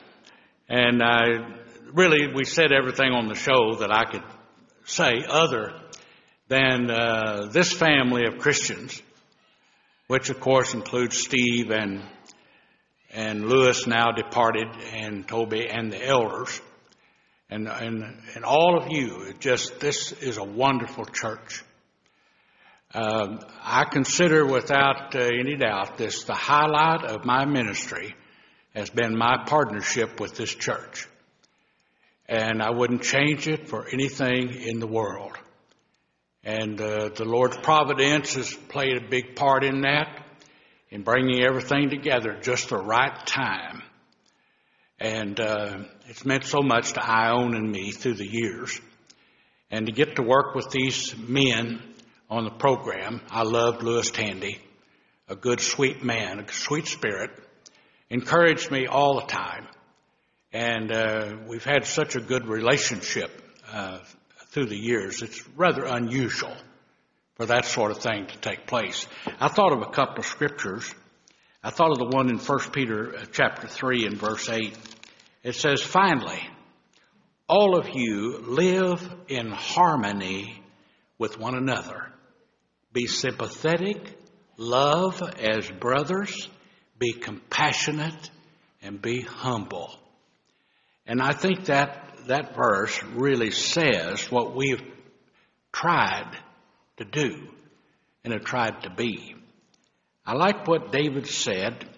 and 0.68 1.00
I 1.00 1.26
really, 1.92 2.34
we 2.34 2.44
said 2.44 2.72
everything 2.72 3.12
on 3.12 3.28
the 3.28 3.36
show 3.36 3.76
that 3.76 3.92
I 3.92 4.04
could 4.10 4.24
say 4.84 5.24
other 5.28 5.80
than 6.48 6.90
uh, 6.90 7.50
this 7.52 7.72
family 7.72 8.24
of 8.24 8.38
Christians, 8.38 9.00
which 10.08 10.28
of 10.28 10.40
course 10.40 10.74
includes 10.74 11.16
Steve 11.18 11.70
and 11.70 12.02
and 13.10 13.48
Lewis 13.48 13.86
now 13.86 14.12
departed, 14.12 14.68
and 14.92 15.26
Toby 15.26 15.68
and 15.68 15.92
the 15.92 16.06
elders, 16.06 16.60
and 17.50 17.68
and 17.68 18.04
and 18.34 18.44
all 18.44 18.78
of 18.78 18.90
you. 18.90 19.32
Just 19.38 19.80
this 19.80 20.12
is 20.12 20.36
a 20.36 20.44
wonderful 20.44 21.04
church. 21.04 21.64
Um, 22.94 23.40
I 23.62 23.84
consider 23.84 24.46
without 24.46 25.14
uh, 25.14 25.18
any 25.20 25.56
doubt 25.56 25.98
this 25.98 26.24
the 26.24 26.34
highlight 26.34 27.04
of 27.04 27.24
my 27.24 27.44
ministry 27.44 28.14
has 28.74 28.90
been 28.90 29.16
my 29.16 29.44
partnership 29.46 30.20
with 30.20 30.36
this 30.36 30.54
church. 30.54 31.06
And 32.26 32.62
I 32.62 32.70
wouldn't 32.70 33.02
change 33.02 33.48
it 33.48 33.68
for 33.68 33.88
anything 33.88 34.54
in 34.54 34.78
the 34.80 34.86
world. 34.86 35.32
And 36.44 36.80
uh, 36.80 37.10
the 37.14 37.24
Lord's 37.24 37.56
providence 37.56 38.34
has 38.34 38.54
played 38.54 38.96
a 38.96 39.08
big 39.08 39.34
part 39.34 39.64
in 39.64 39.82
that, 39.82 40.24
in 40.90 41.02
bringing 41.02 41.42
everything 41.42 41.90
together 41.90 42.38
just 42.40 42.70
the 42.70 42.78
right 42.78 43.26
time. 43.26 43.82
And 44.98 45.38
uh, 45.38 45.78
it's 46.06 46.24
meant 46.24 46.44
so 46.44 46.60
much 46.60 46.94
to 46.94 47.04
Ione 47.04 47.56
and 47.56 47.70
me 47.70 47.92
through 47.92 48.14
the 48.14 48.26
years. 48.26 48.80
And 49.70 49.86
to 49.86 49.92
get 49.92 50.16
to 50.16 50.22
work 50.22 50.54
with 50.54 50.70
these 50.70 51.14
men 51.16 51.82
on 52.30 52.44
the 52.44 52.50
program, 52.50 53.20
I 53.30 53.42
loved 53.42 53.82
Lewis 53.82 54.10
Tandy, 54.10 54.58
a 55.28 55.36
good, 55.36 55.60
sweet 55.60 56.02
man, 56.02 56.40
a 56.40 56.52
sweet 56.52 56.86
spirit, 56.86 57.30
encouraged 58.10 58.70
me 58.70 58.86
all 58.86 59.20
the 59.20 59.26
time. 59.26 59.66
And 60.52 60.90
uh, 60.90 61.36
we've 61.46 61.64
had 61.64 61.84
such 61.84 62.16
a 62.16 62.20
good 62.20 62.46
relationship 62.46 63.30
uh, 63.70 63.98
through 64.48 64.66
the 64.66 64.78
years. 64.78 65.22
It's 65.22 65.46
rather 65.56 65.84
unusual 65.84 66.56
for 67.38 67.46
that 67.46 67.64
sort 67.64 67.92
of 67.92 67.98
thing 67.98 68.26
to 68.26 68.36
take 68.38 68.66
place. 68.66 69.06
I 69.40 69.46
thought 69.46 69.72
of 69.72 69.80
a 69.80 69.90
couple 69.90 70.18
of 70.18 70.26
scriptures. 70.26 70.92
I 71.62 71.70
thought 71.70 71.92
of 71.92 71.98
the 71.98 72.16
one 72.16 72.28
in 72.28 72.38
1 72.38 72.58
Peter 72.72 73.16
uh, 73.16 73.24
chapter 73.30 73.68
3 73.68 74.06
and 74.06 74.16
verse 74.18 74.48
8. 74.48 74.76
It 75.44 75.54
says, 75.54 75.80
Finally, 75.80 76.40
all 77.48 77.78
of 77.78 77.90
you 77.90 78.38
live 78.38 79.08
in 79.28 79.52
harmony 79.52 80.60
with 81.16 81.38
one 81.38 81.54
another. 81.54 82.08
Be 82.92 83.06
sympathetic, 83.06 84.18
love 84.56 85.22
as 85.38 85.70
brothers, 85.70 86.48
be 86.98 87.12
compassionate, 87.12 88.30
and 88.82 89.00
be 89.00 89.20
humble. 89.20 89.94
And 91.06 91.22
I 91.22 91.34
think 91.34 91.66
that 91.66 92.26
that 92.26 92.56
verse 92.56 93.00
really 93.14 93.52
says 93.52 94.28
what 94.28 94.56
we've 94.56 94.82
tried 95.72 96.36
to 96.98 97.04
do 97.04 97.48
and 98.24 98.32
have 98.32 98.44
tried 98.44 98.82
to 98.82 98.90
be. 98.90 99.34
I 100.24 100.34
like 100.34 100.68
what 100.68 100.92
David 100.92 101.26
said 101.26 101.88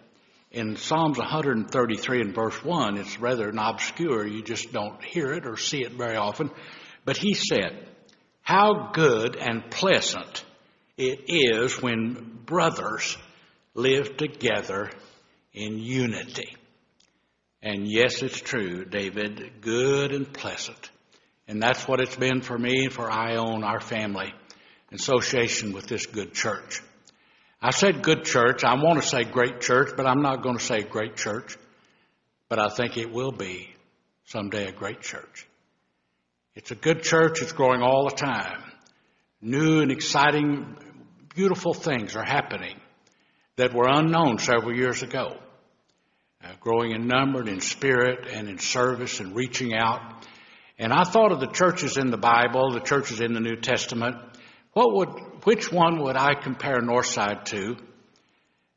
in 0.51 0.77
Psalms 0.77 1.19
133 1.19 2.21
and 2.21 2.35
verse 2.35 2.65
1. 2.65 2.97
It's 2.99 3.19
rather 3.19 3.49
an 3.49 3.59
obscure, 3.59 4.27
you 4.27 4.43
just 4.43 4.73
don't 4.73 5.03
hear 5.05 5.33
it 5.33 5.47
or 5.47 5.57
see 5.57 5.83
it 5.83 5.93
very 5.93 6.17
often. 6.17 6.51
But 7.05 7.17
he 7.17 7.35
said, 7.35 7.89
How 8.43 8.91
good 8.93 9.37
and 9.37 9.71
pleasant 9.71 10.45
it 10.97 11.25
is 11.29 11.81
when 11.81 12.41
brothers 12.45 13.17
live 13.75 14.17
together 14.17 14.91
in 15.53 15.79
unity. 15.79 16.57
And 17.63 17.91
yes, 17.91 18.23
it's 18.23 18.41
true, 18.41 18.85
David, 18.85 19.61
good 19.61 20.13
and 20.13 20.33
pleasant. 20.33 20.91
And 21.47 21.63
that's 21.63 21.87
what 21.87 22.01
it's 22.01 22.17
been 22.17 22.43
for 22.43 22.57
me 22.57 22.85
and 22.85 22.93
for 22.93 23.11
Ione 23.11 23.65
our 23.65 23.81
family, 23.81 24.33
association 24.93 25.73
with 25.73 25.87
this 25.87 26.07
good 26.07 26.35
church. 26.35 26.83
I 27.63 27.71
said 27.71 28.03
good 28.03 28.25
church. 28.25 28.65
I 28.65 28.75
want 28.75 29.03
to 29.03 29.07
say 29.07 29.25
great 29.25 29.61
church, 29.61 29.91
but 29.97 30.07
I'm 30.07 30.23
not 30.23 30.43
going 30.43 30.57
to 30.59 30.65
say 30.65 30.83
great 30.83 31.17
church. 31.17 31.57
But 32.49 32.59
I 32.59 32.69
think 32.69 32.97
it 32.97 33.13
will 33.13 33.33
be 33.33 33.69
someday 34.25 34.67
a 34.69 34.73
great 34.73 35.01
church. 35.01 35.47
It's 36.55 36.71
a 36.71 36.75
good 36.75 37.03
church. 37.03 37.43
It's 37.43 37.53
growing 37.53 37.83
all 37.83 38.09
the 38.09 38.17
time. 38.17 38.63
New 39.41 39.81
and 39.81 39.93
exciting, 39.93 40.77
beautiful 41.35 41.75
things 41.75 42.17
are 42.17 42.25
happening 42.25 42.77
that 43.57 43.75
were 43.75 43.87
unknown 43.89 44.39
several 44.39 44.75
years 44.75 45.03
ago 45.03 45.37
uh, 46.43 46.49
growing 46.61 46.93
in 46.93 47.07
number 47.07 47.41
and 47.41 47.49
in 47.49 47.61
spirit 47.61 48.27
and 48.27 48.49
in 48.49 48.59
service 48.59 49.21
and 49.21 49.37
reaching 49.37 49.75
out. 49.75 50.27
And 50.79 50.93
I 50.93 51.05
thought 51.05 51.33
of 51.33 51.41
the 51.41 51.47
churches 51.47 51.99
in 51.99 52.11
the 52.11 52.17
Bible, 52.17 52.73
the 52.73 52.81
churches 52.81 53.21
in 53.21 53.35
the 53.35 53.41
New 53.41 53.57
Testament. 53.57 54.17
What 54.73 54.95
would, 54.95 55.09
which 55.45 55.73
one 55.73 56.03
would 56.03 56.17
I 56.17 56.35
compare 56.35 56.81
Northside 56.81 57.45
to? 57.47 57.77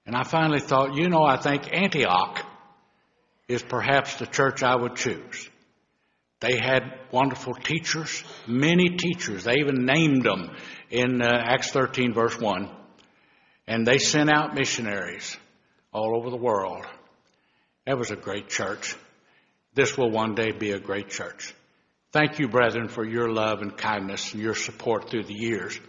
And 0.06 0.16
I 0.16 0.24
finally 0.24 0.60
thought, 0.60 0.96
you 0.96 1.10
know, 1.10 1.24
I 1.24 1.38
think 1.38 1.72
Antioch 1.72 2.46
is 3.48 3.62
perhaps 3.62 4.16
the 4.16 4.26
church 4.26 4.64
I 4.64 4.76
would 4.76 4.96
choose. 4.96 5.50
They 6.40 6.58
had 6.58 7.00
wonderful 7.12 7.54
teachers, 7.54 8.24
many 8.48 8.90
teachers. 8.90 9.46
They 9.46 9.60
even 9.60 9.86
named 9.86 10.24
them 10.24 10.56
in 10.90 11.22
uh, 11.22 11.30
Acts 11.32 11.72
13, 11.72 12.14
verse 12.14 12.38
1. 12.38 12.70
And 13.68 13.88
they 13.88 13.98
sent 13.98 14.30
out 14.30 14.54
missionaries 14.54 15.38
all 15.94 16.18
over 16.18 16.30
the 16.30 16.36
world. 16.36 16.86
That 17.86 17.98
was 17.98 18.12
a 18.12 18.18
great 18.18 18.50
church. 18.50 18.96
This 19.74 19.98
will 19.98 20.12
one 20.12 20.36
day 20.36 20.52
be 20.52 20.72
a 20.72 20.80
great 20.80 21.10
church. 21.10 21.54
Thank 22.14 22.38
you, 22.38 22.48
brethren, 22.48 22.90
for 22.90 23.04
your 23.04 23.32
love 23.34 23.64
and 23.64 23.76
kindness 23.76 24.34
and 24.34 24.42
your 24.42 24.54
support 24.54 25.10
through 25.10 25.24
the 25.24 25.34
years. 25.34 25.80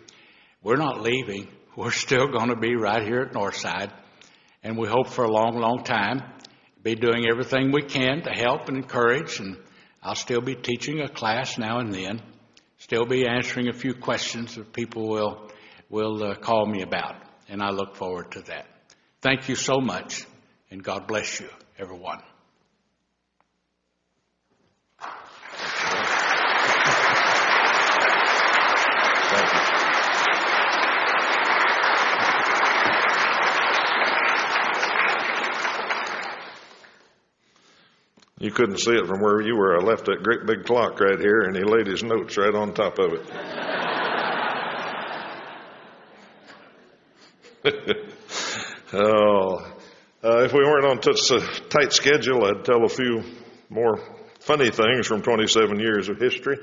We're 0.62 0.76
not 0.76 1.02
leaving. 1.02 1.48
We're 1.76 1.90
still 1.90 2.28
going 2.28 2.48
to 2.48 2.56
be 2.56 2.74
right 2.76 3.02
here 3.02 3.20
at 3.20 3.34
Northside, 3.34 3.92
and 4.62 4.78
we 4.78 4.88
hope 4.88 5.08
for 5.08 5.24
a 5.24 5.30
long, 5.30 5.58
long 5.58 5.84
time. 5.84 6.22
Be 6.82 6.94
doing 6.94 7.26
everything 7.30 7.72
we 7.72 7.82
can 7.82 8.22
to 8.22 8.30
help 8.30 8.68
and 8.68 8.78
encourage, 8.78 9.38
and 9.38 9.58
I'll 10.02 10.14
still 10.14 10.40
be 10.40 10.54
teaching 10.54 11.00
a 11.00 11.10
class 11.10 11.58
now 11.58 11.78
and 11.80 11.92
then. 11.92 12.22
Still 12.78 13.04
be 13.04 13.28
answering 13.28 13.68
a 13.68 13.74
few 13.74 13.92
questions 13.92 14.54
that 14.54 14.72
people 14.72 15.06
will 15.06 15.50
will 15.90 16.24
uh, 16.24 16.34
call 16.36 16.64
me 16.64 16.80
about, 16.80 17.16
and 17.50 17.62
I 17.62 17.68
look 17.68 17.96
forward 17.96 18.32
to 18.32 18.40
that. 18.42 18.66
Thank 19.20 19.50
you 19.50 19.56
so 19.56 19.78
much, 19.78 20.24
and 20.70 20.82
God 20.82 21.06
bless 21.06 21.38
you 21.38 21.50
everyone. 21.78 22.22
You 38.38 38.50
couldn't 38.50 38.78
see 38.78 38.90
it 38.90 39.06
from 39.06 39.20
where 39.20 39.40
you 39.40 39.56
were. 39.56 39.76
I 39.76 39.80
left 39.84 40.06
that 40.06 40.24
great 40.24 40.44
big 40.44 40.64
clock 40.64 40.98
right 40.98 41.20
here, 41.20 41.42
and 41.42 41.56
he 41.56 41.62
laid 41.62 41.86
his 41.86 42.02
notes 42.02 42.36
right 42.36 42.52
on 42.52 42.74
top 42.74 42.98
of 42.98 43.12
it. 43.12 43.22
oh, 48.92 49.58
uh, 50.24 50.42
if 50.42 50.52
we 50.52 50.64
weren't 50.64 50.84
on 50.84 51.00
such 51.00 51.30
a 51.30 51.40
tight 51.68 51.92
schedule, 51.92 52.44
I'd 52.44 52.64
tell 52.64 52.84
a 52.84 52.88
few 52.88 53.22
more 53.70 54.00
funny 54.40 54.70
things 54.70 55.06
from 55.06 55.22
27 55.22 55.78
years 55.78 56.08
of 56.08 56.18
history. 56.18 56.58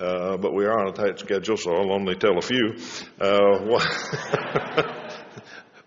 Uh, 0.00 0.36
but 0.38 0.52
we 0.52 0.64
are 0.64 0.76
on 0.76 0.88
a 0.88 0.92
tight 0.92 1.20
schedule, 1.20 1.56
so 1.56 1.72
I'll 1.72 1.92
only 1.92 2.16
tell 2.16 2.36
a 2.36 2.42
few. 2.42 2.74
Uh, 3.20 3.60
one, 3.60 3.86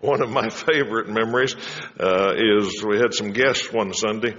one 0.00 0.22
of 0.22 0.30
my 0.30 0.48
favorite 0.48 1.10
memories 1.10 1.54
uh, 2.00 2.32
is 2.34 2.82
we 2.82 2.96
had 2.96 3.12
some 3.12 3.32
guests 3.32 3.70
one 3.70 3.92
Sunday 3.92 4.34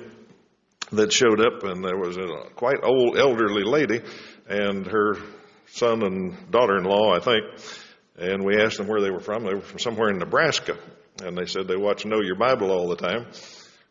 that 0.92 1.12
showed 1.12 1.42
up, 1.42 1.64
and 1.64 1.84
there 1.84 1.98
was 1.98 2.18
a 2.18 2.50
quite 2.56 2.84
old 2.84 3.18
elderly 3.18 3.64
lady 3.64 4.02
and 4.48 4.86
her 4.88 5.18
son 5.68 6.04
and 6.04 6.52
daughter-in-law, 6.52 7.16
I 7.16 7.20
think. 7.20 7.44
And 8.18 8.44
we 8.44 8.62
asked 8.62 8.78
them 8.78 8.88
where 8.88 9.02
they 9.02 9.12
were 9.12 9.20
from. 9.20 9.44
They 9.44 9.54
were 9.54 9.62
from 9.62 9.80
somewhere 9.80 10.10
in 10.10 10.18
Nebraska, 10.18 10.78
and 11.24 11.38
they 11.38 11.46
said 11.46 11.68
they 11.68 11.76
watch 11.76 12.06
Know 12.06 12.22
Your 12.22 12.38
Bible 12.38 12.72
all 12.72 12.88
the 12.88 12.96
time. 12.96 13.28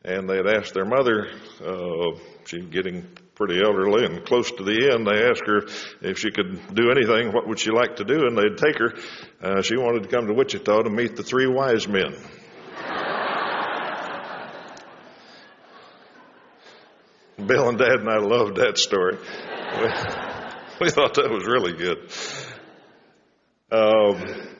And 0.04 0.28
they 0.28 0.36
had 0.36 0.46
asked 0.46 0.72
their 0.72 0.84
mother, 0.84 1.28
uh, 1.64 2.18
she's 2.44 2.64
getting 2.66 3.08
pretty 3.34 3.60
elderly 3.60 4.04
and 4.04 4.24
close 4.24 4.50
to 4.52 4.62
the 4.62 4.92
end. 4.92 5.06
They 5.06 5.28
asked 5.28 5.42
her 5.46 6.08
if 6.08 6.18
she 6.18 6.30
could 6.30 6.74
do 6.74 6.90
anything, 6.90 7.32
what 7.32 7.48
would 7.48 7.58
she 7.58 7.70
like 7.70 7.96
to 7.96 8.04
do? 8.04 8.26
And 8.26 8.38
they'd 8.38 8.56
take 8.56 8.78
her. 8.78 8.94
Uh, 9.42 9.62
she 9.62 9.76
wanted 9.76 10.04
to 10.04 10.08
come 10.08 10.28
to 10.28 10.32
Wichita 10.32 10.82
to 10.82 10.90
meet 10.90 11.16
the 11.16 11.24
three 11.24 11.48
wise 11.48 11.88
men. 11.88 12.14
Bill 17.44 17.68
and 17.68 17.78
Dad 17.78 18.00
and 18.00 18.08
I 18.08 18.18
loved 18.18 18.56
that 18.56 18.78
story. 18.78 19.16
We, 19.16 19.86
we 20.86 20.90
thought 20.90 21.14
that 21.14 21.30
was 21.30 21.44
really 21.46 21.72
good. 21.72 22.10
Um, 23.70 24.56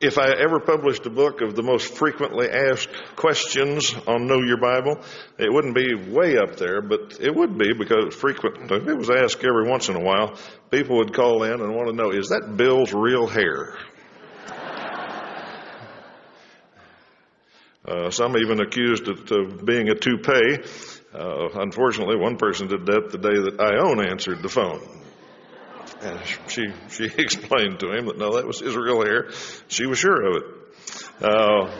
if 0.00 0.18
I 0.18 0.30
ever 0.30 0.60
published 0.60 1.06
a 1.06 1.10
book 1.10 1.40
of 1.42 1.54
the 1.54 1.62
most 1.62 1.94
frequently 1.94 2.48
asked 2.48 2.90
questions 3.16 3.94
on 4.06 4.26
Know 4.26 4.40
Your 4.40 4.58
Bible, 4.58 5.00
it 5.38 5.52
wouldn't 5.52 5.74
be 5.74 5.94
way 5.94 6.36
up 6.36 6.56
there, 6.56 6.82
but 6.82 7.18
it 7.20 7.34
would 7.34 7.56
be 7.56 7.72
because 7.72 8.14
frequent. 8.14 8.70
It 8.70 8.98
was 8.98 9.10
asked 9.10 9.44
every 9.44 9.68
once 9.68 9.88
in 9.88 9.96
a 9.96 10.00
while, 10.00 10.36
people 10.70 10.98
would 10.98 11.14
call 11.14 11.44
in 11.44 11.60
and 11.60 11.74
want 11.74 11.88
to 11.88 11.94
know, 11.94 12.10
is 12.10 12.28
that 12.28 12.56
Bill's 12.56 12.92
real 12.92 13.26
hair? 13.26 13.76
Uh, 17.84 18.10
some 18.10 18.36
even 18.36 18.60
accused 18.60 19.08
it 19.08 19.30
of 19.32 19.64
being 19.64 19.88
a 19.88 19.94
toupee. 19.94 20.58
Uh, 21.14 21.48
unfortunately, 21.60 22.16
one 22.16 22.36
person 22.36 22.68
did 22.68 22.86
that 22.86 23.10
the 23.10 23.18
day 23.18 23.38
that 23.38 23.60
Ione 23.60 24.08
answered 24.08 24.42
the 24.42 24.48
phone. 24.48 24.80
And 26.00 26.20
she, 26.48 26.66
she 26.88 27.04
explained 27.18 27.80
to 27.80 27.92
him 27.92 28.06
that 28.06 28.18
no, 28.18 28.36
that 28.36 28.46
was 28.46 28.60
his 28.60 28.74
real 28.74 29.04
hair. 29.04 29.30
She 29.68 29.86
was 29.86 29.98
sure 29.98 30.26
of 30.26 30.36
it. 30.36 30.44
Uh, 31.20 31.70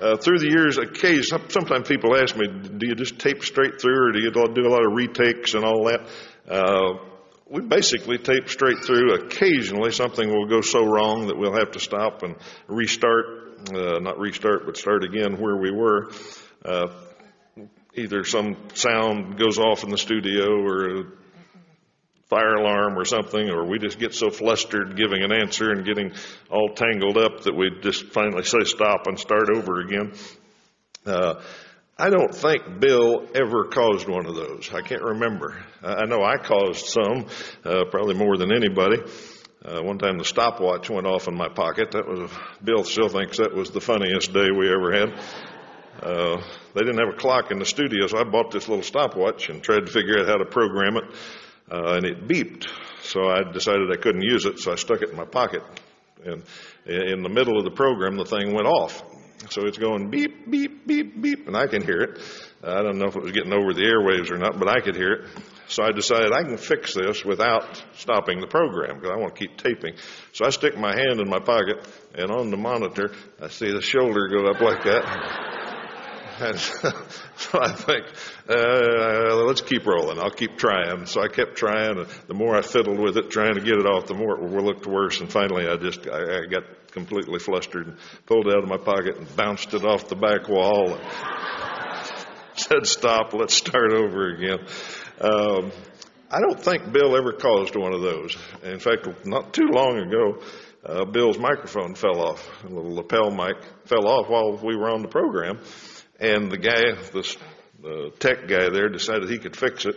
uh, 0.00 0.16
through 0.16 0.38
the 0.38 0.48
years, 0.48 0.78
occasionally, 0.78 1.44
sometimes 1.50 1.86
people 1.86 2.16
ask 2.16 2.34
me, 2.34 2.48
do 2.48 2.86
you 2.86 2.94
just 2.94 3.18
tape 3.18 3.44
straight 3.44 3.80
through 3.80 4.08
or 4.08 4.12
do 4.12 4.20
you 4.20 4.30
do 4.30 4.66
a 4.66 4.70
lot 4.70 4.84
of 4.84 4.92
retakes 4.92 5.52
and 5.54 5.64
all 5.64 5.84
that? 5.84 6.08
Uh, 6.48 7.09
we 7.50 7.60
basically 7.62 8.16
tape 8.16 8.48
straight 8.48 8.78
through. 8.84 9.12
Occasionally, 9.14 9.90
something 9.90 10.28
will 10.28 10.46
go 10.46 10.60
so 10.60 10.84
wrong 10.84 11.26
that 11.26 11.36
we'll 11.36 11.58
have 11.58 11.72
to 11.72 11.80
stop 11.80 12.22
and 12.22 12.36
restart, 12.68 13.26
uh, 13.74 13.98
not 13.98 14.18
restart, 14.18 14.64
but 14.64 14.76
start 14.76 15.02
again 15.02 15.40
where 15.40 15.56
we 15.56 15.72
were. 15.72 16.12
Uh, 16.64 16.86
either 17.96 18.24
some 18.24 18.56
sound 18.74 19.36
goes 19.36 19.58
off 19.58 19.82
in 19.82 19.90
the 19.90 19.98
studio 19.98 20.46
or 20.62 21.00
a 21.00 21.04
fire 22.28 22.54
alarm 22.54 22.96
or 22.96 23.04
something, 23.04 23.50
or 23.50 23.66
we 23.66 23.80
just 23.80 23.98
get 23.98 24.14
so 24.14 24.30
flustered 24.30 24.96
giving 24.96 25.24
an 25.24 25.32
answer 25.32 25.72
and 25.72 25.84
getting 25.84 26.12
all 26.48 26.72
tangled 26.76 27.18
up 27.18 27.42
that 27.42 27.56
we 27.56 27.68
just 27.82 28.06
finally 28.12 28.44
say 28.44 28.60
stop 28.62 29.08
and 29.08 29.18
start 29.18 29.50
over 29.52 29.80
again. 29.80 30.12
Uh, 31.04 31.42
I 32.00 32.08
don't 32.08 32.34
think 32.34 32.80
Bill 32.80 33.28
ever 33.34 33.64
caused 33.64 34.08
one 34.08 34.24
of 34.24 34.34
those. 34.34 34.72
I 34.72 34.80
can't 34.80 35.02
remember. 35.02 35.62
I 35.82 36.06
know 36.06 36.22
I 36.22 36.38
caused 36.38 36.86
some, 36.86 37.26
uh, 37.62 37.84
probably 37.90 38.14
more 38.14 38.38
than 38.38 38.52
anybody. 38.52 39.02
Uh, 39.62 39.82
one 39.82 39.98
time 39.98 40.16
the 40.16 40.24
stopwatch 40.24 40.88
went 40.88 41.06
off 41.06 41.28
in 41.28 41.36
my 41.36 41.50
pocket. 41.50 41.90
That 41.90 42.08
was 42.08 42.30
Bill 42.64 42.84
still 42.84 43.10
thinks 43.10 43.36
that 43.36 43.54
was 43.54 43.70
the 43.70 43.82
funniest 43.82 44.32
day 44.32 44.48
we 44.50 44.72
ever 44.72 44.92
had. 44.92 45.20
Uh, 46.02 46.42
they 46.72 46.80
didn't 46.80 47.06
have 47.06 47.14
a 47.14 47.18
clock 47.18 47.50
in 47.50 47.58
the 47.58 47.66
studio, 47.66 48.06
so 48.06 48.16
I 48.16 48.24
bought 48.24 48.50
this 48.50 48.66
little 48.66 48.82
stopwatch 48.82 49.50
and 49.50 49.62
tried 49.62 49.84
to 49.84 49.92
figure 49.92 50.20
out 50.20 50.26
how 50.26 50.36
to 50.36 50.46
program 50.46 50.96
it, 50.96 51.04
uh, 51.70 51.96
and 51.96 52.06
it 52.06 52.26
beeped. 52.26 52.66
So 53.02 53.28
I 53.28 53.52
decided 53.52 53.92
I 53.92 54.00
couldn't 54.00 54.22
use 54.22 54.46
it, 54.46 54.58
so 54.58 54.72
I 54.72 54.76
stuck 54.76 55.02
it 55.02 55.10
in 55.10 55.16
my 55.16 55.26
pocket. 55.26 55.62
And 56.24 56.44
in 56.86 57.22
the 57.22 57.28
middle 57.28 57.58
of 57.58 57.64
the 57.64 57.70
program, 57.70 58.16
the 58.16 58.24
thing 58.24 58.54
went 58.54 58.66
off. 58.66 59.02
So 59.48 59.64
it's 59.64 59.78
going 59.78 60.10
beep, 60.10 60.50
beep, 60.50 60.86
beep, 60.86 61.20
beep, 61.20 61.46
and 61.46 61.56
I 61.56 61.66
can 61.66 61.82
hear 61.82 62.00
it. 62.02 62.20
I 62.62 62.82
don't 62.82 62.98
know 62.98 63.06
if 63.06 63.16
it 63.16 63.22
was 63.22 63.32
getting 63.32 63.54
over 63.54 63.72
the 63.72 63.82
airwaves 63.82 64.30
or 64.30 64.36
not, 64.36 64.58
but 64.58 64.68
I 64.68 64.80
could 64.80 64.94
hear 64.94 65.12
it. 65.12 65.30
So 65.68 65.82
I 65.82 65.92
decided 65.92 66.32
I 66.32 66.42
can 66.42 66.58
fix 66.58 66.94
this 66.94 67.24
without 67.24 67.82
stopping 67.94 68.40
the 68.40 68.46
program 68.46 68.96
because 68.96 69.10
I 69.10 69.16
want 69.16 69.34
to 69.34 69.38
keep 69.38 69.56
taping. 69.56 69.94
So 70.32 70.44
I 70.44 70.50
stick 70.50 70.76
my 70.76 70.94
hand 70.94 71.20
in 71.20 71.28
my 71.28 71.38
pocket, 71.38 71.86
and 72.14 72.30
on 72.30 72.50
the 72.50 72.56
monitor, 72.56 73.12
I 73.40 73.48
see 73.48 73.72
the 73.72 73.80
shoulder 73.80 74.28
go 74.28 74.46
up 74.50 74.60
like 74.60 74.84
that. 74.84 75.46
And 76.40 76.58
so 77.50 77.58
I 77.58 77.72
think, 77.72 78.04
uh, 78.50 79.34
let's 79.46 79.62
keep 79.62 79.86
rolling. 79.86 80.18
I'll 80.18 80.30
keep 80.30 80.58
trying. 80.58 81.06
So 81.06 81.22
I 81.22 81.28
kept 81.28 81.56
trying. 81.56 81.98
And 81.98 82.06
the 82.26 82.34
more 82.34 82.54
I 82.54 82.60
fiddled 82.60 82.98
with 82.98 83.16
it, 83.16 83.30
trying 83.30 83.54
to 83.54 83.62
get 83.62 83.78
it 83.78 83.86
off, 83.86 84.06
the 84.06 84.14
more 84.14 84.38
it 84.38 84.42
looked 84.42 84.86
worse. 84.86 85.20
And 85.20 85.32
finally, 85.32 85.66
I 85.66 85.76
just, 85.76 86.06
I, 86.06 86.42
I 86.42 86.46
got 86.46 86.64
completely 86.92 87.38
flustered 87.38 87.86
and 87.86 87.96
pulled 88.26 88.46
it 88.46 88.54
out 88.54 88.62
of 88.62 88.68
my 88.68 88.76
pocket 88.76 89.16
and 89.16 89.36
bounced 89.36 89.72
it 89.72 89.84
off 89.84 90.08
the 90.08 90.16
back 90.16 90.48
wall 90.48 90.94
and 90.94 92.08
said, 92.56 92.86
stop, 92.86 93.32
let's 93.32 93.54
start 93.54 93.92
over 93.92 94.28
again. 94.34 94.58
Um, 95.20 95.72
I 96.30 96.40
don't 96.40 96.60
think 96.60 96.92
Bill 96.92 97.16
ever 97.16 97.32
caused 97.32 97.74
one 97.74 97.94
of 97.94 98.02
those. 98.02 98.36
In 98.62 98.80
fact, 98.80 99.08
not 99.24 99.54
too 99.54 99.68
long 99.72 99.98
ago, 99.98 100.42
uh, 100.84 101.04
Bill's 101.06 101.38
microphone 101.38 101.94
fell 101.94 102.20
off. 102.20 102.64
A 102.64 102.68
little 102.68 102.94
lapel 102.94 103.30
mic 103.30 103.56
fell 103.86 104.06
off 104.06 104.28
while 104.28 104.58
we 104.62 104.76
were 104.76 104.90
on 104.90 105.00
the 105.00 105.08
program. 105.08 105.60
And 106.20 106.50
the 106.50 106.58
guy, 106.58 106.92
the, 107.12 107.36
the 107.80 108.12
tech 108.18 108.46
guy 108.46 108.68
there, 108.68 108.88
decided 108.88 109.28
he 109.28 109.38
could 109.38 109.56
fix 109.56 109.86
it. 109.86 109.96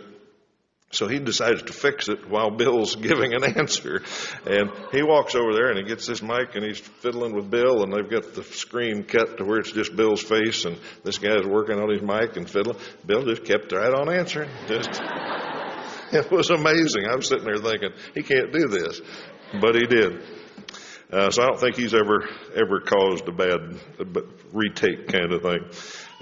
So 0.90 1.08
he 1.08 1.18
decides 1.18 1.62
to 1.62 1.72
fix 1.72 2.08
it 2.08 2.30
while 2.30 2.50
Bill's 2.50 2.94
giving 3.08 3.34
an 3.34 3.44
answer. 3.44 4.02
And 4.46 4.70
he 4.92 5.02
walks 5.02 5.34
over 5.34 5.52
there 5.52 5.70
and 5.70 5.78
he 5.78 5.84
gets 5.84 6.06
this 6.06 6.22
mic 6.22 6.54
and 6.54 6.64
he's 6.64 6.78
fiddling 6.78 7.34
with 7.34 7.50
Bill 7.50 7.82
and 7.82 7.92
they've 7.92 8.08
got 8.08 8.34
the 8.34 8.44
screen 8.44 9.02
cut 9.02 9.38
to 9.38 9.44
where 9.44 9.58
it's 9.58 9.72
just 9.72 9.96
Bill's 9.96 10.22
face 10.22 10.64
and 10.64 10.78
this 11.02 11.18
guy's 11.18 11.44
working 11.44 11.80
on 11.80 11.90
his 11.90 12.00
mic 12.00 12.36
and 12.36 12.48
fiddling. 12.48 12.78
Bill 13.04 13.24
just 13.24 13.44
kept 13.44 13.72
right 13.72 13.92
on 13.92 14.08
answering. 14.08 14.50
Just, 14.68 14.88
it 16.12 16.30
was 16.30 16.50
amazing. 16.50 17.06
I'm 17.06 17.22
sitting 17.22 17.44
there 17.44 17.56
thinking, 17.56 17.90
he 18.14 18.22
can't 18.22 18.52
do 18.52 18.68
this. 18.68 19.00
But 19.60 19.74
he 19.74 19.86
did. 19.86 20.22
Uh, 21.12 21.30
so 21.30 21.42
I 21.42 21.46
don't 21.46 21.60
think 21.60 21.76
he's 21.76 21.94
ever, 21.94 22.28
ever 22.56 22.80
caused 22.80 23.28
a 23.28 23.32
bad 23.32 23.78
retake 24.52 25.08
kind 25.08 25.32
of 25.32 25.42
thing. 25.42 25.60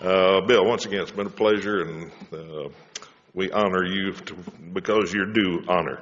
Uh, 0.02 0.40
Bill, 0.40 0.66
once 0.66 0.84
again, 0.84 1.02
it's 1.02 1.12
been 1.12 1.28
a 1.28 1.30
pleasure 1.30 1.82
and, 1.82 2.10
uh, 2.32 2.68
we 3.34 3.52
honor 3.52 3.84
you 3.84 4.10
to, 4.12 4.34
because 4.72 5.14
you're 5.14 5.32
due 5.32 5.62
honor. 5.68 6.00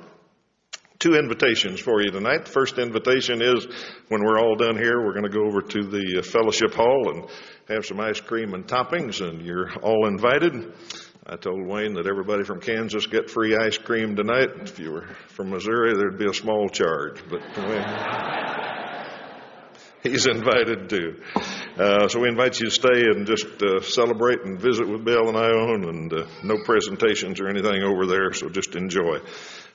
Two 0.99 1.17
invitations 1.17 1.81
for 1.81 2.01
you 2.01 2.11
tonight. 2.11 2.47
The 2.47 2.51
first 2.51 2.79
invitation 2.79 3.43
is 3.43 3.67
when 4.09 4.23
we're 4.25 4.39
all 4.39 4.57
done 4.57 4.79
here, 4.79 5.05
we're 5.05 5.13
going 5.13 5.25
to 5.25 5.29
go 5.29 5.45
over 5.45 5.61
to 5.61 5.83
the 5.83 6.23
fellowship 6.23 6.73
hall 6.73 7.11
and 7.11 7.27
have 7.69 7.85
some 7.85 8.01
ice 8.01 8.23
cream 8.23 8.55
and 8.55 8.67
toppings, 8.67 9.21
and 9.21 9.45
you're 9.45 9.71
all 9.81 10.07
invited. 10.07 10.73
I 11.27 11.37
told 11.37 11.67
Wayne 11.67 11.93
that 11.95 12.07
everybody 12.07 12.45
from 12.45 12.61
Kansas 12.61 13.07
get 13.07 13.29
free 13.29 13.55
ice 13.55 13.77
cream 13.77 14.17
tonight. 14.17 14.49
If 14.63 14.79
you 14.79 14.93
were 14.93 15.09
from 15.29 15.51
Missouri, 15.51 15.95
there'd 15.95 16.19
be 16.19 16.27
a 16.27 16.33
small 16.33 16.71
charge, 16.71 17.23
but 17.29 17.43
he's 20.03 20.27
invited 20.27 20.89
too. 20.89 21.21
Uh, 21.77 22.09
so 22.09 22.21
we 22.21 22.29
invite 22.29 22.59
you 22.59 22.67
to 22.67 22.71
stay 22.71 23.03
and 23.03 23.27
just 23.27 23.63
uh, 23.63 23.81
celebrate 23.83 24.43
and 24.43 24.61
visit 24.61 24.89
with 24.89 25.05
Bill 25.05 25.29
and 25.29 25.37
Ione, 25.37 25.89
and 25.89 26.13
uh, 26.13 26.27
no 26.43 26.57
presentations 26.65 27.41
or 27.41 27.49
anything 27.49 27.83
over 27.83 28.07
there, 28.07 28.33
so 28.33 28.49
just 28.49 28.77
enjoy. 28.77 29.19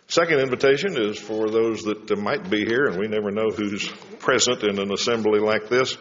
Second 0.08 0.40
invitation 0.40 0.98
is 0.98 1.18
for 1.18 1.50
those 1.50 1.84
that 1.84 2.12
uh, 2.12 2.16
might 2.16 2.50
be 2.50 2.66
here, 2.66 2.86
and 2.86 3.00
we 3.00 3.08
never 3.08 3.32
know 3.32 3.50
who's 3.50 3.88
present 4.20 4.64
in 4.64 4.80
an 4.80 4.92
assembly 4.92 5.40
like 5.40 5.70
this. 5.70 5.98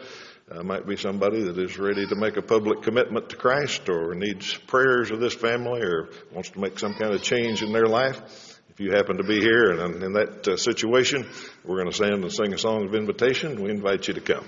Uh, 0.51 0.61
might 0.61 0.85
be 0.85 0.95
somebody 0.95 1.41
that 1.41 1.57
is 1.57 1.79
ready 1.79 2.05
to 2.05 2.15
make 2.15 2.37
a 2.37 2.41
public 2.41 2.83
commitment 2.83 3.29
to 3.29 3.35
Christ 3.35 3.89
or 3.89 4.13
needs 4.13 4.55
prayers 4.67 5.09
of 5.09 5.19
this 5.19 5.33
family 5.33 5.81
or 5.81 6.09
wants 6.31 6.51
to 6.51 6.59
make 6.59 6.77
some 6.77 6.93
kind 6.93 7.15
of 7.15 7.23
change 7.23 7.63
in 7.63 7.73
their 7.73 7.87
life. 7.87 8.44
If 8.75 8.81
you 8.81 8.91
happen 8.91 9.15
to 9.17 9.23
be 9.23 9.39
here 9.39 9.71
and 9.71 10.03
in 10.03 10.13
that 10.13 10.45
uh, 10.49 10.57
situation, 10.57 11.25
we're 11.63 11.77
going 11.77 11.89
to 11.89 11.95
stand 11.95 12.23
and 12.23 12.33
sing 12.33 12.53
a 12.53 12.57
song 12.57 12.85
of 12.85 12.93
invitation. 12.93 13.63
We 13.63 13.69
invite 13.69 14.09
you 14.09 14.15
to 14.15 14.19
come. 14.19 14.45